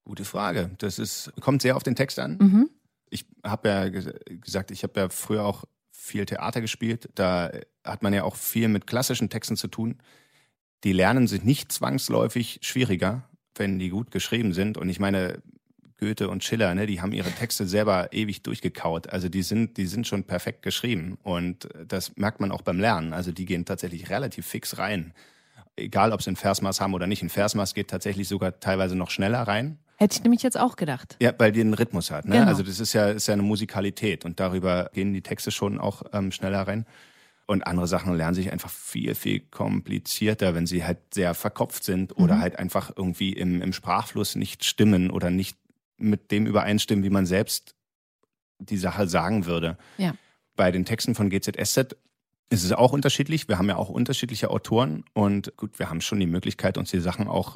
Gute 0.05 0.25
Frage. 0.25 0.71
Das 0.79 0.97
ist, 0.97 1.31
kommt 1.41 1.61
sehr 1.61 1.75
auf 1.75 1.83
den 1.83 1.95
Text 1.95 2.19
an. 2.19 2.37
Mhm. 2.41 2.69
Ich 3.09 3.25
habe 3.45 3.69
ja 3.69 3.89
gesagt, 3.89 4.71
ich 4.71 4.83
habe 4.83 4.99
ja 4.99 5.09
früher 5.09 5.45
auch 5.45 5.65
viel 6.01 6.25
Theater 6.25 6.61
gespielt. 6.61 7.09
Da 7.15 7.51
hat 7.83 8.01
man 8.01 8.13
ja 8.13 8.23
auch 8.23 8.35
viel 8.35 8.67
mit 8.67 8.87
klassischen 8.87 9.29
Texten 9.29 9.55
zu 9.55 9.67
tun. 9.67 9.99
Die 10.83 10.93
lernen 10.93 11.27
sich 11.27 11.43
nicht 11.43 11.71
zwangsläufig 11.71 12.59
schwieriger, 12.63 13.29
wenn 13.55 13.77
die 13.77 13.89
gut 13.89 14.09
geschrieben 14.09 14.53
sind. 14.53 14.77
Und 14.77 14.89
ich 14.89 14.99
meine, 14.99 15.41
Goethe 15.99 16.27
und 16.29 16.43
Schiller, 16.43 16.73
ne, 16.73 16.87
die 16.87 17.01
haben 17.01 17.13
ihre 17.13 17.31
Texte 17.31 17.67
selber 17.67 18.11
ewig 18.11 18.41
durchgekaut. 18.41 19.09
Also 19.09 19.29
die 19.29 19.43
sind, 19.43 19.77
die 19.77 19.85
sind 19.85 20.07
schon 20.07 20.23
perfekt 20.23 20.63
geschrieben. 20.63 21.19
Und 21.21 21.69
das 21.87 22.15
merkt 22.17 22.39
man 22.39 22.51
auch 22.51 22.63
beim 22.63 22.79
Lernen. 22.79 23.13
Also 23.13 23.31
die 23.31 23.45
gehen 23.45 23.65
tatsächlich 23.65 24.09
relativ 24.09 24.47
fix 24.47 24.79
rein. 24.79 25.13
Egal, 25.75 26.11
ob 26.11 26.23
sie 26.23 26.31
ein 26.31 26.35
Versmaß 26.35 26.81
haben 26.81 26.95
oder 26.95 27.05
nicht. 27.05 27.21
Ein 27.21 27.29
Versmaß 27.29 27.75
geht 27.75 27.91
tatsächlich 27.91 28.27
sogar 28.27 28.59
teilweise 28.59 28.95
noch 28.95 29.11
schneller 29.11 29.43
rein. 29.43 29.77
Hätte 30.01 30.15
ich 30.15 30.23
nämlich 30.23 30.41
jetzt 30.41 30.59
auch 30.59 30.77
gedacht. 30.77 31.15
Ja, 31.21 31.31
weil 31.37 31.51
die 31.51 31.61
einen 31.61 31.75
Rhythmus 31.75 32.09
hat. 32.09 32.25
Ne? 32.25 32.37
Genau. 32.37 32.47
Also 32.47 32.63
das 32.63 32.79
ist 32.79 32.93
ja, 32.93 33.11
ist 33.11 33.27
ja 33.27 33.33
eine 33.33 33.43
Musikalität 33.43 34.25
und 34.25 34.39
darüber 34.39 34.89
gehen 34.95 35.13
die 35.13 35.21
Texte 35.21 35.51
schon 35.51 35.79
auch 35.79 36.01
ähm, 36.11 36.31
schneller 36.31 36.67
rein. 36.67 36.87
Und 37.45 37.67
andere 37.67 37.87
Sachen 37.87 38.15
lernen 38.15 38.33
sich 38.33 38.51
einfach 38.51 38.71
viel, 38.71 39.13
viel 39.13 39.41
komplizierter, 39.41 40.55
wenn 40.55 40.65
sie 40.65 40.83
halt 40.83 40.97
sehr 41.13 41.35
verkopft 41.35 41.83
sind 41.83 42.17
oder 42.17 42.37
mhm. 42.37 42.41
halt 42.41 42.57
einfach 42.57 42.91
irgendwie 42.95 43.33
im, 43.33 43.61
im 43.61 43.73
Sprachfluss 43.73 44.35
nicht 44.35 44.65
stimmen 44.65 45.11
oder 45.11 45.29
nicht 45.29 45.55
mit 45.97 46.31
dem 46.31 46.47
übereinstimmen, 46.47 47.05
wie 47.05 47.11
man 47.11 47.27
selbst 47.27 47.75
die 48.57 48.77
Sache 48.77 49.07
sagen 49.07 49.45
würde. 49.45 49.77
Ja. 49.99 50.15
Bei 50.55 50.71
den 50.71 50.83
Texten 50.83 51.13
von 51.13 51.29
GZSZ 51.29 51.95
ist 52.49 52.63
es 52.63 52.71
auch 52.71 52.91
unterschiedlich. 52.91 53.47
Wir 53.47 53.59
haben 53.59 53.69
ja 53.69 53.75
auch 53.75 53.89
unterschiedliche 53.89 54.49
Autoren 54.49 55.05
und 55.13 55.55
gut, 55.57 55.77
wir 55.77 55.91
haben 55.91 56.01
schon 56.01 56.19
die 56.19 56.25
Möglichkeit, 56.25 56.79
uns 56.79 56.89
die 56.89 56.99
Sachen 56.99 57.27
auch 57.27 57.55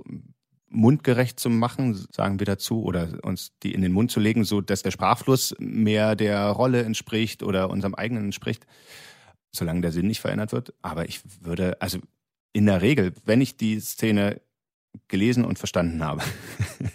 mundgerecht 0.76 1.40
zu 1.40 1.50
machen, 1.50 1.96
sagen 2.12 2.40
wir 2.40 2.46
dazu, 2.46 2.84
oder 2.84 3.20
uns 3.24 3.54
die 3.64 3.74
in 3.74 3.82
den 3.82 3.94
Mund 3.94 4.12
zu 4.12 4.20
legen, 4.20 4.44
so 4.44 4.62
dass 4.62 4.84
der 4.84 4.92
Sprachfluss 4.92 5.56
mehr 5.60 6.16
der 6.16 6.48
Rolle 6.48 6.84
entspricht 6.84 7.44
oder 7.44 7.70
unserem 7.70 7.96
eigenen 7.96 8.26
entspricht, 8.26 8.66
solange 9.52 9.82
der 9.82 9.92
Sinn 9.92 10.08
nicht 10.08 10.22
verändert 10.22 10.52
wird. 10.52 10.74
Aber 10.82 11.08
ich 11.08 11.22
würde, 11.42 11.82
also 11.82 12.00
in 12.54 12.66
der 12.66 12.82
Regel, 12.82 13.14
wenn 13.26 13.42
ich 13.42 13.58
die 13.58 13.80
Szene 13.80 14.42
gelesen 15.08 15.46
und 15.46 15.60
verstanden 15.60 16.04
habe, 16.04 16.22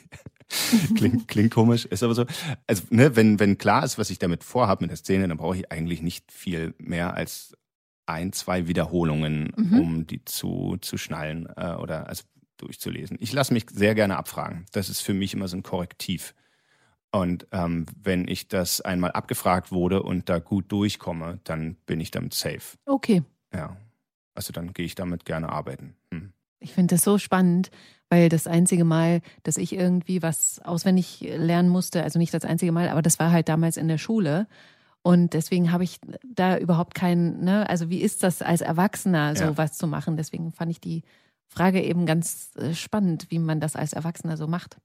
klingt, 0.97 1.29
klingt 1.29 1.53
komisch, 1.53 1.85
ist 1.87 2.03
aber 2.03 2.15
so. 2.15 2.27
Also, 2.67 2.83
ne, 2.91 3.17
wenn, 3.17 3.41
wenn 3.41 3.59
klar 3.59 3.85
ist, 3.85 3.99
was 3.99 4.11
ich 4.11 4.19
damit 4.19 4.45
vorhabe 4.45 4.85
mit 4.85 4.91
der 4.91 4.97
Szene, 4.97 5.29
dann 5.29 5.37
brauche 5.37 5.57
ich 5.57 5.73
eigentlich 5.73 6.03
nicht 6.03 6.31
viel 6.33 6.75
mehr 6.79 7.15
als 7.15 7.57
ein, 8.07 8.33
zwei 8.33 8.67
Wiederholungen, 8.67 9.53
mhm. 9.57 9.81
um 9.81 10.07
die 10.07 10.25
zu, 10.25 10.77
zu 10.81 10.99
schnallen 10.99 11.49
äh, 11.57 11.75
oder 11.75 12.09
also 12.09 12.25
durchzulesen. 12.63 13.17
Ich 13.21 13.33
lasse 13.33 13.53
mich 13.53 13.67
sehr 13.71 13.95
gerne 13.95 14.17
abfragen. 14.17 14.67
Das 14.73 14.89
ist 14.89 15.01
für 15.01 15.15
mich 15.15 15.35
immer 15.35 15.49
so 15.49 15.57
ein 15.57 15.63
Korrektiv. 15.63 16.35
Und 17.13 17.47
ähm, 17.51 17.87
wenn 18.01 18.29
ich 18.29 18.49
das 18.49 18.81
einmal 18.81 19.13
abgefragt 19.13 19.73
wurde 19.73 20.03
und 20.03 20.29
da 20.29 20.39
gut 20.39 20.71
durchkomme, 20.71 21.41
dann 21.45 21.75
bin 21.87 22.01
ich 22.01 22.11
damit 22.11 22.35
safe. 22.35 22.77
Okay. 22.87 23.23
Ja. 23.53 23.77
Also 24.35 24.53
dann 24.53 24.73
gehe 24.73 24.87
ich 24.87 24.95
damit 24.95 25.25
gerne 25.25 25.49
arbeiten. 25.49 25.97
Hm. 26.13 26.33
Ich 26.61 26.73
finde 26.73 26.95
das 26.95 27.03
so 27.03 27.19
spannend, 27.19 27.71
weil 28.11 28.29
das 28.29 28.47
einzige 28.47 28.85
Mal, 28.85 29.23
dass 29.43 29.57
ich 29.57 29.73
irgendwie 29.73 30.23
was 30.23 30.61
auswendig 30.61 31.21
lernen 31.21 31.69
musste, 31.69 32.03
also 32.03 32.19
nicht 32.19 32.35
das 32.35 32.45
einzige 32.45 32.71
Mal, 32.71 32.91
aber 32.91 33.03
das 33.03 33.19
war 33.19 33.33
halt 33.33 33.49
damals 33.49 33.77
in 33.77 33.89
der 33.89 33.99
Schule. 33.99 34.47
Und 35.03 35.33
deswegen 35.33 35.73
habe 35.73 35.85
ich 35.85 35.99
da 36.23 36.59
überhaupt 36.59 36.95
keinen, 36.95 37.43
ne, 37.43 37.69
also 37.69 37.89
wie 37.89 38.01
ist 38.03 38.23
das 38.23 38.43
als 38.43 38.61
Erwachsener, 38.61 39.35
so 39.35 39.45
ja. 39.45 39.57
was 39.57 39.73
zu 39.79 39.87
machen? 39.87 40.19
Deswegen 40.19 40.53
fand 40.53 40.71
ich 40.71 40.81
die 40.81 41.03
Frage 41.51 41.83
eben 41.83 42.07
ganz 42.07 42.53
äh, 42.57 42.75
spannend, 42.75 43.27
wie 43.29 43.41
man 43.41 43.61
das 43.61 43.75
als 43.75 43.93
Erwachsener 43.93 44.37
so 44.37 44.47
macht. 44.47 44.77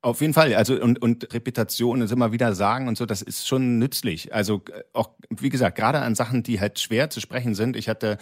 Auf 0.00 0.22
jeden 0.22 0.32
Fall. 0.32 0.54
Also 0.54 0.80
und, 0.80 1.00
und 1.02 1.34
Reputation 1.34 2.00
ist 2.00 2.10
immer 2.10 2.32
wieder 2.32 2.54
sagen 2.54 2.88
und 2.88 2.96
so, 2.96 3.04
das 3.04 3.20
ist 3.20 3.46
schon 3.46 3.78
nützlich. 3.78 4.34
Also 4.34 4.62
äh, 4.72 4.82
auch, 4.94 5.10
wie 5.28 5.50
gesagt, 5.50 5.76
gerade 5.76 6.00
an 6.00 6.14
Sachen, 6.14 6.42
die 6.42 6.60
halt 6.60 6.78
schwer 6.78 7.10
zu 7.10 7.20
sprechen 7.20 7.54
sind. 7.54 7.76
Ich 7.76 7.90
hatte, 7.90 8.16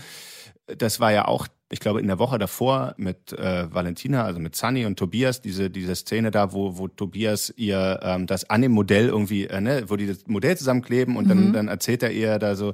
das 0.67 0.99
war 0.99 1.13
ja 1.13 1.27
auch, 1.27 1.47
ich 1.71 1.79
glaube, 1.79 2.01
in 2.01 2.09
der 2.09 2.19
Woche 2.19 2.39
davor 2.39 2.95
mit 2.97 3.33
äh, 3.33 3.73
Valentina, 3.73 4.25
also 4.25 4.41
mit 4.41 4.57
Sunny 4.57 4.85
und 4.85 4.99
Tobias, 4.99 5.41
diese, 5.41 5.71
diese 5.71 5.95
Szene 5.95 6.33
da, 6.33 6.53
wo, 6.53 6.79
wo 6.79 6.89
Tobias 6.89 7.55
ihr 7.57 8.01
ähm, 8.03 8.27
das 8.27 8.51
an 8.51 8.63
dem 8.63 8.73
Modell 8.73 9.07
irgendwie, 9.07 9.47
äh, 9.47 9.61
ne, 9.61 9.85
wo 9.87 9.95
die 9.95 10.09
das 10.09 10.27
Modell 10.27 10.57
zusammenkleben 10.57 11.17
und 11.17 11.27
mhm. 11.27 11.29
dann, 11.29 11.53
dann 11.53 11.69
erzählt 11.69 12.03
er 12.03 12.11
ihr 12.11 12.41
da 12.41 12.57
so 12.57 12.73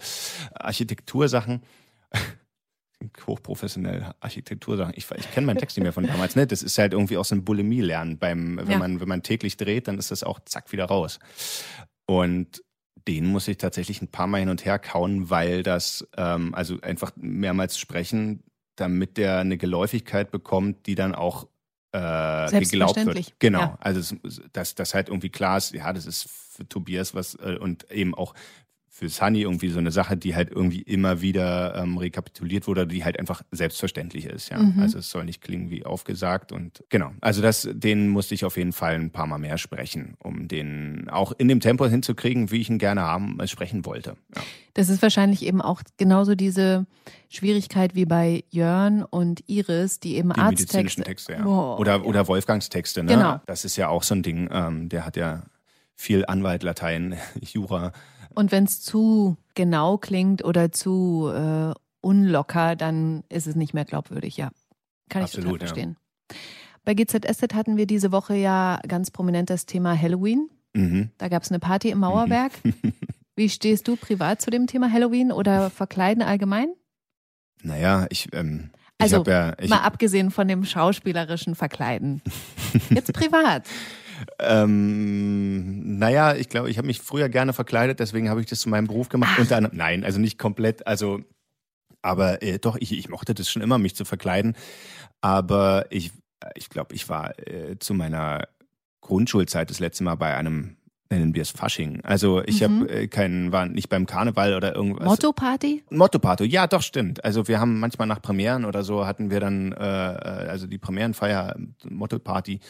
Architektursachen 0.54 1.62
hochprofessionell 3.26 4.12
Architektur 4.20 4.76
sagen. 4.76 4.92
Ich, 4.96 5.10
ich 5.10 5.30
kenne 5.30 5.46
meinen 5.46 5.58
Text 5.58 5.76
nicht 5.76 5.82
mehr 5.82 5.92
von 5.92 6.06
damals. 6.06 6.36
Ne? 6.36 6.46
Das 6.46 6.62
ist 6.62 6.78
halt 6.78 6.92
irgendwie 6.92 7.16
aus 7.16 7.28
dem 7.28 7.44
Bulimie-Lernen. 7.44 8.18
Beim, 8.18 8.58
wenn, 8.58 8.70
ja. 8.70 8.78
man, 8.78 9.00
wenn 9.00 9.08
man 9.08 9.22
täglich 9.22 9.56
dreht, 9.56 9.88
dann 9.88 9.98
ist 9.98 10.10
das 10.10 10.22
auch 10.22 10.40
zack 10.44 10.72
wieder 10.72 10.84
raus. 10.86 11.18
Und 12.06 12.62
den 13.08 13.26
muss 13.26 13.48
ich 13.48 13.58
tatsächlich 13.58 14.02
ein 14.02 14.08
paar 14.08 14.26
Mal 14.26 14.40
hin 14.40 14.48
und 14.48 14.64
her 14.64 14.78
kauen, 14.78 15.30
weil 15.30 15.62
das, 15.62 16.06
ähm, 16.16 16.54
also 16.54 16.80
einfach 16.82 17.12
mehrmals 17.16 17.78
sprechen, 17.78 18.42
damit 18.76 19.16
der 19.16 19.38
eine 19.38 19.58
Geläufigkeit 19.58 20.30
bekommt, 20.30 20.86
die 20.86 20.94
dann 20.94 21.14
auch 21.14 21.48
äh, 21.92 22.60
geglaubt 22.60 23.04
wird. 23.04 23.34
Genau. 23.38 23.60
Ja. 23.60 23.78
Also 23.80 24.16
dass 24.52 24.74
das 24.74 24.94
halt 24.94 25.08
irgendwie 25.08 25.28
klar 25.28 25.58
ist, 25.58 25.74
ja, 25.74 25.92
das 25.92 26.06
ist 26.06 26.28
für 26.28 26.68
Tobias 26.68 27.14
was 27.14 27.34
äh, 27.34 27.56
und 27.58 27.90
eben 27.90 28.14
auch 28.14 28.34
für 28.94 29.08
Sunny 29.08 29.40
irgendwie 29.40 29.70
so 29.70 29.78
eine 29.78 29.90
Sache, 29.90 30.18
die 30.18 30.36
halt 30.36 30.50
irgendwie 30.50 30.82
immer 30.82 31.22
wieder 31.22 31.74
ähm, 31.76 31.96
rekapituliert 31.96 32.66
wurde, 32.66 32.86
die 32.86 33.06
halt 33.06 33.18
einfach 33.18 33.40
selbstverständlich 33.50 34.26
ist, 34.26 34.50
ja. 34.50 34.58
Mhm. 34.58 34.80
Also 34.82 34.98
es 34.98 35.10
soll 35.10 35.24
nicht 35.24 35.40
klingen 35.40 35.70
wie 35.70 35.86
aufgesagt 35.86 36.52
und 36.52 36.84
genau. 36.90 37.10
Also 37.22 37.40
das, 37.40 37.66
den 37.72 38.10
musste 38.10 38.34
ich 38.34 38.44
auf 38.44 38.58
jeden 38.58 38.74
Fall 38.74 38.96
ein 38.96 39.10
paar 39.10 39.26
Mal 39.26 39.38
mehr 39.38 39.56
sprechen, 39.56 40.14
um 40.18 40.46
den 40.46 41.08
auch 41.08 41.32
in 41.32 41.48
dem 41.48 41.60
Tempo 41.60 41.86
hinzukriegen, 41.86 42.50
wie 42.50 42.60
ich 42.60 42.68
ihn 42.68 42.76
gerne 42.78 43.00
haben, 43.00 43.40
äh, 43.40 43.48
sprechen 43.48 43.86
wollte. 43.86 44.18
Ja. 44.36 44.42
Das 44.74 44.90
ist 44.90 45.00
wahrscheinlich 45.00 45.42
eben 45.46 45.62
auch 45.62 45.80
genauso 45.96 46.34
diese 46.34 46.84
Schwierigkeit 47.30 47.94
wie 47.94 48.04
bei 48.04 48.44
Jörn 48.50 49.02
und 49.04 49.42
Iris, 49.46 50.00
die 50.00 50.16
eben 50.16 50.34
die 50.34 50.40
Arzttexte. 50.40 51.02
Texte, 51.02 51.32
ja. 51.32 51.46
Oh, 51.46 51.78
oder, 51.78 51.96
ja. 51.96 52.02
oder 52.02 52.28
Wolfgangs 52.28 52.68
Texte, 52.68 53.02
ne? 53.02 53.14
Genau. 53.14 53.40
Das 53.46 53.64
ist 53.64 53.76
ja 53.76 53.88
auch 53.88 54.02
so 54.02 54.14
ein 54.14 54.22
Ding, 54.22 54.50
ähm, 54.52 54.90
der 54.90 55.06
hat 55.06 55.16
ja 55.16 55.44
viel 55.94 56.26
Anwalt, 56.26 56.62
Latein, 56.62 57.16
Jura 57.40 57.92
und 58.34 58.52
wenn 58.52 58.64
es 58.64 58.80
zu 58.80 59.36
genau 59.54 59.98
klingt 59.98 60.44
oder 60.44 60.72
zu 60.72 61.30
äh, 61.34 61.72
unlocker, 62.00 62.76
dann 62.76 63.24
ist 63.28 63.46
es 63.46 63.54
nicht 63.54 63.74
mehr 63.74 63.84
glaubwürdig, 63.84 64.36
ja. 64.36 64.50
Kann 65.08 65.22
Absolut, 65.22 65.46
ich 65.46 65.52
total 65.52 65.68
verstehen. 65.68 65.96
Ja. 66.30 66.36
Bei 66.84 66.94
GZSZ 66.94 67.54
hatten 67.54 67.76
wir 67.76 67.86
diese 67.86 68.12
Woche 68.12 68.34
ja 68.34 68.80
ganz 68.88 69.10
prominent 69.10 69.50
das 69.50 69.66
Thema 69.66 69.96
Halloween. 70.00 70.50
Mhm. 70.74 71.10
Da 71.18 71.28
gab 71.28 71.42
es 71.42 71.50
eine 71.50 71.60
Party 71.60 71.90
im 71.90 72.00
Mauerwerk. 72.00 72.52
Mhm. 72.64 72.74
Wie 73.36 73.48
stehst 73.48 73.88
du 73.88 73.96
privat 73.96 74.42
zu 74.42 74.50
dem 74.50 74.66
Thema 74.66 74.90
Halloween 74.92 75.32
oder 75.32 75.70
Verkleiden 75.70 76.22
allgemein? 76.22 76.68
Naja, 77.62 78.06
ich. 78.10 78.28
Ähm, 78.32 78.70
also, 78.98 79.22
ich 79.22 79.28
ja, 79.28 79.54
ich, 79.58 79.70
mal 79.70 79.78
abgesehen 79.78 80.30
von 80.30 80.48
dem 80.48 80.64
schauspielerischen 80.64 81.54
Verkleiden. 81.54 82.20
Jetzt 82.90 83.12
privat. 83.12 83.66
Ähm, 84.38 85.98
naja, 85.98 86.34
ich 86.34 86.48
glaube, 86.48 86.70
ich 86.70 86.78
habe 86.78 86.86
mich 86.86 87.00
früher 87.00 87.28
gerne 87.28 87.52
verkleidet, 87.52 88.00
deswegen 88.00 88.28
habe 88.28 88.40
ich 88.40 88.46
das 88.46 88.60
zu 88.60 88.68
meinem 88.68 88.86
Beruf 88.86 89.08
gemacht. 89.08 89.38
Unter 89.38 89.56
anderem, 89.56 89.76
nein, 89.76 90.04
also 90.04 90.18
nicht 90.18 90.38
komplett, 90.38 90.86
also, 90.86 91.20
aber 92.02 92.42
äh, 92.42 92.58
doch, 92.58 92.76
ich, 92.78 92.92
ich 92.92 93.08
mochte 93.08 93.34
das 93.34 93.50
schon 93.50 93.62
immer, 93.62 93.78
mich 93.78 93.94
zu 93.94 94.04
verkleiden. 94.04 94.54
Aber 95.20 95.86
ich, 95.90 96.12
ich 96.54 96.68
glaube, 96.68 96.94
ich 96.94 97.08
war 97.08 97.38
äh, 97.38 97.78
zu 97.78 97.94
meiner 97.94 98.48
Grundschulzeit 99.00 99.70
das 99.70 99.80
letzte 99.80 100.04
Mal 100.04 100.16
bei 100.16 100.36
einem 100.36 100.76
nennen 101.12 101.34
wir 101.34 101.42
es 101.42 101.50
Fasching. 101.50 102.00
Also 102.02 102.42
ich 102.44 102.60
mhm. 102.60 102.80
habe 102.80 102.90
äh, 102.90 103.06
keinen, 103.06 103.52
war 103.52 103.66
nicht 103.66 103.88
beim 103.88 104.06
Karneval 104.06 104.54
oder 104.54 104.74
irgendwas. 104.74 105.06
Motto-Party? 105.06 105.84
Motto-Party, 105.90 106.44
ja, 106.44 106.66
doch 106.66 106.82
stimmt. 106.82 107.24
Also 107.24 107.48
wir 107.48 107.60
haben 107.60 107.80
manchmal 107.80 108.08
nach 108.08 108.22
Premieren 108.22 108.64
oder 108.64 108.82
so 108.82 109.06
hatten 109.06 109.30
wir 109.30 109.40
dann, 109.40 109.72
äh, 109.72 109.76
äh 109.76 110.48
also 110.48 110.66
die 110.66 110.78
Premierenfeier, 110.78 111.54
Motto-Party. 111.84 112.60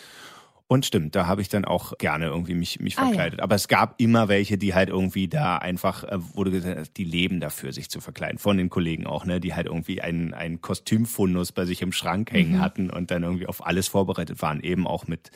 Und 0.72 0.86
stimmt, 0.86 1.14
da 1.14 1.26
habe 1.26 1.42
ich 1.42 1.50
dann 1.50 1.66
auch 1.66 1.98
gerne 1.98 2.28
irgendwie 2.28 2.54
mich, 2.54 2.80
mich 2.80 2.94
verkleidet. 2.94 3.40
Ah, 3.40 3.42
ja. 3.42 3.44
Aber 3.44 3.56
es 3.56 3.68
gab 3.68 4.00
immer 4.00 4.28
welche, 4.28 4.56
die 4.56 4.72
halt 4.72 4.88
irgendwie 4.88 5.28
da 5.28 5.58
einfach, 5.58 6.02
äh, 6.04 6.16
wurde 6.34 6.50
gesagt, 6.50 6.96
die 6.96 7.04
leben 7.04 7.40
dafür, 7.40 7.74
sich 7.74 7.90
zu 7.90 8.00
verkleiden. 8.00 8.38
Von 8.38 8.56
den 8.56 8.70
Kollegen 8.70 9.06
auch, 9.06 9.26
ne? 9.26 9.38
Die 9.38 9.52
halt 9.52 9.66
irgendwie 9.66 10.00
einen, 10.00 10.32
einen 10.32 10.62
Kostümfundus 10.62 11.52
bei 11.52 11.66
sich 11.66 11.82
im 11.82 11.92
Schrank 11.92 12.32
hängen 12.32 12.52
mhm. 12.52 12.60
hatten 12.60 12.88
und 12.88 13.10
dann 13.10 13.22
irgendwie 13.22 13.46
auf 13.46 13.66
alles 13.66 13.86
vorbereitet 13.86 14.40
waren, 14.40 14.60
eben 14.60 14.86
auch 14.86 15.06
mit 15.06 15.30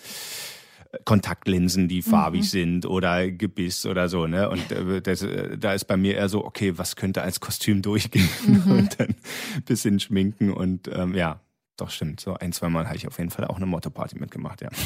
äh, 0.90 0.96
Kontaktlinsen, 1.04 1.86
die 1.86 2.00
farbig 2.00 2.40
mhm. 2.40 2.46
sind 2.46 2.86
oder 2.86 3.30
Gebiss 3.30 3.84
oder 3.84 4.08
so, 4.08 4.26
ne? 4.26 4.48
Und 4.48 4.72
äh, 4.72 5.02
das, 5.02 5.22
da 5.58 5.74
ist 5.74 5.84
bei 5.84 5.98
mir 5.98 6.14
eher 6.14 6.30
so, 6.30 6.46
okay, 6.46 6.78
was 6.78 6.96
könnte 6.96 7.20
als 7.20 7.40
Kostüm 7.40 7.82
durchgehen? 7.82 8.26
Mhm. 8.46 8.72
Und 8.72 9.00
dann 9.00 9.08
ein 9.08 9.62
bisschen 9.66 10.00
schminken 10.00 10.50
und 10.50 10.88
ähm, 10.88 11.14
ja, 11.14 11.40
doch, 11.76 11.90
stimmt. 11.90 12.20
So 12.20 12.34
ein, 12.34 12.52
zwei 12.52 12.68
Mal 12.68 12.86
habe 12.86 12.96
ich 12.96 13.06
auf 13.06 13.18
jeden 13.18 13.30
Fall 13.30 13.46
auch 13.46 13.56
eine 13.56 13.66
Motto-Party 13.66 14.18
mitgemacht, 14.18 14.62
ja. 14.62 14.68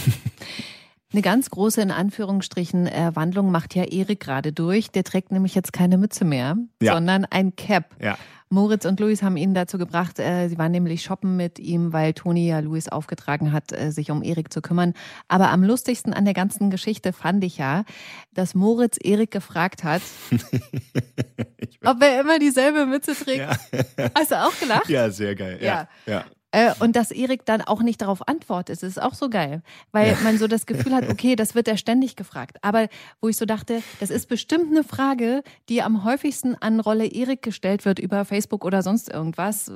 Eine 1.12 1.22
ganz 1.22 1.50
große, 1.50 1.82
in 1.82 1.90
Anführungsstrichen, 1.90 2.86
äh, 2.86 3.10
Wandlung 3.14 3.50
macht 3.50 3.74
ja 3.74 3.82
Erik 3.82 4.20
gerade 4.20 4.52
durch. 4.52 4.92
Der 4.92 5.02
trägt 5.02 5.32
nämlich 5.32 5.56
jetzt 5.56 5.72
keine 5.72 5.98
Mütze 5.98 6.24
mehr, 6.24 6.56
ja. 6.80 6.94
sondern 6.94 7.24
ein 7.24 7.56
Cap. 7.56 7.96
Ja. 8.00 8.16
Moritz 8.48 8.84
und 8.84 8.98
Luis 9.00 9.22
haben 9.22 9.36
ihn 9.36 9.54
dazu 9.54 9.78
gebracht, 9.78 10.20
äh, 10.20 10.48
sie 10.48 10.58
waren 10.58 10.70
nämlich 10.70 11.02
shoppen 11.02 11.36
mit 11.36 11.58
ihm, 11.58 11.92
weil 11.92 12.14
Toni 12.14 12.48
ja 12.48 12.60
Luis 12.60 12.88
aufgetragen 12.88 13.52
hat, 13.52 13.72
äh, 13.72 13.90
sich 13.90 14.10
um 14.10 14.22
Erik 14.22 14.52
zu 14.52 14.60
kümmern. 14.60 14.94
Aber 15.26 15.50
am 15.50 15.64
lustigsten 15.64 16.12
an 16.14 16.24
der 16.24 16.34
ganzen 16.34 16.70
Geschichte 16.70 17.12
fand 17.12 17.42
ich 17.42 17.58
ja, 17.58 17.84
dass 18.32 18.54
Moritz 18.54 18.96
Erik 19.00 19.32
gefragt 19.32 19.82
hat, 19.82 20.02
ob 21.84 22.02
er 22.02 22.20
immer 22.20 22.38
dieselbe 22.38 22.86
Mütze 22.86 23.14
trägt. 23.14 23.38
Ja. 23.38 23.56
Hast 24.16 24.30
du 24.30 24.44
auch 24.44 24.58
gelacht? 24.60 24.88
Ja, 24.88 25.10
sehr 25.10 25.34
geil. 25.34 25.58
Ja. 25.60 25.88
ja. 26.06 26.12
ja. 26.12 26.24
Äh, 26.52 26.72
und 26.80 26.96
dass 26.96 27.10
Erik 27.10 27.44
dann 27.44 27.62
auch 27.62 27.82
nicht 27.82 28.02
darauf 28.02 28.26
antwortet, 28.26 28.82
ist 28.82 29.00
auch 29.00 29.14
so 29.14 29.30
geil. 29.30 29.62
Weil 29.92 30.16
man 30.22 30.38
so 30.38 30.48
das 30.48 30.66
Gefühl 30.66 30.94
hat, 30.94 31.08
okay, 31.08 31.36
das 31.36 31.54
wird 31.54 31.68
er 31.68 31.76
ständig 31.76 32.16
gefragt. 32.16 32.58
Aber 32.62 32.88
wo 33.20 33.28
ich 33.28 33.36
so 33.36 33.44
dachte, 33.44 33.82
das 34.00 34.10
ist 34.10 34.28
bestimmt 34.28 34.70
eine 34.70 34.84
Frage, 34.84 35.42
die 35.68 35.82
am 35.82 36.04
häufigsten 36.04 36.56
an 36.56 36.80
Rolle 36.80 37.06
Erik 37.06 37.42
gestellt 37.42 37.84
wird 37.84 37.98
über 37.98 38.24
Facebook 38.24 38.64
oder 38.64 38.82
sonst 38.82 39.08
irgendwas. 39.08 39.70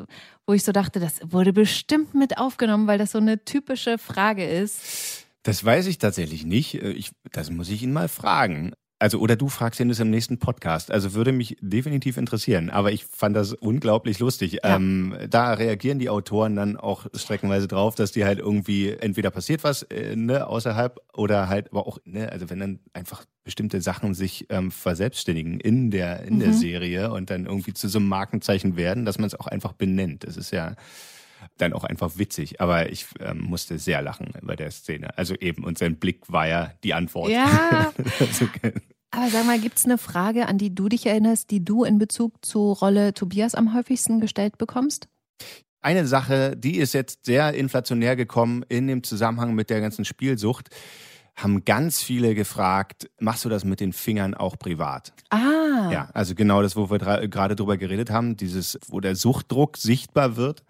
Wo 0.47 0.53
ich 0.53 0.65
so 0.65 0.73
dachte, 0.73 1.01
das 1.01 1.21
wurde 1.25 1.53
bestimmt 1.53 2.15
mit 2.15 2.39
aufgenommen, 2.39 2.87
weil 2.87 2.99
das 2.99 3.13
so 3.13 3.19
eine 3.19 3.45
typische 3.45 3.99
Frage 3.99 4.45
ist. 4.45 5.25
Das 5.45 5.65
weiß 5.65 5.87
ich 5.87 5.99
tatsächlich 5.99 6.45
nicht. 6.45 6.75
Äh, 6.83 6.91
ich, 6.91 7.13
das 7.31 7.51
muss 7.51 7.69
ich 7.69 7.83
ihn 7.83 7.93
mal 7.93 8.09
fragen. 8.09 8.73
Also, 9.05 9.19
oder 9.19 9.37
du 9.37 9.51
fragst 9.51 9.81
ihn 9.81 9.91
das 9.91 10.01
im 10.01 10.09
nächsten 10.09 10.39
Podcast. 10.39 10.91
Also 10.91 11.13
würde 11.13 11.31
mich 11.31 11.59
definitiv 11.61 12.17
interessieren. 12.17 12.71
Aber 12.71 12.91
ich 12.91 13.05
fand 13.05 13.37
das 13.37 13.53
unglaublich 13.53 14.19
lustig. 14.19 14.61
Ja. 14.65 14.77
Ähm, 14.77 15.15
da 15.29 15.53
reagieren 15.53 15.99
die 15.99 16.09
Autoren 16.09 16.57
dann 16.57 16.79
auch 16.79 17.05
streckenweise 17.13 17.69
drauf, 17.69 17.97
dass 17.97 18.13
die 18.13 18.25
halt 18.25 18.39
irgendwie 18.39 18.93
entweder 18.93 19.31
passiert 19.31 19.63
was 19.63 19.83
äh, 19.83 20.17
ne, 20.17 20.47
außerhalb 20.47 20.99
oder 21.13 21.51
halt 21.51 21.71
aber 21.71 21.87
auch, 21.87 21.99
ne, 22.07 22.33
also 22.33 22.49
wenn 22.49 22.61
dann 22.61 22.81
einfach 22.95 23.27
bestimmte 23.43 23.83
Sachen 23.83 24.15
sich 24.15 24.47
ähm, 24.49 24.71
verselbstständigen 24.71 25.61
in 25.61 25.91
der, 25.91 26.23
in 26.23 26.37
mhm. 26.37 26.41
der 26.41 26.53
Serie 26.55 27.13
und 27.13 27.29
dann 27.29 27.45
irgendwie 27.45 27.75
zu 27.75 27.89
so 27.89 27.99
einem 27.99 28.09
Markenzeichen 28.09 28.79
werden, 28.79 29.05
dass 29.05 29.19
man 29.19 29.27
es 29.27 29.35
auch 29.35 29.49
einfach 29.49 29.75
benennt. 29.75 30.25
Das 30.25 30.39
ist 30.39 30.51
ja 30.51 30.77
dann 31.59 31.75
auch 31.75 31.85
einfach 31.85 32.17
witzig. 32.17 32.63
Aber 32.63 32.91
ich 32.91 33.05
ähm, 33.21 33.43
musste 33.43 33.79
sehr 33.79 34.01
lachen 34.01 34.33
bei 34.41 34.57
der 34.57 34.71
Szene. 34.71 35.19
Also 35.19 35.35
eben, 35.35 35.63
und 35.63 35.77
sein 35.77 35.97
Blick 35.97 36.33
war 36.33 36.49
ja 36.49 36.73
die 36.83 36.95
Antwort. 36.95 37.31
Ja. 37.31 37.93
Aber 39.17 39.31
sag 39.31 39.47
mal, 39.47 39.61
gibt 39.61 39.79
es 39.79 39.85
eine 39.85 39.97
Frage, 39.97 40.49
an 40.49 40.59
die 40.59 40.75
du 40.75 40.89
dich 40.89 41.07
erinnerst, 41.07 41.51
die 41.51 41.65
du 41.65 41.85
in 41.85 41.99
Bezug 41.99 42.45
zur 42.45 42.77
Rolle 42.77 43.15
Tobias 43.15 43.55
am 43.55 43.73
häufigsten 43.73 44.21
gestellt 44.21 44.59
bekommst? 44.59 45.09
Eine 45.81 46.07
Sache, 46.07 46.57
die 46.57 46.79
ist 46.79 46.95
jetzt 46.95 47.25
sehr 47.27 47.55
inflationär 47.55 48.17
gekommen 48.17 48.65
in 48.69 48.87
dem 48.89 49.03
Zusammenhang 49.05 49.55
mit 49.55 49.71
der 49.71 49.81
ganzen 49.81 50.05
Spielsucht 50.05 50.71
haben 51.37 51.65
ganz 51.65 52.01
viele 52.03 52.35
gefragt, 52.35 53.11
machst 53.19 53.45
du 53.45 53.49
das 53.49 53.65
mit 53.65 53.81
den 53.81 53.93
Fingern 53.93 54.35
auch 54.35 54.59
privat? 54.59 55.13
Ah. 55.31 55.91
Ja, 55.91 56.09
also 56.15 56.35
genau 56.35 56.63
das, 56.63 56.77
wo 56.77 56.91
wir 56.91 56.99
gerade 57.29 57.57
drüber 57.57 57.77
geredet 57.77 58.11
haben, 58.11 58.37
dieses, 58.37 58.79
wo 58.87 59.01
der 59.01 59.17
Suchtdruck 59.17 59.77
sichtbar 59.77 60.37
wird. 60.37 60.63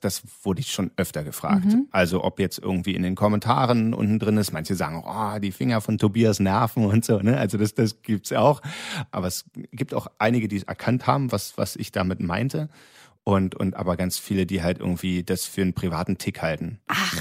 Das 0.00 0.22
wurde 0.42 0.60
ich 0.60 0.70
schon 0.70 0.92
öfter 0.96 1.24
gefragt. 1.24 1.66
Mhm. 1.66 1.88
Also 1.90 2.22
ob 2.22 2.38
jetzt 2.38 2.58
irgendwie 2.58 2.94
in 2.94 3.02
den 3.02 3.16
Kommentaren 3.16 3.94
unten 3.94 4.18
drin 4.18 4.36
ist, 4.36 4.52
manche 4.52 4.74
sagen, 4.76 5.02
oh, 5.04 5.38
die 5.40 5.50
Finger 5.50 5.80
von 5.80 5.98
Tobias 5.98 6.38
nerven 6.38 6.84
und 6.84 7.04
so, 7.04 7.18
ne? 7.18 7.36
Also 7.36 7.58
das, 7.58 7.74
das 7.74 8.02
gibt's 8.02 8.32
auch. 8.32 8.62
Aber 9.10 9.26
es 9.26 9.44
gibt 9.72 9.94
auch 9.94 10.06
einige, 10.18 10.46
die 10.46 10.56
es 10.56 10.62
erkannt 10.62 11.06
haben, 11.06 11.32
was, 11.32 11.58
was 11.58 11.74
ich 11.74 11.90
damit 11.90 12.20
meinte. 12.20 12.68
Und, 13.24 13.54
und 13.54 13.76
aber 13.76 13.96
ganz 13.96 14.18
viele, 14.18 14.46
die 14.46 14.62
halt 14.62 14.78
irgendwie 14.78 15.22
das 15.22 15.44
für 15.44 15.62
einen 15.62 15.74
privaten 15.74 16.16
Tick 16.16 16.40
halten. 16.40 16.78
Ach. 16.86 17.14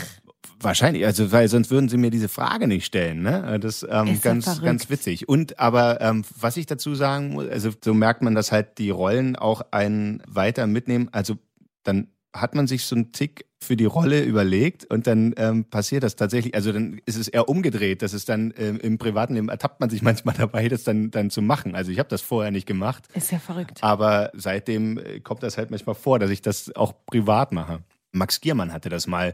Wahrscheinlich, 0.59 1.05
also 1.05 1.32
weil 1.32 1.47
sonst 1.49 1.69
würden 1.69 1.88
sie 1.88 1.97
mir 1.97 2.09
diese 2.09 2.30
Frage 2.30 2.67
nicht 2.67 2.86
stellen. 2.86 3.21
Ne? 3.21 3.59
Das 3.59 3.86
ähm, 3.88 4.07
ist 4.07 4.23
ganz, 4.23 4.45
ja 4.45 4.55
ganz 4.55 4.89
witzig. 4.89 5.30
Und 5.30 5.59
aber 5.59 6.01
ähm, 6.01 6.23
was 6.39 6.57
ich 6.57 6.65
dazu 6.65 6.95
sagen 6.95 7.34
muss, 7.34 7.47
also 7.47 7.69
so 7.84 7.93
merkt 7.93 8.23
man, 8.23 8.34
dass 8.34 8.51
halt 8.51 8.78
die 8.80 8.89
Rollen 8.89 9.36
auch 9.36 9.61
einen 9.71 10.23
weiter 10.28 10.65
mitnehmen. 10.65 11.09
Also 11.11 11.36
dann 11.84 12.07
hat 12.42 12.56
man 12.56 12.68
sich 12.68 12.84
so 12.86 12.96
einen 12.96 13.12
Tick 13.12 13.46
für 13.60 13.76
die 13.76 13.86
Rolle 13.86 14.24
überlegt 14.24 14.86
und 14.86 15.08
dann 15.08 15.34
ähm, 15.38 15.66
passiert 15.66 16.04
das 16.04 16.16
tatsächlich. 16.16 16.56
Also 16.56 16.72
dann 16.72 17.02
ist 17.06 17.18
es 17.18 17.28
eher 17.28 17.50
umgedreht, 17.50 18.02
dass 18.02 18.14
es 18.14 18.26
dann 18.26 18.54
ähm, 18.58 18.80
im 18.80 18.98
privaten 18.98 19.34
Leben 19.34 19.50
ertappt 19.50 19.80
man 19.80 19.90
sich 19.90 20.02
manchmal 20.04 20.36
dabei, 20.36 20.68
das 20.68 20.84
dann 20.84 21.12
dann 21.12 21.30
zu 21.30 21.42
machen. 21.42 21.76
Also 21.76 21.92
ich 21.92 22.00
habe 22.00 22.10
das 22.10 22.22
vorher 22.22 22.52
nicht 22.52 22.68
gemacht. 22.68 23.08
Ist 23.14 23.32
ja 23.32 23.40
verrückt. 23.40 23.80
Aber 23.82 24.32
seitdem 24.34 24.98
äh, 24.98 25.20
kommt 25.20 25.44
das 25.44 25.58
halt 25.58 25.72
manchmal 25.72 25.96
vor, 25.96 26.20
dass 26.20 26.30
ich 26.30 26.42
das 26.42 26.76
auch 26.76 26.94
privat 27.06 27.52
mache. 27.52 27.84
Max 28.12 28.42
Giermann 28.42 28.74
hatte 28.74 28.90
das 28.90 29.08
mal 29.08 29.34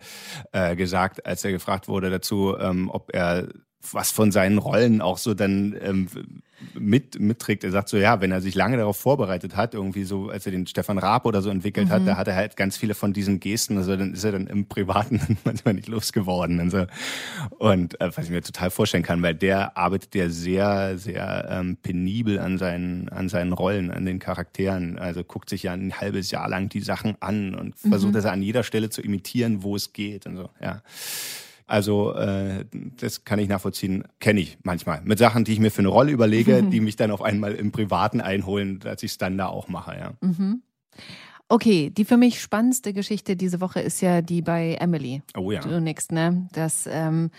äh, 0.52 0.76
gesagt, 0.76 1.26
als 1.26 1.44
er 1.44 1.52
gefragt 1.52 1.88
wurde 1.88 2.10
dazu, 2.10 2.58
ähm, 2.58 2.90
ob 2.90 3.14
er 3.14 3.48
was 3.92 4.12
von 4.12 4.32
seinen 4.32 4.58
Rollen 4.58 5.02
auch 5.02 5.18
so 5.18 5.34
dann 5.34 5.76
ähm, 5.82 6.08
mit, 6.74 7.20
mitträgt. 7.20 7.64
Er 7.64 7.72
sagt 7.72 7.90
so, 7.90 7.98
ja, 7.98 8.22
wenn 8.22 8.32
er 8.32 8.42
sich 8.42 8.56
lange 8.56 8.78
darauf 8.78 8.98
vorbereitet 8.98 9.56
hat, 9.56 9.74
irgendwie 9.74 10.04
so, 10.04 10.30
als 10.30 10.46
er 10.46 10.52
den 10.52 10.68
Stefan 10.68 10.98
Raab 10.98 11.26
oder 11.26 11.42
so 11.42 11.50
entwickelt 11.50 11.88
mhm. 11.88 11.92
hat, 11.92 12.08
da 12.08 12.18
hat 12.18 12.28
er 12.28 12.36
halt 12.36 12.56
ganz 12.56 12.78
viele 12.78 12.94
von 12.94 13.14
diesen 13.14 13.40
Gesten, 13.40 13.78
also 13.78 13.96
dann 13.96 14.14
ist 14.14 14.24
er 14.24 14.32
dann 14.32 14.48
im 14.48 14.68
Privaten 14.68 15.38
manchmal 15.44 15.74
nicht 15.74 15.88
losgeworden 15.88 16.60
und 16.60 16.70
so. 16.70 16.86
Und 17.58 18.00
äh, 18.00 18.16
was 18.16 18.26
ich 18.26 18.32
mir 18.32 18.42
total 18.42 18.70
vorstellen 18.70 19.04
kann, 19.04 19.22
weil 19.22 19.36
der 19.36 19.78
arbeitet 19.78 20.16
ja 20.16 20.30
sehr, 20.30 20.98
sehr 20.98 21.48
ähm, 21.50 21.78
penibel 21.82 22.40
an 22.40 22.58
seinen, 22.58 23.10
an 23.10 23.30
seinen 23.30 23.54
Rollen, 23.54 23.92
an 23.92 24.06
den 24.06 24.20
Charakteren. 24.20 24.98
Also 24.98 25.24
guckt 25.24 25.50
sich 25.50 25.64
ja 25.64 25.74
ein 25.74 26.00
halbes 26.00 26.32
Jahr 26.32 26.48
lang 26.48 26.70
die 26.70 26.82
Sachen 26.82 27.16
an 27.20 27.56
und 27.56 27.84
mhm. 27.84 27.90
versucht 27.90 28.16
das 28.16 28.26
an 28.26 28.42
jeder 28.42 28.64
Stelle 28.64 28.90
zu 28.90 29.02
imitieren, 29.02 29.64
wo 29.64 29.76
es 29.76 29.94
geht 29.94 30.26
und 30.26 30.38
so, 30.38 30.50
ja. 30.62 30.82
Also 31.74 32.14
äh, 32.14 32.66
das 33.02 33.26
kann 33.26 33.40
ich 33.40 33.50
nachvollziehen, 33.50 34.04
kenne 34.20 34.42
ich 34.42 34.60
manchmal. 34.62 35.02
Mit 35.06 35.18
Sachen, 35.18 35.44
die 35.44 35.54
ich 35.54 35.60
mir 35.60 35.72
für 35.72 35.80
eine 35.80 35.88
Rolle 35.88 36.12
überlege, 36.12 36.62
die 36.62 36.80
mich 36.80 36.98
dann 36.98 37.10
auf 37.10 37.24
einmal 37.24 37.56
im 37.56 37.72
Privaten 37.72 38.22
einholen, 38.22 38.78
dass 38.78 39.02
ich 39.02 39.14
es 39.14 39.18
dann 39.18 39.40
da 39.40 39.48
auch 39.48 39.68
mache, 39.70 39.98
ja. 39.98 40.14
Mhm. 40.22 40.62
Okay, 41.50 41.90
die 41.90 42.06
für 42.06 42.18
mich 42.18 42.40
spannendste 42.40 42.94
Geschichte 42.94 43.36
diese 43.36 43.60
Woche 43.60 43.80
ist 43.80 44.02
ja 44.02 44.22
die 44.22 44.44
bei 44.44 44.78
Emily. 44.80 45.24
Oh 45.36 45.50
ja. 45.52 45.66
Nix, 45.80 46.12
ne? 46.12 46.48
Das 46.54 46.88
ähm, 46.88 47.32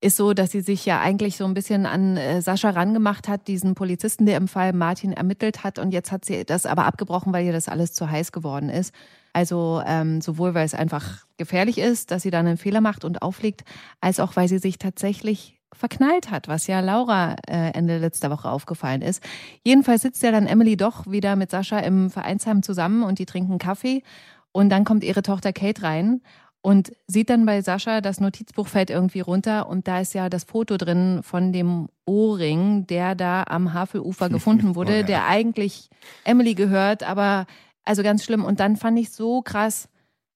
ist 0.00 0.16
so, 0.16 0.32
dass 0.32 0.50
sie 0.50 0.62
sich 0.62 0.86
ja 0.86 1.02
eigentlich 1.02 1.36
so 1.36 1.44
ein 1.44 1.52
bisschen 1.52 1.84
an 1.84 2.16
äh, 2.16 2.40
Sascha 2.40 2.70
rangemacht 2.70 3.28
hat, 3.28 3.48
diesen 3.48 3.74
Polizisten, 3.74 4.24
der 4.24 4.38
im 4.38 4.48
Fall 4.48 4.72
Martin 4.72 5.12
ermittelt 5.12 5.62
hat. 5.62 5.78
Und 5.78 5.92
jetzt 5.92 6.10
hat 6.10 6.24
sie 6.24 6.46
das 6.46 6.64
aber 6.64 6.86
abgebrochen, 6.86 7.34
weil 7.34 7.44
ihr 7.44 7.52
das 7.52 7.68
alles 7.68 7.92
zu 7.92 8.10
heiß 8.10 8.32
geworden 8.32 8.70
ist. 8.70 8.94
Also 9.38 9.80
ähm, 9.86 10.20
sowohl, 10.20 10.54
weil 10.54 10.66
es 10.66 10.74
einfach 10.74 11.24
gefährlich 11.36 11.78
ist, 11.78 12.10
dass 12.10 12.22
sie 12.22 12.32
dann 12.32 12.48
einen 12.48 12.56
Fehler 12.56 12.80
macht 12.80 13.04
und 13.04 13.22
auflegt, 13.22 13.62
als 14.00 14.18
auch, 14.18 14.34
weil 14.34 14.48
sie 14.48 14.58
sich 14.58 14.78
tatsächlich 14.78 15.60
verknallt 15.72 16.32
hat, 16.32 16.48
was 16.48 16.66
ja 16.66 16.80
Laura 16.80 17.36
äh, 17.46 17.70
Ende 17.70 17.98
letzter 17.98 18.32
Woche 18.32 18.50
aufgefallen 18.50 19.00
ist. 19.00 19.22
Jedenfalls 19.62 20.02
sitzt 20.02 20.24
ja 20.24 20.32
dann 20.32 20.48
Emily 20.48 20.76
doch 20.76 21.06
wieder 21.06 21.36
mit 21.36 21.52
Sascha 21.52 21.78
im 21.78 22.10
Vereinsheim 22.10 22.64
zusammen 22.64 23.04
und 23.04 23.20
die 23.20 23.26
trinken 23.26 23.60
Kaffee. 23.60 24.02
Und 24.50 24.70
dann 24.70 24.84
kommt 24.84 25.04
ihre 25.04 25.22
Tochter 25.22 25.52
Kate 25.52 25.84
rein 25.84 26.20
und 26.60 26.90
sieht 27.06 27.30
dann 27.30 27.46
bei 27.46 27.62
Sascha, 27.62 28.00
das 28.00 28.18
Notizbuch 28.18 28.66
fällt 28.66 28.90
irgendwie 28.90 29.20
runter 29.20 29.68
und 29.68 29.86
da 29.86 30.00
ist 30.00 30.14
ja 30.14 30.28
das 30.28 30.42
Foto 30.42 30.78
drin 30.78 31.20
von 31.22 31.52
dem 31.52 31.86
Ohrring, 32.06 32.88
der 32.88 33.14
da 33.14 33.44
am 33.44 33.72
Havelufer 33.72 34.28
gefunden 34.30 34.74
wurde, 34.74 34.94
oh 34.94 34.96
ja. 34.96 35.02
der 35.04 35.26
eigentlich 35.28 35.90
Emily 36.24 36.54
gehört, 36.54 37.04
aber 37.04 37.46
also 37.88 38.02
ganz 38.02 38.24
schlimm. 38.24 38.44
Und 38.44 38.60
dann 38.60 38.76
fand 38.76 38.98
ich 38.98 39.10
so 39.10 39.42
krass, 39.42 39.88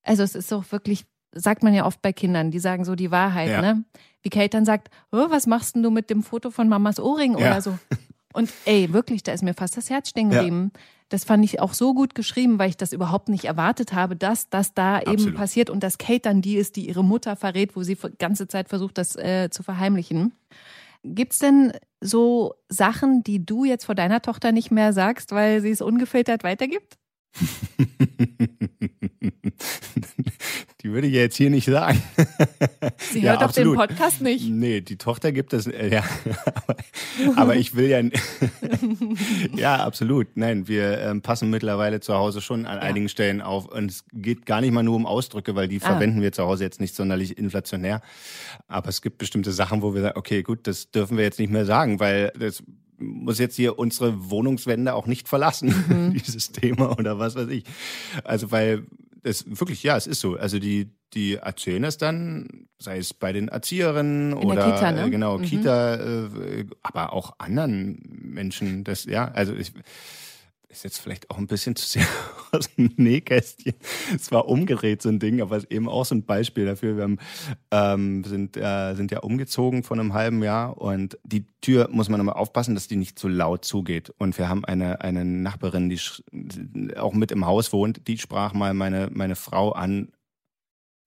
also 0.02 0.22
es 0.22 0.34
ist 0.34 0.50
doch 0.50 0.70
wirklich, 0.72 1.04
sagt 1.32 1.62
man 1.62 1.74
ja 1.74 1.86
oft 1.86 2.02
bei 2.02 2.12
Kindern, 2.12 2.50
die 2.50 2.58
sagen 2.58 2.84
so 2.84 2.94
die 2.94 3.10
Wahrheit, 3.10 3.50
ja. 3.50 3.60
ne? 3.60 3.84
Wie 4.22 4.30
Kate 4.30 4.50
dann 4.50 4.64
sagt, 4.64 4.88
oh, 5.10 5.26
was 5.30 5.46
machst 5.46 5.74
denn 5.74 5.82
du 5.82 5.90
mit 5.90 6.08
dem 6.08 6.22
Foto 6.22 6.50
von 6.50 6.68
Mamas 6.68 7.00
Ohrring 7.00 7.32
ja. 7.32 7.38
oder 7.38 7.60
so? 7.60 7.78
Und 8.32 8.50
ey, 8.64 8.92
wirklich, 8.92 9.22
da 9.22 9.32
ist 9.32 9.42
mir 9.42 9.52
fast 9.52 9.76
das 9.76 9.90
Herz 9.90 10.08
stehen 10.08 10.30
geblieben. 10.30 10.70
Ja. 10.74 10.80
Das 11.10 11.24
fand 11.24 11.44
ich 11.44 11.60
auch 11.60 11.74
so 11.74 11.92
gut 11.92 12.14
geschrieben, 12.14 12.58
weil 12.58 12.70
ich 12.70 12.78
das 12.78 12.94
überhaupt 12.94 13.28
nicht 13.28 13.44
erwartet 13.44 13.92
habe, 13.92 14.16
dass 14.16 14.48
das 14.48 14.72
da 14.72 14.96
Absolut. 14.96 15.20
eben 15.20 15.34
passiert 15.34 15.68
und 15.68 15.82
dass 15.82 15.98
Kate 15.98 16.20
dann 16.20 16.40
die 16.40 16.56
ist, 16.56 16.76
die 16.76 16.88
ihre 16.88 17.04
Mutter 17.04 17.36
verrät, 17.36 17.76
wo 17.76 17.82
sie 17.82 17.96
die 17.96 18.18
ganze 18.18 18.48
Zeit 18.48 18.70
versucht, 18.70 18.96
das 18.96 19.16
äh, 19.16 19.50
zu 19.50 19.62
verheimlichen. 19.62 20.32
Gibt's 21.04 21.40
denn 21.40 21.72
so 22.00 22.54
Sachen, 22.68 23.22
die 23.24 23.44
du 23.44 23.64
jetzt 23.64 23.84
vor 23.84 23.94
deiner 23.94 24.22
Tochter 24.22 24.52
nicht 24.52 24.70
mehr 24.70 24.94
sagst, 24.94 25.32
weil 25.32 25.60
sie 25.60 25.70
es 25.70 25.82
ungefiltert 25.82 26.44
weitergibt? 26.44 26.96
Die 30.82 30.90
würde 30.90 31.06
ich 31.06 31.14
jetzt 31.14 31.36
hier 31.36 31.48
nicht 31.48 31.66
sagen. 31.66 32.02
Sie 32.98 33.22
hört 33.22 33.24
ja, 33.24 33.34
doch 33.36 33.42
absolut. 33.42 33.78
den 33.78 33.88
Podcast 33.88 34.20
nicht. 34.20 34.48
Nee, 34.48 34.80
die 34.80 34.96
Tochter 34.96 35.30
gibt 35.30 35.52
es, 35.52 35.68
äh, 35.68 35.88
ja. 35.88 36.02
aber, 36.56 36.76
aber, 37.36 37.56
ich 37.56 37.76
will 37.76 37.88
ja, 37.88 38.02
ja, 39.56 39.76
absolut. 39.76 40.36
Nein, 40.36 40.66
wir 40.66 40.98
ähm, 40.98 41.22
passen 41.22 41.50
mittlerweile 41.50 42.00
zu 42.00 42.14
Hause 42.14 42.40
schon 42.40 42.66
an 42.66 42.78
ja. 42.78 42.82
einigen 42.82 43.08
Stellen 43.08 43.40
auf. 43.40 43.66
Und 43.66 43.92
es 43.92 44.04
geht 44.12 44.44
gar 44.44 44.60
nicht 44.60 44.72
mal 44.72 44.82
nur 44.82 44.96
um 44.96 45.06
Ausdrücke, 45.06 45.54
weil 45.54 45.68
die 45.68 45.80
ah. 45.82 45.86
verwenden 45.86 46.20
wir 46.20 46.32
zu 46.32 46.42
Hause 46.42 46.64
jetzt 46.64 46.80
nicht 46.80 46.96
sonderlich 46.96 47.38
inflationär. 47.38 48.00
Aber 48.66 48.88
es 48.88 49.02
gibt 49.02 49.18
bestimmte 49.18 49.52
Sachen, 49.52 49.82
wo 49.82 49.94
wir 49.94 50.02
sagen, 50.02 50.18
okay, 50.18 50.42
gut, 50.42 50.66
das 50.66 50.90
dürfen 50.90 51.16
wir 51.16 51.22
jetzt 51.22 51.38
nicht 51.38 51.52
mehr 51.52 51.64
sagen, 51.64 52.00
weil 52.00 52.32
das 52.36 52.60
muss 53.02 53.38
jetzt 53.38 53.56
hier 53.56 53.78
unsere 53.78 54.30
Wohnungswände 54.30 54.94
auch 54.94 55.06
nicht 55.06 55.28
verlassen, 55.28 55.68
mhm. 55.88 56.14
dieses 56.14 56.52
Thema 56.52 56.98
oder 56.98 57.18
was 57.18 57.34
weiß 57.34 57.48
ich. 57.48 57.64
Also 58.24 58.50
weil 58.50 58.86
es 59.22 59.44
wirklich, 59.46 59.82
ja, 59.82 59.96
es 59.96 60.06
ist 60.06 60.20
so. 60.20 60.36
Also 60.36 60.58
die, 60.58 60.90
die 61.14 61.36
erzählen 61.36 61.84
es 61.84 61.98
dann, 61.98 62.66
sei 62.78 62.98
es 62.98 63.14
bei 63.14 63.32
den 63.32 63.48
Erzieherinnen 63.48 64.32
In 64.32 64.38
oder 64.38 64.72
Kita, 64.72 64.92
ne? 64.92 65.06
äh, 65.06 65.10
genau, 65.10 65.38
mhm. 65.38 65.42
Kita, 65.42 65.94
äh, 65.94 66.66
aber 66.82 67.12
auch 67.12 67.34
anderen 67.38 68.00
Menschen. 68.22 68.84
Das, 68.84 69.04
ja, 69.04 69.28
also 69.28 69.54
ich, 69.54 69.72
ist 70.72 70.84
jetzt 70.84 70.98
vielleicht 70.98 71.30
auch 71.30 71.38
ein 71.38 71.46
bisschen 71.46 71.76
zu 71.76 71.86
sehr 71.86 72.06
aus 72.52 72.74
dem 72.74 72.90
Nähkästchen. 72.96 73.74
Es 74.14 74.32
war 74.32 74.48
umgedreht, 74.48 75.02
so 75.02 75.08
ein 75.08 75.18
Ding, 75.18 75.40
aber 75.40 75.56
es 75.56 75.64
ist 75.64 75.72
eben 75.72 75.88
auch 75.88 76.04
so 76.04 76.14
ein 76.14 76.24
Beispiel 76.24 76.66
dafür. 76.66 76.96
Wir 76.96 77.04
haben, 77.04 77.18
ähm, 77.70 78.24
sind, 78.24 78.56
äh, 78.56 78.94
sind 78.94 79.10
ja 79.10 79.20
umgezogen 79.20 79.82
vor 79.82 79.98
einem 79.98 80.14
halben 80.14 80.42
Jahr 80.42 80.78
und 80.78 81.18
die 81.24 81.46
Tür 81.60 81.88
muss 81.92 82.08
man 82.08 82.20
immer 82.20 82.36
aufpassen, 82.36 82.74
dass 82.74 82.88
die 82.88 82.96
nicht 82.96 83.18
zu 83.18 83.28
laut 83.28 83.64
zugeht. 83.64 84.12
Und 84.18 84.36
wir 84.38 84.48
haben 84.48 84.64
eine, 84.64 85.02
eine 85.02 85.24
Nachbarin, 85.24 85.88
die 85.88 86.00
auch 86.96 87.12
mit 87.12 87.30
im 87.30 87.46
Haus 87.46 87.72
wohnt, 87.72 88.08
die 88.08 88.18
sprach 88.18 88.54
mal 88.54 88.74
meine, 88.74 89.08
meine 89.12 89.36
Frau 89.36 89.72
an, 89.72 90.08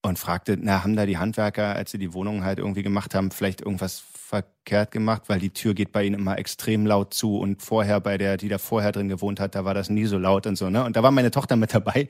und 0.06 0.20
fragte, 0.20 0.56
na, 0.62 0.84
haben 0.84 0.96
da 0.96 1.08
die 1.08 1.18
Handwerker, 1.18 1.76
als 1.76 1.90
sie 1.90 1.98
die 1.98 2.14
Wohnung 2.14 2.44
halt 2.44 2.60
irgendwie 2.60 2.84
gemacht 2.84 3.16
haben, 3.16 3.32
vielleicht 3.32 3.62
irgendwas 3.62 4.04
verkehrt 4.36 4.92
gemacht, 4.92 5.24
weil 5.28 5.40
die 5.40 5.52
Tür 5.52 5.74
geht 5.74 5.92
bei 5.92 6.04
ihnen 6.04 6.20
immer 6.20 6.38
extrem 6.38 6.86
laut 6.86 7.14
zu 7.14 7.38
und 7.38 7.62
vorher 7.62 8.00
bei 8.02 8.18
der, 8.18 8.36
die 8.36 8.50
da 8.50 8.58
vorher 8.58 8.92
drin 8.92 9.08
gewohnt 9.08 9.40
hat, 9.40 9.56
da 9.56 9.64
war 9.64 9.74
das 9.74 9.90
nie 9.90 10.06
so 10.06 10.18
laut 10.18 10.46
und 10.48 10.58
so, 10.58 10.70
ne? 10.70 10.84
Und 10.84 10.96
da 10.96 11.04
war 11.04 11.12
meine 11.12 11.32
Tochter 11.32 11.56
mit 11.56 11.74
dabei. 11.74 12.10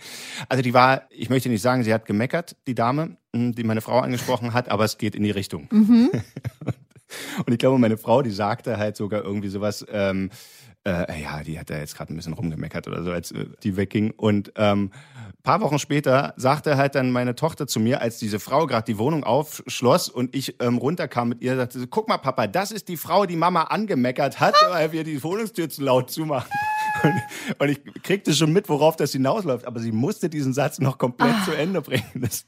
Also 0.49 0.63
die 0.63 0.73
war, 0.73 1.03
ich 1.09 1.29
möchte 1.29 1.49
nicht 1.49 1.61
sagen, 1.61 1.83
sie 1.83 1.93
hat 1.93 2.05
gemeckert, 2.05 2.55
die 2.65 2.75
Dame, 2.75 3.17
hm, 3.33 3.53
die 3.53 3.63
meine 3.63 3.81
Frau 3.81 3.99
angesprochen 3.99 4.53
hat, 4.53 4.69
aber 4.69 4.85
es 4.85 4.97
geht 4.97 5.15
in 5.15 5.23
die 5.23 5.31
Richtung. 5.31 5.67
Mhm. 5.71 6.09
und 7.45 7.53
ich 7.53 7.59
glaube, 7.59 7.77
meine 7.77 7.97
Frau, 7.97 8.21
die 8.21 8.31
sagte 8.31 8.77
halt 8.77 8.95
sogar 8.95 9.23
irgendwie 9.23 9.49
sowas, 9.49 9.85
ähm, 9.91 10.31
äh, 10.85 11.21
ja, 11.21 11.43
die 11.43 11.59
hat 11.59 11.69
da 11.69 11.77
jetzt 11.77 11.97
gerade 11.97 12.13
ein 12.13 12.15
bisschen 12.15 12.33
rumgemeckert 12.33 12.87
oder 12.87 13.03
so, 13.03 13.11
als 13.11 13.31
äh, 13.31 13.45
die 13.63 13.75
wegging. 13.75 14.11
Und 14.11 14.51
ähm, 14.55 14.91
paar 15.43 15.61
Wochen 15.61 15.79
später 15.79 16.33
sagte 16.37 16.77
halt 16.77 16.95
dann 16.95 17.11
meine 17.11 17.35
Tochter 17.35 17.67
zu 17.67 17.79
mir, 17.79 18.01
als 18.01 18.17
diese 18.17 18.39
Frau 18.39 18.67
gerade 18.67 18.85
die 18.85 18.97
Wohnung 18.97 19.23
aufschloss 19.23 20.09
und 20.09 20.35
ich 20.35 20.61
ähm, 20.61 20.77
runterkam 20.77 21.29
mit 21.29 21.41
ihr, 21.41 21.55
sagte 21.55 21.79
sie, 21.79 21.87
guck 21.87 22.07
mal, 22.07 22.17
Papa, 22.17 22.47
das 22.47 22.71
ist 22.71 22.87
die 22.87 22.97
Frau, 22.97 23.25
die 23.25 23.35
Mama 23.35 23.63
angemeckert 23.63 24.39
hat, 24.39 24.55
weil 24.69 24.91
wir 24.91 25.03
die 25.03 25.23
Wohnungstür 25.23 25.69
zu 25.69 25.83
laut 25.83 26.11
zumachen. 26.11 26.51
Und, 27.03 27.13
und, 27.59 27.69
ich 27.69 28.03
kriegte 28.03 28.33
schon 28.33 28.51
mit, 28.53 28.69
worauf 28.69 28.95
das 28.95 29.11
hinausläuft, 29.11 29.65
aber 29.65 29.79
sie 29.79 29.91
musste 29.91 30.29
diesen 30.29 30.53
Satz 30.53 30.79
noch 30.79 30.97
komplett 30.97 31.33
ah. 31.33 31.45
zu 31.45 31.51
Ende 31.51 31.81
bringen. 31.81 32.03
Das, 32.15 32.45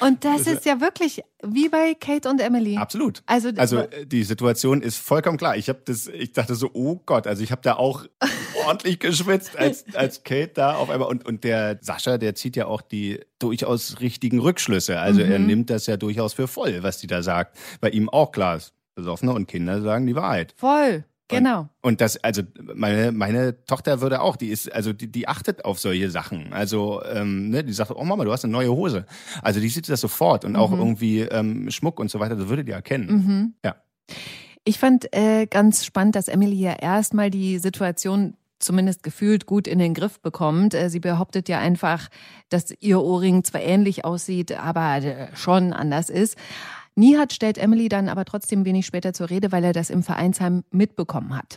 und 0.00 0.24
das, 0.24 0.44
das, 0.44 0.54
ist 0.54 0.64
ja 0.64 0.80
wirklich 0.80 1.22
wie 1.42 1.68
bei 1.68 1.94
Kate 1.94 2.28
und 2.28 2.40
Emily. 2.40 2.76
Absolut. 2.76 3.22
Also, 3.26 3.50
also 3.56 3.84
die 4.04 4.24
Situation 4.24 4.82
ist 4.82 4.98
vollkommen 4.98 5.38
klar. 5.38 5.56
Ich 5.56 5.68
habe 5.68 5.80
das, 5.84 6.06
ich 6.06 6.32
dachte 6.32 6.54
so, 6.54 6.70
oh 6.72 7.00
Gott, 7.04 7.26
also 7.26 7.42
ich 7.42 7.50
habe 7.50 7.62
da 7.62 7.74
auch 7.74 8.06
ordentlich 8.66 8.98
geschwitzt, 8.98 9.56
als, 9.56 9.84
als 9.94 10.22
Kate 10.22 10.52
da 10.54 10.76
auf 10.76 10.90
einmal 10.90 11.08
und, 11.08 11.26
und 11.26 11.44
der 11.44 11.78
Sascha, 11.80 12.18
der 12.18 12.34
zieht 12.34 12.56
ja 12.56 12.66
auch 12.66 12.82
die 12.82 13.20
durchaus 13.38 14.00
richtigen 14.00 14.38
Rückschlüsse. 14.38 14.98
Also 14.98 15.24
mhm. 15.24 15.30
er 15.30 15.38
nimmt 15.38 15.70
das 15.70 15.86
ja 15.86 15.96
durchaus 15.96 16.34
für 16.34 16.48
voll, 16.48 16.82
was 16.82 16.98
die 16.98 17.06
da 17.06 17.22
sagt. 17.22 17.56
Bei 17.80 17.90
ihm 17.90 18.08
auch 18.08 18.32
klar 18.32 18.56
ist. 18.56 18.72
Besoffene 18.94 19.32
und 19.32 19.46
Kinder 19.46 19.80
sagen 19.80 20.06
die 20.06 20.16
Wahrheit. 20.16 20.54
Voll. 20.56 21.04
Genau. 21.28 21.68
Und, 21.82 22.00
das, 22.00 22.16
also 22.24 22.42
meine, 22.74 23.12
meine 23.12 23.64
Tochter 23.64 24.00
würde 24.00 24.20
auch, 24.20 24.36
die 24.36 24.48
ist, 24.48 24.72
also 24.72 24.92
die, 24.92 25.10
die 25.12 25.28
achtet 25.28 25.64
auf 25.64 25.78
solche 25.78 26.10
Sachen. 26.10 26.52
Also, 26.52 27.02
ähm, 27.04 27.50
ne, 27.50 27.62
die 27.64 27.72
sagt, 27.72 27.90
oh 27.94 28.04
Mama, 28.04 28.24
du 28.24 28.32
hast 28.32 28.44
eine 28.44 28.52
neue 28.52 28.70
Hose. 28.70 29.04
Also 29.42 29.60
die 29.60 29.68
sieht 29.68 29.88
das 29.88 30.00
sofort 30.00 30.44
und 30.44 30.52
mhm. 30.52 30.58
auch 30.58 30.72
irgendwie 30.72 31.20
ähm, 31.20 31.70
Schmuck 31.70 32.00
und 32.00 32.10
so 32.10 32.18
weiter, 32.18 32.36
das 32.36 32.48
würde 32.48 32.64
die 32.64 32.72
erkennen. 32.72 33.08
Mhm. 33.10 33.54
Ja. 33.64 33.76
Ich 34.64 34.78
fand 34.78 35.14
äh, 35.14 35.46
ganz 35.46 35.84
spannend, 35.84 36.16
dass 36.16 36.28
Emily 36.28 36.56
ja 36.56 36.72
erstmal 36.72 37.30
die 37.30 37.58
Situation 37.58 38.34
zumindest 38.58 39.02
gefühlt 39.02 39.46
gut 39.46 39.66
in 39.66 39.78
den 39.78 39.94
Griff 39.94 40.20
bekommt. 40.20 40.74
Äh, 40.74 40.90
sie 40.90 41.00
behauptet 41.00 41.48
ja 41.48 41.58
einfach, 41.58 42.08
dass 42.48 42.74
ihr 42.80 43.00
Ohrring 43.00 43.44
zwar 43.44 43.60
ähnlich 43.60 44.04
aussieht, 44.04 44.52
aber 44.52 44.96
äh, 44.96 45.28
schon 45.34 45.72
anders 45.72 46.10
ist. 46.10 46.36
Nihat 46.98 47.32
stellt 47.32 47.58
Emily 47.58 47.88
dann 47.88 48.08
aber 48.08 48.24
trotzdem 48.24 48.64
wenig 48.64 48.84
später 48.84 49.12
zur 49.12 49.30
Rede, 49.30 49.52
weil 49.52 49.62
er 49.62 49.72
das 49.72 49.88
im 49.88 50.02
Vereinsheim 50.02 50.64
mitbekommen 50.72 51.36
hat. 51.36 51.56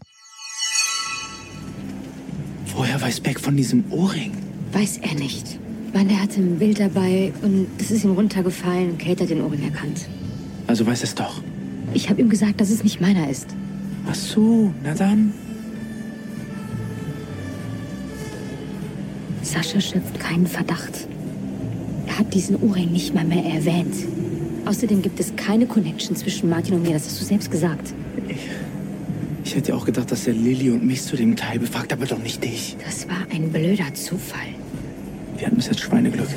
Woher 2.75 3.01
weiß 3.01 3.21
Beck 3.21 3.39
von 3.39 3.57
diesem 3.57 3.91
Ohrring? 3.91 4.37
Weiß 4.71 4.99
er 4.99 5.15
nicht. 5.15 5.59
Weil 5.93 6.07
er 6.11 6.21
hatte 6.21 6.41
ein 6.41 6.59
Bild 6.59 6.79
dabei 6.79 7.33
und 7.41 7.65
es 7.79 7.89
ist 7.89 8.03
ihm 8.03 8.11
runtergefallen 8.11 8.91
und 8.91 8.99
Kate 8.99 9.23
hat 9.23 9.31
den 9.31 9.41
Ohrring 9.41 9.63
erkannt. 9.63 10.07
Also 10.67 10.85
weiß 10.85 11.01
es 11.01 11.15
doch. 11.15 11.41
Ich 11.95 12.11
habe 12.11 12.21
ihm 12.21 12.29
gesagt, 12.29 12.61
dass 12.61 12.69
es 12.69 12.83
nicht 12.83 13.01
meiner 13.01 13.27
ist. 13.27 13.47
Ach 14.07 14.13
so, 14.13 14.71
na 14.83 14.93
dann. 14.93 15.33
Sascha 19.41 19.81
schöpft 19.81 20.19
keinen 20.19 20.45
Verdacht. 20.45 21.07
Er 22.05 22.19
hat 22.19 22.31
diesen 22.31 22.61
Ohrring 22.61 22.91
nicht 22.91 23.15
mal 23.15 23.25
mehr 23.25 23.43
erwähnt. 23.43 23.95
Außerdem 24.65 25.01
gibt 25.01 25.19
es 25.19 25.35
keine 25.35 25.65
Connection 25.65 26.15
zwischen 26.15 26.49
Martin 26.49 26.75
und 26.75 26.83
mir, 26.83 26.93
das 26.93 27.05
hast 27.05 27.19
du 27.19 27.25
selbst 27.25 27.49
gesagt. 27.49 27.93
Ich, 28.27 28.49
ich 29.43 29.55
hätte 29.55 29.75
auch 29.75 29.85
gedacht, 29.85 30.11
dass 30.11 30.27
er 30.27 30.33
Lilly 30.33 30.69
und 30.69 30.85
mich 30.85 31.01
zu 31.01 31.15
dem 31.15 31.35
Teil 31.35 31.59
befragt, 31.59 31.91
aber 31.91 32.05
doch 32.05 32.19
nicht 32.19 32.43
dich. 32.43 32.77
Das 32.85 33.07
war 33.09 33.25
ein 33.31 33.51
blöder 33.51 33.93
Zufall. 33.93 34.55
Wir 35.37 35.47
hatten 35.47 35.55
bis 35.55 35.67
jetzt 35.67 35.79
Schweineglück. 35.79 36.29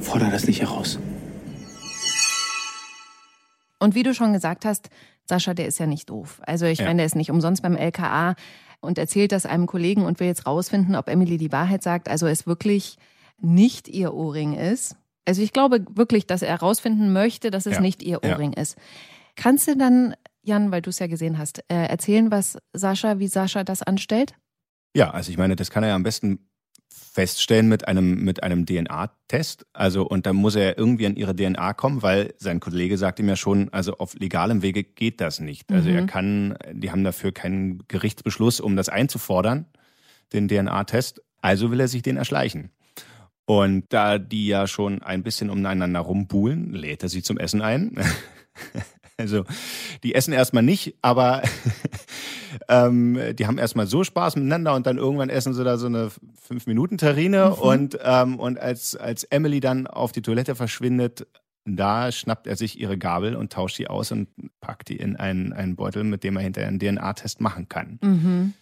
Forder 0.00 0.30
das 0.30 0.46
nicht 0.46 0.60
heraus. 0.60 0.98
Und 3.78 3.94
wie 3.94 4.02
du 4.02 4.14
schon 4.14 4.32
gesagt 4.32 4.64
hast, 4.64 4.88
Sascha, 5.26 5.54
der 5.54 5.66
ist 5.66 5.78
ja 5.78 5.86
nicht 5.86 6.10
doof. 6.10 6.40
Also 6.44 6.66
ich 6.66 6.78
ja. 6.78 6.86
meine, 6.86 6.98
der 6.98 7.06
ist 7.06 7.16
nicht 7.16 7.30
umsonst 7.30 7.62
beim 7.62 7.76
LKA 7.76 8.34
und 8.80 8.98
erzählt 8.98 9.32
das 9.32 9.46
einem 9.46 9.66
Kollegen 9.66 10.04
und 10.04 10.20
will 10.20 10.26
jetzt 10.26 10.46
rausfinden, 10.46 10.96
ob 10.96 11.08
Emily 11.08 11.36
die 11.36 11.52
Wahrheit 11.52 11.82
sagt. 11.82 12.08
Also 12.08 12.26
es 12.26 12.46
wirklich 12.46 12.96
nicht 13.40 13.88
ihr 13.88 14.14
Ohrring 14.14 14.54
ist. 14.54 14.96
Also 15.26 15.42
ich 15.42 15.52
glaube 15.52 15.84
wirklich, 15.90 16.26
dass 16.26 16.42
er 16.42 16.48
herausfinden 16.48 17.12
möchte, 17.12 17.50
dass 17.50 17.66
es 17.66 17.74
ja. 17.74 17.80
nicht 17.80 18.02
ihr 18.02 18.22
Ohrring 18.22 18.52
ja. 18.56 18.62
ist. 18.62 18.76
Kannst 19.34 19.68
du 19.68 19.76
dann, 19.76 20.14
Jan, 20.42 20.70
weil 20.70 20.82
du 20.82 20.90
es 20.90 20.98
ja 20.98 21.06
gesehen 21.06 21.36
hast, 21.38 21.58
äh, 21.68 21.86
erzählen, 21.86 22.30
was 22.30 22.56
Sascha, 22.72 23.18
wie 23.18 23.28
Sascha 23.28 23.64
das 23.64 23.82
anstellt? 23.82 24.34
Ja, 24.94 25.10
also 25.10 25.30
ich 25.30 25.36
meine, 25.36 25.56
das 25.56 25.70
kann 25.70 25.82
er 25.82 25.90
ja 25.90 25.94
am 25.94 26.04
besten 26.04 26.48
feststellen 27.16 27.68
mit 27.68 27.88
einem, 27.88 28.24
mit 28.24 28.42
einem 28.42 28.66
DNA-Test. 28.66 29.66
Also, 29.72 30.06
und 30.06 30.26
da 30.26 30.32
muss 30.32 30.54
er 30.54 30.78
irgendwie 30.78 31.06
an 31.06 31.16
ihre 31.16 31.34
DNA 31.34 31.74
kommen, 31.74 32.02
weil 32.02 32.34
sein 32.38 32.60
Kollege 32.60 32.96
sagt 32.98 33.18
ihm 33.18 33.28
ja 33.28 33.36
schon, 33.36 33.70
also 33.72 33.98
auf 33.98 34.14
legalem 34.14 34.62
Wege 34.62 34.84
geht 34.84 35.20
das 35.20 35.40
nicht. 35.40 35.70
Also 35.72 35.88
mhm. 35.88 35.96
er 35.96 36.06
kann, 36.06 36.58
die 36.72 36.90
haben 36.90 37.04
dafür 37.04 37.32
keinen 37.32 37.86
Gerichtsbeschluss, 37.88 38.60
um 38.60 38.76
das 38.76 38.88
einzufordern, 38.88 39.66
den 40.32 40.48
DNA-Test. 40.48 41.22
Also 41.40 41.70
will 41.70 41.80
er 41.80 41.88
sich 41.88 42.02
den 42.02 42.16
erschleichen. 42.16 42.70
Und 43.46 43.84
da 43.90 44.18
die 44.18 44.48
ja 44.48 44.66
schon 44.66 45.02
ein 45.02 45.22
bisschen 45.22 45.50
umeinander 45.50 46.00
rumbuhlen, 46.00 46.72
lädt 46.72 47.04
er 47.04 47.08
sie 47.08 47.22
zum 47.22 47.38
Essen 47.38 47.62
ein. 47.62 47.96
also 49.16 49.44
die 50.02 50.16
essen 50.16 50.32
erstmal 50.32 50.64
nicht, 50.64 50.96
aber 51.00 51.42
ähm, 52.68 53.18
die 53.34 53.46
haben 53.46 53.58
erstmal 53.58 53.86
so 53.86 54.02
Spaß 54.02 54.34
miteinander 54.34 54.74
und 54.74 54.86
dann 54.86 54.98
irgendwann 54.98 55.30
essen 55.30 55.54
sie 55.54 55.62
da 55.62 55.78
so 55.78 55.86
eine 55.86 56.10
Fünf-Minuten-Terrine. 56.42 57.54
Mhm. 57.56 57.62
Und, 57.62 57.98
ähm, 58.02 58.40
und 58.40 58.58
als, 58.58 58.96
als 58.96 59.22
Emily 59.24 59.60
dann 59.60 59.86
auf 59.86 60.10
die 60.10 60.22
Toilette 60.22 60.56
verschwindet, 60.56 61.28
da 61.64 62.10
schnappt 62.10 62.48
er 62.48 62.56
sich 62.56 62.80
ihre 62.80 62.98
Gabel 62.98 63.36
und 63.36 63.52
tauscht 63.52 63.76
sie 63.76 63.86
aus 63.86 64.10
und 64.10 64.28
packt 64.60 64.88
die 64.88 64.96
in 64.96 65.16
einen, 65.16 65.52
einen 65.52 65.76
Beutel, 65.76 66.02
mit 66.02 66.24
dem 66.24 66.36
er 66.36 66.42
hinterher 66.42 66.68
einen 66.68 66.80
DNA-Test 66.80 67.40
machen 67.40 67.68
kann. 67.68 67.98
Mhm. 68.02 68.54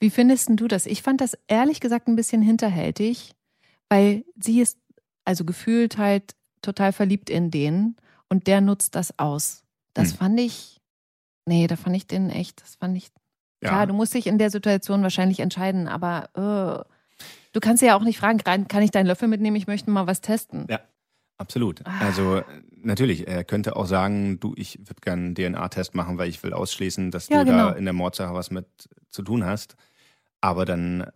Wie 0.00 0.10
findest 0.10 0.50
du 0.52 0.66
das? 0.66 0.86
Ich 0.86 1.02
fand 1.02 1.20
das 1.20 1.38
ehrlich 1.46 1.80
gesagt 1.80 2.08
ein 2.08 2.16
bisschen 2.16 2.42
hinterhältig 2.42 3.34
weil 3.92 4.24
sie 4.40 4.60
ist 4.60 4.78
also 5.24 5.44
gefühlt 5.44 5.98
halt 5.98 6.34
total 6.62 6.92
verliebt 6.92 7.28
in 7.28 7.50
den 7.50 7.96
und 8.30 8.46
der 8.46 8.60
nutzt 8.60 8.94
das 8.94 9.18
aus. 9.18 9.64
Das 9.92 10.12
hm. 10.12 10.16
fand 10.16 10.40
ich, 10.40 10.80
nee, 11.44 11.66
da 11.66 11.76
fand 11.76 11.94
ich 11.96 12.06
den 12.06 12.30
echt, 12.30 12.62
das 12.62 12.76
fand 12.76 12.96
ich, 12.96 13.10
ja. 13.62 13.68
klar, 13.68 13.86
du 13.86 13.92
musst 13.92 14.14
dich 14.14 14.26
in 14.26 14.38
der 14.38 14.50
Situation 14.50 15.02
wahrscheinlich 15.02 15.40
entscheiden, 15.40 15.88
aber 15.88 16.30
uh, 16.36 16.82
du 17.52 17.60
kannst 17.60 17.82
ja 17.82 17.94
auch 17.94 18.02
nicht 18.02 18.18
fragen, 18.18 18.38
kann 18.38 18.82
ich 18.82 18.90
deinen 18.90 19.06
Löffel 19.06 19.28
mitnehmen, 19.28 19.56
ich 19.56 19.66
möchte 19.66 19.90
mal 19.90 20.06
was 20.06 20.22
testen. 20.22 20.66
Ja. 20.70 20.80
Absolut. 21.38 21.84
Ah. 21.84 21.98
Also 21.98 22.42
natürlich, 22.70 23.26
er 23.26 23.42
könnte 23.42 23.74
auch 23.74 23.86
sagen, 23.86 24.38
du, 24.38 24.54
ich 24.56 24.78
würde 24.78 25.00
gerne 25.00 25.22
einen 25.22 25.34
DNA-Test 25.34 25.94
machen, 25.94 26.16
weil 26.16 26.28
ich 26.28 26.40
will 26.44 26.52
ausschließen, 26.52 27.10
dass 27.10 27.28
ja, 27.28 27.40
du 27.40 27.50
genau. 27.50 27.70
da 27.70 27.72
in 27.72 27.84
der 27.84 27.94
Mordsache 27.94 28.32
was 28.32 28.52
mit 28.52 28.66
zu 29.08 29.22
tun 29.22 29.44
hast. 29.44 29.74
Aber 30.40 30.64
dann 30.64 31.10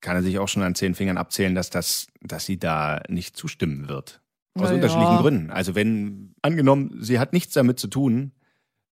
kann 0.00 0.16
er 0.16 0.22
sich 0.22 0.38
auch 0.38 0.48
schon 0.48 0.62
an 0.62 0.74
zehn 0.74 0.94
Fingern 0.94 1.18
abzählen, 1.18 1.54
dass, 1.54 1.70
das, 1.70 2.08
dass 2.22 2.46
sie 2.46 2.58
da 2.58 3.02
nicht 3.08 3.36
zustimmen 3.36 3.88
wird. 3.88 4.20
Aus 4.54 4.68
Na 4.68 4.74
unterschiedlichen. 4.74 5.18
Gründen. 5.18 5.50
Also 5.50 5.74
wenn, 5.74 6.34
angenommen, 6.42 6.98
sie 7.00 7.18
hat 7.18 7.32
nichts 7.32 7.54
damit 7.54 7.78
zu 7.78 7.88
tun, 7.88 8.32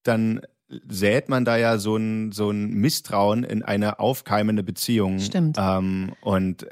dann 0.03 0.41
sät 0.89 1.29
man 1.29 1.45
da 1.45 1.57
ja 1.57 1.79
so 1.79 1.97
ein, 1.97 2.33
so 2.33 2.51
ein 2.51 2.71
Misstrauen 2.75 3.43
in 3.43 3.63
eine 3.63 3.99
aufkeimende 3.99 4.63
Beziehung. 4.63 5.19
Stimmt. 5.19 5.57
Ähm, 5.59 6.15
und 6.21 6.67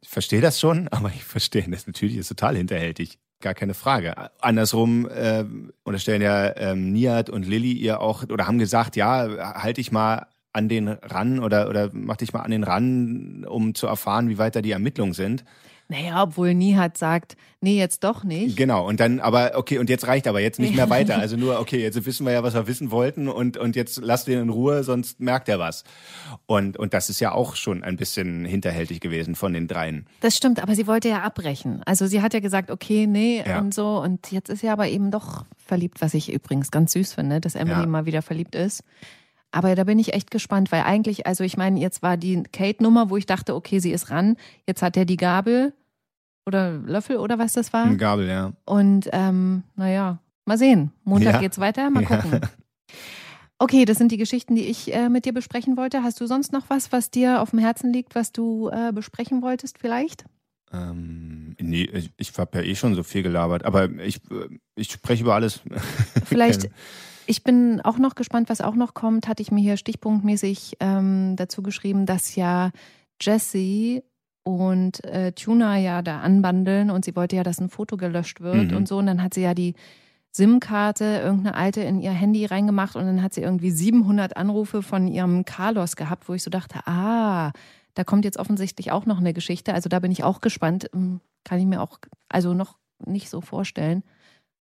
ich 0.00 0.08
verstehe 0.08 0.40
das 0.40 0.60
schon, 0.60 0.88
aber 0.90 1.08
ich 1.08 1.24
verstehe 1.24 1.68
das 1.68 1.86
natürlich 1.86 2.16
ist 2.16 2.28
total 2.28 2.56
hinterhältig. 2.56 3.18
Gar 3.42 3.54
keine 3.54 3.72
Frage. 3.72 4.14
Andersrum 4.42 5.08
äh, 5.08 5.44
unterstellen 5.82 6.20
ja 6.20 6.54
ähm, 6.56 6.92
Niat 6.92 7.30
und 7.30 7.46
Lilly 7.46 7.72
ihr 7.72 8.00
auch 8.00 8.22
oder 8.24 8.46
haben 8.46 8.58
gesagt, 8.58 8.96
ja, 8.96 9.54
halte 9.54 9.80
ich 9.80 9.92
mal 9.92 10.26
an 10.52 10.68
den 10.68 10.88
ran 10.88 11.40
oder, 11.40 11.68
oder 11.68 11.90
mach 11.92 12.16
dich 12.16 12.32
mal 12.32 12.40
an 12.40 12.50
den 12.50 12.64
ran, 12.64 13.44
um 13.48 13.74
zu 13.74 13.86
erfahren, 13.86 14.28
wie 14.28 14.38
weit 14.38 14.56
da 14.56 14.62
die 14.62 14.72
Ermittlungen 14.72 15.14
sind. 15.14 15.44
Naja, 15.90 16.22
obwohl 16.22 16.54
Nihat 16.54 16.96
sagt, 16.96 17.36
nee, 17.60 17.76
jetzt 17.76 18.04
doch 18.04 18.22
nicht. 18.22 18.56
Genau, 18.56 18.86
und 18.86 19.00
dann, 19.00 19.18
aber 19.18 19.52
okay, 19.56 19.78
und 19.78 19.90
jetzt 19.90 20.06
reicht 20.06 20.28
aber 20.28 20.40
jetzt 20.40 20.60
nicht 20.60 20.74
mehr 20.74 20.88
weiter. 20.88 21.10
Also 21.20 21.36
nur, 21.36 21.58
okay, 21.60 21.82
jetzt 21.82 22.06
wissen 22.06 22.24
wir 22.24 22.32
ja, 22.32 22.42
was 22.42 22.54
wir 22.54 22.66
wissen 22.66 22.92
wollten 22.92 23.28
und, 23.28 23.56
und 23.56 23.76
jetzt 23.76 24.00
lasst 24.00 24.28
ihn 24.28 24.38
in 24.38 24.48
Ruhe, 24.48 24.84
sonst 24.84 25.20
merkt 25.20 25.48
er 25.48 25.58
was. 25.58 25.84
Und, 26.46 26.78
und 26.78 26.94
das 26.94 27.10
ist 27.10 27.20
ja 27.20 27.32
auch 27.32 27.56
schon 27.56 27.82
ein 27.82 27.96
bisschen 27.96 28.44
hinterhältig 28.44 29.00
gewesen 29.00 29.34
von 29.34 29.52
den 29.52 29.66
dreien. 29.66 30.06
Das 30.20 30.36
stimmt, 30.36 30.62
aber 30.62 30.76
sie 30.76 30.86
wollte 30.86 31.08
ja 31.08 31.22
abbrechen. 31.22 31.82
Also 31.84 32.06
sie 32.06 32.22
hat 32.22 32.32
ja 32.32 32.40
gesagt, 32.40 32.70
okay, 32.70 33.06
nee 33.06 33.42
ja. 33.44 33.58
und 33.58 33.74
so. 33.74 33.98
Und 33.98 34.30
jetzt 34.30 34.48
ist 34.48 34.60
sie 34.60 34.68
aber 34.68 34.88
eben 34.88 35.10
doch 35.10 35.44
verliebt, 35.58 36.00
was 36.00 36.14
ich 36.14 36.32
übrigens 36.32 36.70
ganz 36.70 36.92
süß 36.92 37.12
finde, 37.12 37.40
dass 37.40 37.56
Emily 37.56 37.80
ja. 37.80 37.86
mal 37.86 38.06
wieder 38.06 38.22
verliebt 38.22 38.54
ist. 38.54 38.84
Aber 39.52 39.74
da 39.74 39.84
bin 39.84 39.98
ich 39.98 40.14
echt 40.14 40.30
gespannt, 40.30 40.70
weil 40.70 40.82
eigentlich, 40.82 41.26
also 41.26 41.42
ich 41.42 41.56
meine, 41.56 41.80
jetzt 41.80 42.02
war 42.02 42.16
die 42.16 42.42
Kate-Nummer, 42.52 43.10
wo 43.10 43.16
ich 43.16 43.26
dachte, 43.26 43.54
okay, 43.54 43.80
sie 43.80 43.90
ist 43.90 44.10
ran. 44.10 44.36
Jetzt 44.66 44.82
hat 44.82 44.96
er 44.96 45.04
die 45.04 45.16
Gabel 45.16 45.72
oder 46.46 46.72
Löffel 46.72 47.16
oder 47.16 47.38
was 47.38 47.54
das 47.54 47.72
war. 47.72 47.84
Eine 47.84 47.96
Gabel, 47.96 48.28
ja. 48.28 48.52
Und 48.64 49.08
ähm, 49.12 49.64
naja, 49.74 50.18
mal 50.44 50.58
sehen. 50.58 50.92
Montag 51.04 51.34
ja. 51.34 51.40
geht's 51.40 51.58
weiter, 51.58 51.90
mal 51.90 52.04
gucken. 52.04 52.32
Ja. 52.32 52.48
Okay, 53.62 53.84
das 53.84 53.98
sind 53.98 54.10
die 54.10 54.16
Geschichten, 54.16 54.54
die 54.54 54.64
ich 54.64 54.94
äh, 54.94 55.10
mit 55.10 55.26
dir 55.26 55.34
besprechen 55.34 55.76
wollte. 55.76 56.02
Hast 56.02 56.18
du 56.20 56.26
sonst 56.26 56.50
noch 56.50 56.70
was, 56.70 56.92
was 56.92 57.10
dir 57.10 57.42
auf 57.42 57.50
dem 57.50 57.58
Herzen 57.58 57.92
liegt, 57.92 58.14
was 58.14 58.32
du 58.32 58.70
äh, 58.70 58.90
besprechen 58.90 59.42
wolltest 59.42 59.78
vielleicht? 59.78 60.24
Ähm, 60.72 61.56
nee, 61.60 61.82
ich, 61.82 62.10
ich 62.16 62.32
habe 62.38 62.58
ja 62.58 62.64
eh 62.64 62.74
schon 62.74 62.94
so 62.94 63.02
viel 63.02 63.22
gelabert, 63.22 63.66
aber 63.66 63.90
ich, 63.98 64.16
äh, 64.30 64.48
ich 64.76 64.90
spreche 64.90 65.24
über 65.24 65.34
alles. 65.34 65.60
Vielleicht 66.24 66.70
Ich 67.30 67.44
bin 67.44 67.80
auch 67.82 67.98
noch 67.98 68.16
gespannt, 68.16 68.48
was 68.48 68.60
auch 68.60 68.74
noch 68.74 68.92
kommt. 68.92 69.28
Hatte 69.28 69.40
ich 69.40 69.52
mir 69.52 69.60
hier 69.60 69.76
stichpunktmäßig 69.76 70.78
ähm, 70.80 71.36
dazu 71.36 71.62
geschrieben, 71.62 72.04
dass 72.04 72.34
ja 72.34 72.72
Jessie 73.20 74.02
und 74.42 75.04
äh, 75.04 75.30
Tuna 75.30 75.78
ja 75.78 76.02
da 76.02 76.22
anbandeln 76.22 76.90
und 76.90 77.04
sie 77.04 77.14
wollte 77.14 77.36
ja, 77.36 77.44
dass 77.44 77.60
ein 77.60 77.68
Foto 77.68 77.96
gelöscht 77.96 78.40
wird 78.40 78.72
mhm. 78.72 78.76
und 78.78 78.88
so. 78.88 78.98
Und 78.98 79.06
dann 79.06 79.22
hat 79.22 79.34
sie 79.34 79.42
ja 79.42 79.54
die 79.54 79.76
SIM-Karte, 80.32 81.20
irgendeine 81.22 81.54
alte, 81.54 81.82
in 81.82 82.00
ihr 82.00 82.10
Handy 82.10 82.46
reingemacht 82.46 82.96
und 82.96 83.06
dann 83.06 83.22
hat 83.22 83.32
sie 83.32 83.42
irgendwie 83.42 83.70
700 83.70 84.36
Anrufe 84.36 84.82
von 84.82 85.06
ihrem 85.06 85.44
Carlos 85.44 85.94
gehabt, 85.94 86.28
wo 86.28 86.34
ich 86.34 86.42
so 86.42 86.50
dachte, 86.50 86.80
ah, 86.86 87.52
da 87.94 88.02
kommt 88.02 88.24
jetzt 88.24 88.40
offensichtlich 88.40 88.90
auch 88.90 89.06
noch 89.06 89.18
eine 89.18 89.34
Geschichte. 89.34 89.72
Also 89.72 89.88
da 89.88 90.00
bin 90.00 90.10
ich 90.10 90.24
auch 90.24 90.40
gespannt. 90.40 90.90
Hm, 90.92 91.20
kann 91.44 91.60
ich 91.60 91.66
mir 91.66 91.80
auch 91.80 92.00
also 92.28 92.54
noch 92.54 92.76
nicht 93.06 93.30
so 93.30 93.40
vorstellen, 93.40 94.02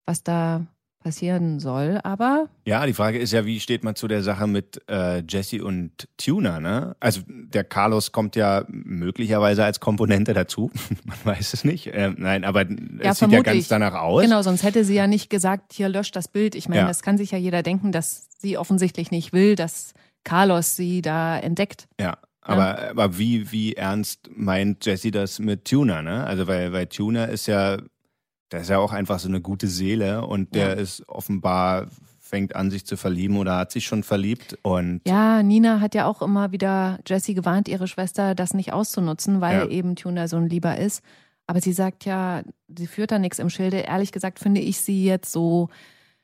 was 0.04 0.22
da 0.22 0.66
passieren 1.00 1.60
soll, 1.60 2.00
aber. 2.02 2.48
Ja, 2.64 2.84
die 2.86 2.92
Frage 2.92 3.18
ist 3.18 3.32
ja, 3.32 3.44
wie 3.46 3.60
steht 3.60 3.84
man 3.84 3.94
zu 3.94 4.08
der 4.08 4.22
Sache 4.22 4.46
mit 4.46 4.82
äh, 4.88 5.22
Jesse 5.28 5.64
und 5.64 6.08
Tuner, 6.16 6.60
ne? 6.60 6.96
Also 7.00 7.20
der 7.26 7.64
Carlos 7.64 8.12
kommt 8.12 8.36
ja 8.36 8.64
möglicherweise 8.68 9.64
als 9.64 9.80
Komponente 9.80 10.34
dazu. 10.34 10.70
man 11.04 11.16
weiß 11.24 11.54
es 11.54 11.64
nicht. 11.64 11.88
Äh, 11.88 12.12
nein, 12.16 12.44
aber 12.44 12.62
ja, 12.62 13.12
es 13.12 13.18
sieht 13.18 13.30
ja 13.30 13.42
ganz 13.42 13.68
danach 13.68 13.94
aus. 13.94 14.22
Genau, 14.22 14.42
sonst 14.42 14.62
hätte 14.62 14.84
sie 14.84 14.94
ja 14.94 15.06
nicht 15.06 15.30
gesagt, 15.30 15.72
hier 15.72 15.88
löscht 15.88 16.16
das 16.16 16.28
Bild. 16.28 16.54
Ich 16.54 16.68
meine, 16.68 16.82
ja. 16.82 16.88
das 16.88 17.02
kann 17.02 17.16
sich 17.16 17.30
ja 17.30 17.38
jeder 17.38 17.62
denken, 17.62 17.92
dass 17.92 18.28
sie 18.38 18.58
offensichtlich 18.58 19.10
nicht 19.10 19.32
will, 19.32 19.54
dass 19.54 19.94
Carlos 20.24 20.76
sie 20.76 21.00
da 21.00 21.38
entdeckt. 21.38 21.88
Ja, 22.00 22.18
aber, 22.48 22.82
ja. 22.82 22.90
aber 22.90 23.18
wie, 23.18 23.52
wie 23.52 23.74
ernst 23.74 24.30
meint 24.34 24.84
Jesse 24.86 25.10
das 25.10 25.38
mit 25.38 25.66
Tuner, 25.66 26.02
ne? 26.02 26.24
Also 26.24 26.46
weil, 26.46 26.72
weil 26.72 26.86
Tuner 26.86 27.28
ist 27.28 27.46
ja 27.46 27.78
der 28.52 28.60
ist 28.60 28.70
ja 28.70 28.78
auch 28.78 28.92
einfach 28.92 29.18
so 29.18 29.28
eine 29.28 29.40
gute 29.40 29.68
Seele 29.68 30.26
und 30.26 30.54
der 30.54 30.68
ja. 30.68 30.74
ist 30.74 31.08
offenbar 31.08 31.86
fängt 32.28 32.54
an, 32.54 32.70
sich 32.70 32.84
zu 32.84 32.96
verlieben 32.96 33.38
oder 33.38 33.56
hat 33.56 33.72
sich 33.72 33.86
schon 33.86 34.02
verliebt. 34.02 34.58
Und 34.62 35.00
ja, 35.06 35.42
Nina 35.42 35.80
hat 35.80 35.94
ja 35.94 36.06
auch 36.06 36.20
immer 36.22 36.52
wieder 36.52 36.98
Jessie 37.06 37.34
gewarnt, 37.34 37.68
ihre 37.68 37.88
Schwester, 37.88 38.34
das 38.34 38.54
nicht 38.54 38.72
auszunutzen, 38.72 39.40
weil 39.40 39.60
ja. 39.60 39.68
eben 39.68 39.96
Tuna 39.96 40.28
so 40.28 40.36
ein 40.36 40.48
Lieber 40.48 40.76
ist. 40.76 41.02
Aber 41.46 41.62
sie 41.62 41.72
sagt 41.72 42.04
ja, 42.04 42.42
sie 42.68 42.86
führt 42.86 43.10
da 43.10 43.18
nichts 43.18 43.38
im 43.38 43.48
Schilde. 43.48 43.78
Ehrlich 43.78 44.12
gesagt 44.12 44.38
finde 44.38 44.60
ich 44.60 44.80
sie 44.82 45.04
jetzt 45.04 45.32
so. 45.32 45.70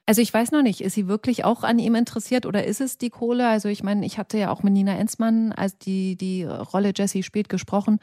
Also 0.04 0.20
ich 0.20 0.34
weiß 0.34 0.52
noch 0.52 0.60
nicht, 0.60 0.82
ist 0.82 0.92
sie 0.92 1.08
wirklich 1.08 1.46
auch 1.46 1.64
an 1.64 1.78
ihm 1.78 1.94
interessiert 1.94 2.44
oder 2.44 2.64
ist 2.64 2.82
es 2.82 2.98
die 2.98 3.08
Kohle? 3.08 3.48
Also 3.48 3.70
ich 3.70 3.82
meine, 3.82 4.04
ich 4.04 4.18
hatte 4.18 4.36
ja 4.36 4.50
auch 4.50 4.62
mit 4.62 4.74
Nina 4.74 4.98
Enzmann, 4.98 5.52
als 5.52 5.78
die 5.78 6.16
die 6.16 6.44
Rolle 6.44 6.92
Jessie 6.94 7.22
spielt, 7.22 7.48
gesprochen 7.48 7.98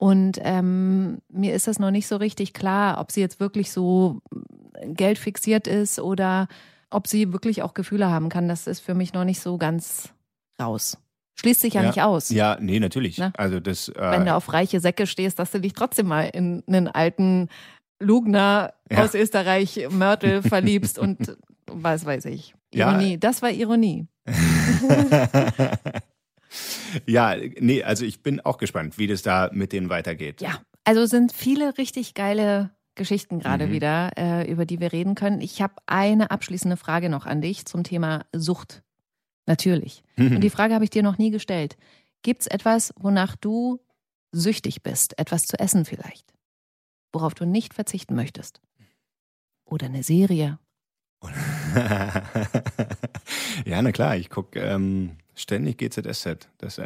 und 0.00 0.38
ähm, 0.42 1.18
mir 1.30 1.54
ist 1.54 1.66
das 1.66 1.78
noch 1.78 1.90
nicht 1.90 2.06
so 2.06 2.16
richtig 2.16 2.54
klar, 2.54 2.98
ob 2.98 3.12
sie 3.12 3.20
jetzt 3.20 3.38
wirklich 3.38 3.70
so 3.70 4.22
geldfixiert 4.82 5.66
ist 5.66 6.00
oder 6.00 6.48
ob 6.88 7.06
sie 7.06 7.34
wirklich 7.34 7.62
auch 7.62 7.74
Gefühle 7.74 8.08
haben 8.08 8.30
kann. 8.30 8.48
Das 8.48 8.66
ist 8.66 8.80
für 8.80 8.94
mich 8.94 9.12
noch 9.12 9.24
nicht 9.24 9.40
so 9.40 9.58
ganz 9.58 10.14
raus. 10.58 10.96
Schließt 11.38 11.60
sich 11.60 11.74
ja, 11.74 11.82
ja 11.82 11.88
nicht 11.88 12.00
aus. 12.00 12.30
Ja, 12.30 12.56
nee, 12.58 12.80
natürlich. 12.80 13.18
Ne? 13.18 13.30
Also 13.36 13.60
das, 13.60 13.90
äh, 13.90 13.94
Wenn 13.98 14.24
du 14.24 14.34
auf 14.34 14.50
reiche 14.54 14.80
Säcke 14.80 15.06
stehst, 15.06 15.38
dass 15.38 15.50
du 15.50 15.60
dich 15.60 15.74
trotzdem 15.74 16.06
mal 16.06 16.30
in 16.32 16.62
einen 16.66 16.88
alten 16.88 17.50
Lugner 17.98 18.72
ja. 18.90 19.04
aus 19.04 19.14
Österreich 19.14 19.86
Mörtel 19.90 20.40
verliebst 20.42 20.98
und 20.98 21.36
was 21.66 22.06
weiß 22.06 22.24
ich. 22.24 22.54
Ironie, 22.70 23.12
ja. 23.12 23.16
das 23.18 23.42
war 23.42 23.50
Ironie. 23.50 24.06
ja, 27.06 27.36
nee, 27.58 27.82
also 27.82 28.04
ich 28.04 28.22
bin 28.22 28.40
auch 28.40 28.58
gespannt, 28.58 28.98
wie 28.98 29.06
das 29.06 29.22
da 29.22 29.50
mit 29.52 29.72
denen 29.72 29.88
weitergeht. 29.88 30.40
Ja, 30.40 30.60
also 30.84 31.06
sind 31.06 31.32
viele 31.32 31.78
richtig 31.78 32.14
geile 32.14 32.70
Geschichten 32.94 33.38
gerade 33.38 33.66
mhm. 33.66 33.72
wieder, 33.72 34.10
äh, 34.16 34.50
über 34.50 34.66
die 34.66 34.80
wir 34.80 34.92
reden 34.92 35.14
können. 35.14 35.40
Ich 35.40 35.62
habe 35.62 35.74
eine 35.86 36.30
abschließende 36.30 36.76
Frage 36.76 37.08
noch 37.08 37.26
an 37.26 37.40
dich 37.40 37.64
zum 37.64 37.84
Thema 37.84 38.26
Sucht. 38.32 38.82
Natürlich. 39.46 40.02
Mhm. 40.16 40.36
Und 40.36 40.40
die 40.42 40.50
Frage 40.50 40.74
habe 40.74 40.84
ich 40.84 40.90
dir 40.90 41.02
noch 41.02 41.18
nie 41.18 41.30
gestellt. 41.30 41.76
Gibt 42.22 42.42
es 42.42 42.46
etwas, 42.46 42.92
wonach 42.98 43.36
du 43.36 43.80
süchtig 44.32 44.82
bist? 44.82 45.18
Etwas 45.18 45.44
zu 45.44 45.58
essen 45.58 45.84
vielleicht? 45.84 46.34
Worauf 47.12 47.34
du 47.34 47.46
nicht 47.46 47.74
verzichten 47.74 48.14
möchtest? 48.14 48.60
Oder 49.64 49.86
eine 49.86 50.02
Serie? 50.02 50.58
ja, 53.64 53.82
na 53.82 53.92
klar, 53.92 54.16
ich 54.16 54.30
gucke 54.30 54.58
ähm, 54.60 55.16
Ständig 55.40 55.78
GZSZ. 55.78 56.48
Das, 56.58 56.78
äh, 56.78 56.84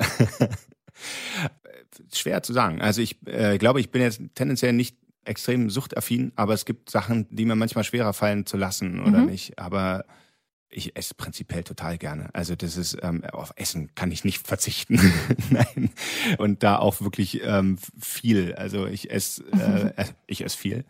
schwer 2.12 2.42
zu 2.42 2.52
sagen. 2.52 2.80
Also 2.80 3.02
ich 3.02 3.16
äh, 3.26 3.58
glaube, 3.58 3.80
ich 3.80 3.90
bin 3.90 4.02
jetzt 4.02 4.20
tendenziell 4.34 4.72
nicht 4.72 4.96
extrem 5.24 5.70
suchtaffin, 5.70 6.32
aber 6.36 6.54
es 6.54 6.64
gibt 6.64 6.90
Sachen, 6.90 7.26
die 7.30 7.44
mir 7.44 7.56
manchmal 7.56 7.84
schwerer 7.84 8.12
fallen 8.12 8.46
zu 8.46 8.56
lassen 8.56 9.00
oder 9.00 9.20
mhm. 9.20 9.26
nicht. 9.26 9.58
Aber 9.58 10.04
ich 10.68 10.96
esse 10.96 11.14
prinzipiell 11.14 11.62
total 11.62 11.98
gerne. 11.98 12.28
Also 12.32 12.56
das 12.56 12.76
ist 12.76 12.98
ähm, 13.02 13.24
auf 13.32 13.52
Essen 13.56 13.94
kann 13.94 14.10
ich 14.10 14.24
nicht 14.24 14.46
verzichten. 14.46 15.00
Nein. 15.50 15.90
Und 16.38 16.62
da 16.62 16.78
auch 16.78 17.00
wirklich 17.00 17.42
ähm, 17.44 17.78
viel. 17.98 18.54
Also 18.54 18.86
ich 18.86 19.10
esse 19.10 19.44
äh, 19.96 20.04
ich 20.26 20.44
esse 20.44 20.58
viel 20.58 20.84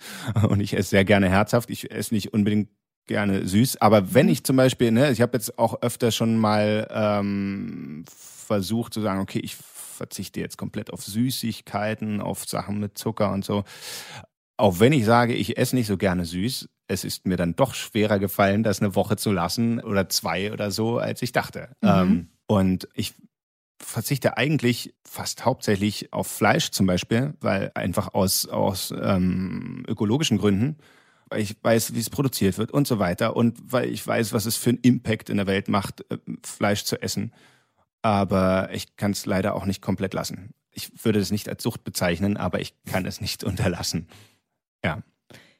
und 0.49 0.61
ich 0.61 0.75
esse 0.75 0.91
sehr 0.91 1.05
gerne 1.05 1.29
herzhaft. 1.29 1.71
Ich 1.71 1.91
esse 1.91 2.15
nicht 2.15 2.33
unbedingt 2.33 2.69
gerne 3.07 3.47
süß. 3.47 3.81
Aber 3.81 4.15
wenn 4.15 4.29
ich 4.29 4.45
zum 4.45 4.57
Beispiel, 4.57 4.91
ne, 4.91 5.11
ich 5.11 5.21
habe 5.21 5.37
jetzt 5.37 5.59
auch 5.59 5.83
öfter 5.83 6.11
schon 6.11 6.39
mal 6.39 6.89
ähm, 6.91 8.05
versucht 8.09 8.95
zu 8.95 9.01
sagen, 9.01 9.21
okay, 9.21 9.41
ich 9.41 9.57
verzichte 9.57 10.41
jetzt 10.41 10.59
komplett 10.59 10.93
auf 10.93 11.03
Süßigkeiten, 11.03 12.21
auf 12.21 12.45
Sachen 12.45 12.81
mit 12.81 12.99
Zucker 12.99 13.33
und 13.33 13.45
so. 13.45 13.65
Auch 14.57 14.81
wenn 14.81 14.93
ich 14.93 15.05
sage, 15.05 15.35
ich 15.35 15.57
esse 15.59 15.77
nicht 15.77 15.87
so 15.87 15.97
gerne 15.97 16.25
süß, 16.25 16.69
es 16.87 17.05
ist 17.05 17.27
mir 17.27 17.37
dann 17.37 17.57
doch 17.57 17.75
schwerer 17.75 18.19
gefallen, 18.19 18.63
das 18.63 18.81
eine 18.81 18.95
Woche 18.95 19.17
zu 19.17 19.33
lassen 19.33 19.81
oder 19.81 20.09
zwei 20.09 20.53
oder 20.53 20.71
so, 20.71 20.99
als 20.99 21.23
ich 21.23 21.33
dachte. 21.33 21.71
Mhm. 21.81 21.89
Ähm, 21.89 22.29
und 22.47 22.89
ich 22.95 23.15
verzichte 23.81 24.37
eigentlich 24.37 24.95
fast 25.05 25.45
hauptsächlich 25.45 26.13
auf 26.13 26.27
Fleisch 26.27 26.71
zum 26.71 26.87
Beispiel, 26.87 27.35
weil 27.41 27.71
einfach 27.75 28.15
aus, 28.15 28.47
aus 28.47 28.93
ähm, 28.97 29.85
ökologischen 29.89 30.39
Gründen 30.39 30.77
weil 31.35 31.43
ich 31.43 31.57
weiß, 31.61 31.95
wie 31.95 31.99
es 31.99 32.11
produziert 32.11 32.59
wird 32.59 32.71
und 32.71 32.87
so 32.87 33.01
weiter 33.01 33.35
und 33.35 33.59
weil 33.73 33.89
ich 33.91 34.07
weiß, 34.07 34.33
was 34.33 34.47
es 34.47 34.57
für 34.57 34.71
einen 34.71 34.79
Impact 34.83 35.31
in 35.31 35.37
der 35.37 35.49
Welt 35.49 35.67
macht, 35.67 36.09
äh, 36.09 36.19
Fleisch 36.45 36.85
zu 36.85 37.03
essen. 37.03 37.33
Aber 38.03 38.69
ich 38.73 38.97
kann 38.97 39.11
es 39.11 39.27
leider 39.27 39.57
auch 39.57 39.67
nicht 39.67 39.83
komplett 39.83 40.15
lassen. 40.15 40.51
Ich 40.71 41.05
würde 41.05 41.19
es 41.19 41.33
nicht 41.33 41.49
als 41.49 41.63
Sucht 41.63 41.83
bezeichnen, 41.83 42.37
aber 42.37 42.61
ich 42.61 42.75
kann 42.85 43.05
es 43.05 43.21
nicht 43.21 43.43
unterlassen. 43.45 44.07
Ja. 44.85 45.03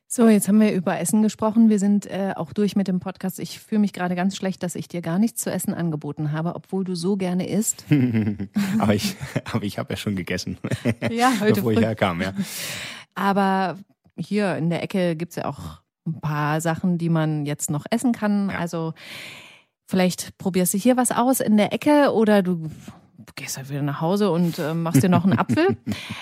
So, 0.07 0.29
jetzt 0.29 0.47
haben 0.47 0.61
wir 0.61 0.73
über 0.73 1.01
Essen 1.01 1.23
gesprochen. 1.23 1.71
Wir 1.71 1.81
sind 1.81 2.07
äh, 2.07 2.35
auch 2.37 2.53
durch 2.53 2.77
mit 2.77 2.87
dem 2.87 3.01
Podcast. 3.01 3.41
Ich 3.41 3.59
fühle 3.59 3.81
mich 3.81 3.93
gerade 3.93 4.15
ganz 4.15 4.37
schlecht, 4.37 4.63
dass 4.63 4.77
ich 4.77 4.87
dir 4.87 5.03
gar 5.03 5.19
nichts 5.19 5.43
zu 5.43 5.51
essen 5.51 5.75
angeboten 5.75 6.31
habe, 6.31 6.55
obwohl 6.55 6.85
du 6.85 6.95
so 6.95 7.17
gerne 7.17 7.49
isst. 7.49 7.85
aber 8.79 8.95
ich, 8.95 9.17
aber 9.53 9.65
ich 9.65 9.79
habe 9.79 9.95
ja 9.95 9.97
schon 9.97 10.15
gegessen, 10.15 10.57
ja, 11.11 11.33
heute 11.41 11.55
bevor 11.55 11.73
ich 11.73 11.81
herkam. 11.81 12.23
Ja. 12.23 12.33
Aber 13.17 13.79
hier 14.19 14.57
in 14.57 14.71
der 14.71 14.83
Ecke 14.83 15.17
gibt 15.17 15.31
es 15.31 15.37
ja 15.37 15.47
auch 15.47 15.83
ein 16.07 16.21
paar 16.21 16.61
Sachen, 16.61 16.99
die 16.99 17.09
man 17.09 17.47
jetzt 17.47 17.71
noch 17.71 17.87
essen 17.91 18.13
kann. 18.13 18.51
Ja. 18.51 18.59
Also 18.59 18.95
vielleicht 19.87 20.37
probierst 20.39 20.75
du 20.75 20.79
hier 20.79 20.97
was 20.97 21.11
aus 21.11 21.41
in 21.41 21.57
der 21.57 21.73
Ecke 21.73 22.13
oder 22.13 22.43
du 22.43 22.71
gehst 23.37 23.57
halt 23.57 23.71
wieder 23.71 23.83
nach 23.83 24.01
Hause 24.01 24.31
und 24.31 24.59
äh, 24.59 24.75
machst 24.75 25.03
dir 25.03 25.09
noch 25.09 25.25
einen 25.25 25.39
Apfel. 25.39 25.77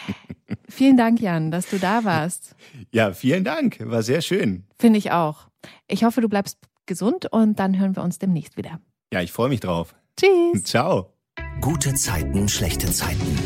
vielen 0.68 0.97
Dank, 0.97 1.20
Jan, 1.20 1.51
dass 1.51 1.68
du 1.68 1.78
da 1.78 2.05
warst. 2.05 2.55
Ja, 2.93 3.12
vielen 3.12 3.45
Dank. 3.45 3.78
War 3.80 4.03
sehr 4.03 4.20
schön. 4.20 4.64
Finde 4.78 4.99
ich 4.99 5.12
auch. 5.12 5.49
Ich 5.88 6.05
hoffe, 6.05 6.20
du 6.20 6.28
bleibst 6.28 6.59
gesund 6.86 7.26
und 7.30 7.59
dann 7.59 7.78
hören 7.78 7.97
wir 7.97 8.03
uns 8.03 8.18
demnächst 8.18 8.57
wieder. 8.57 8.80
Ja, 9.12 9.20
ich 9.20 9.32
freue 9.32 9.49
mich 9.49 9.61
drauf. 9.61 9.95
Tschüss. 10.18 10.64
Ciao. 10.64 11.12
Gute 11.61 11.95
Zeiten, 11.95 12.49
schlechte 12.49 12.90
Zeiten. 12.90 13.38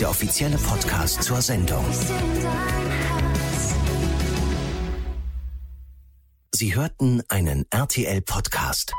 Der 0.00 0.10
offizielle 0.10 0.56
Podcast 0.56 1.22
zur 1.22 1.40
Sendung. 1.40 1.84
Sie 6.52 6.74
hörten 6.74 7.22
einen 7.28 7.64
RTL-Podcast. 7.70 8.92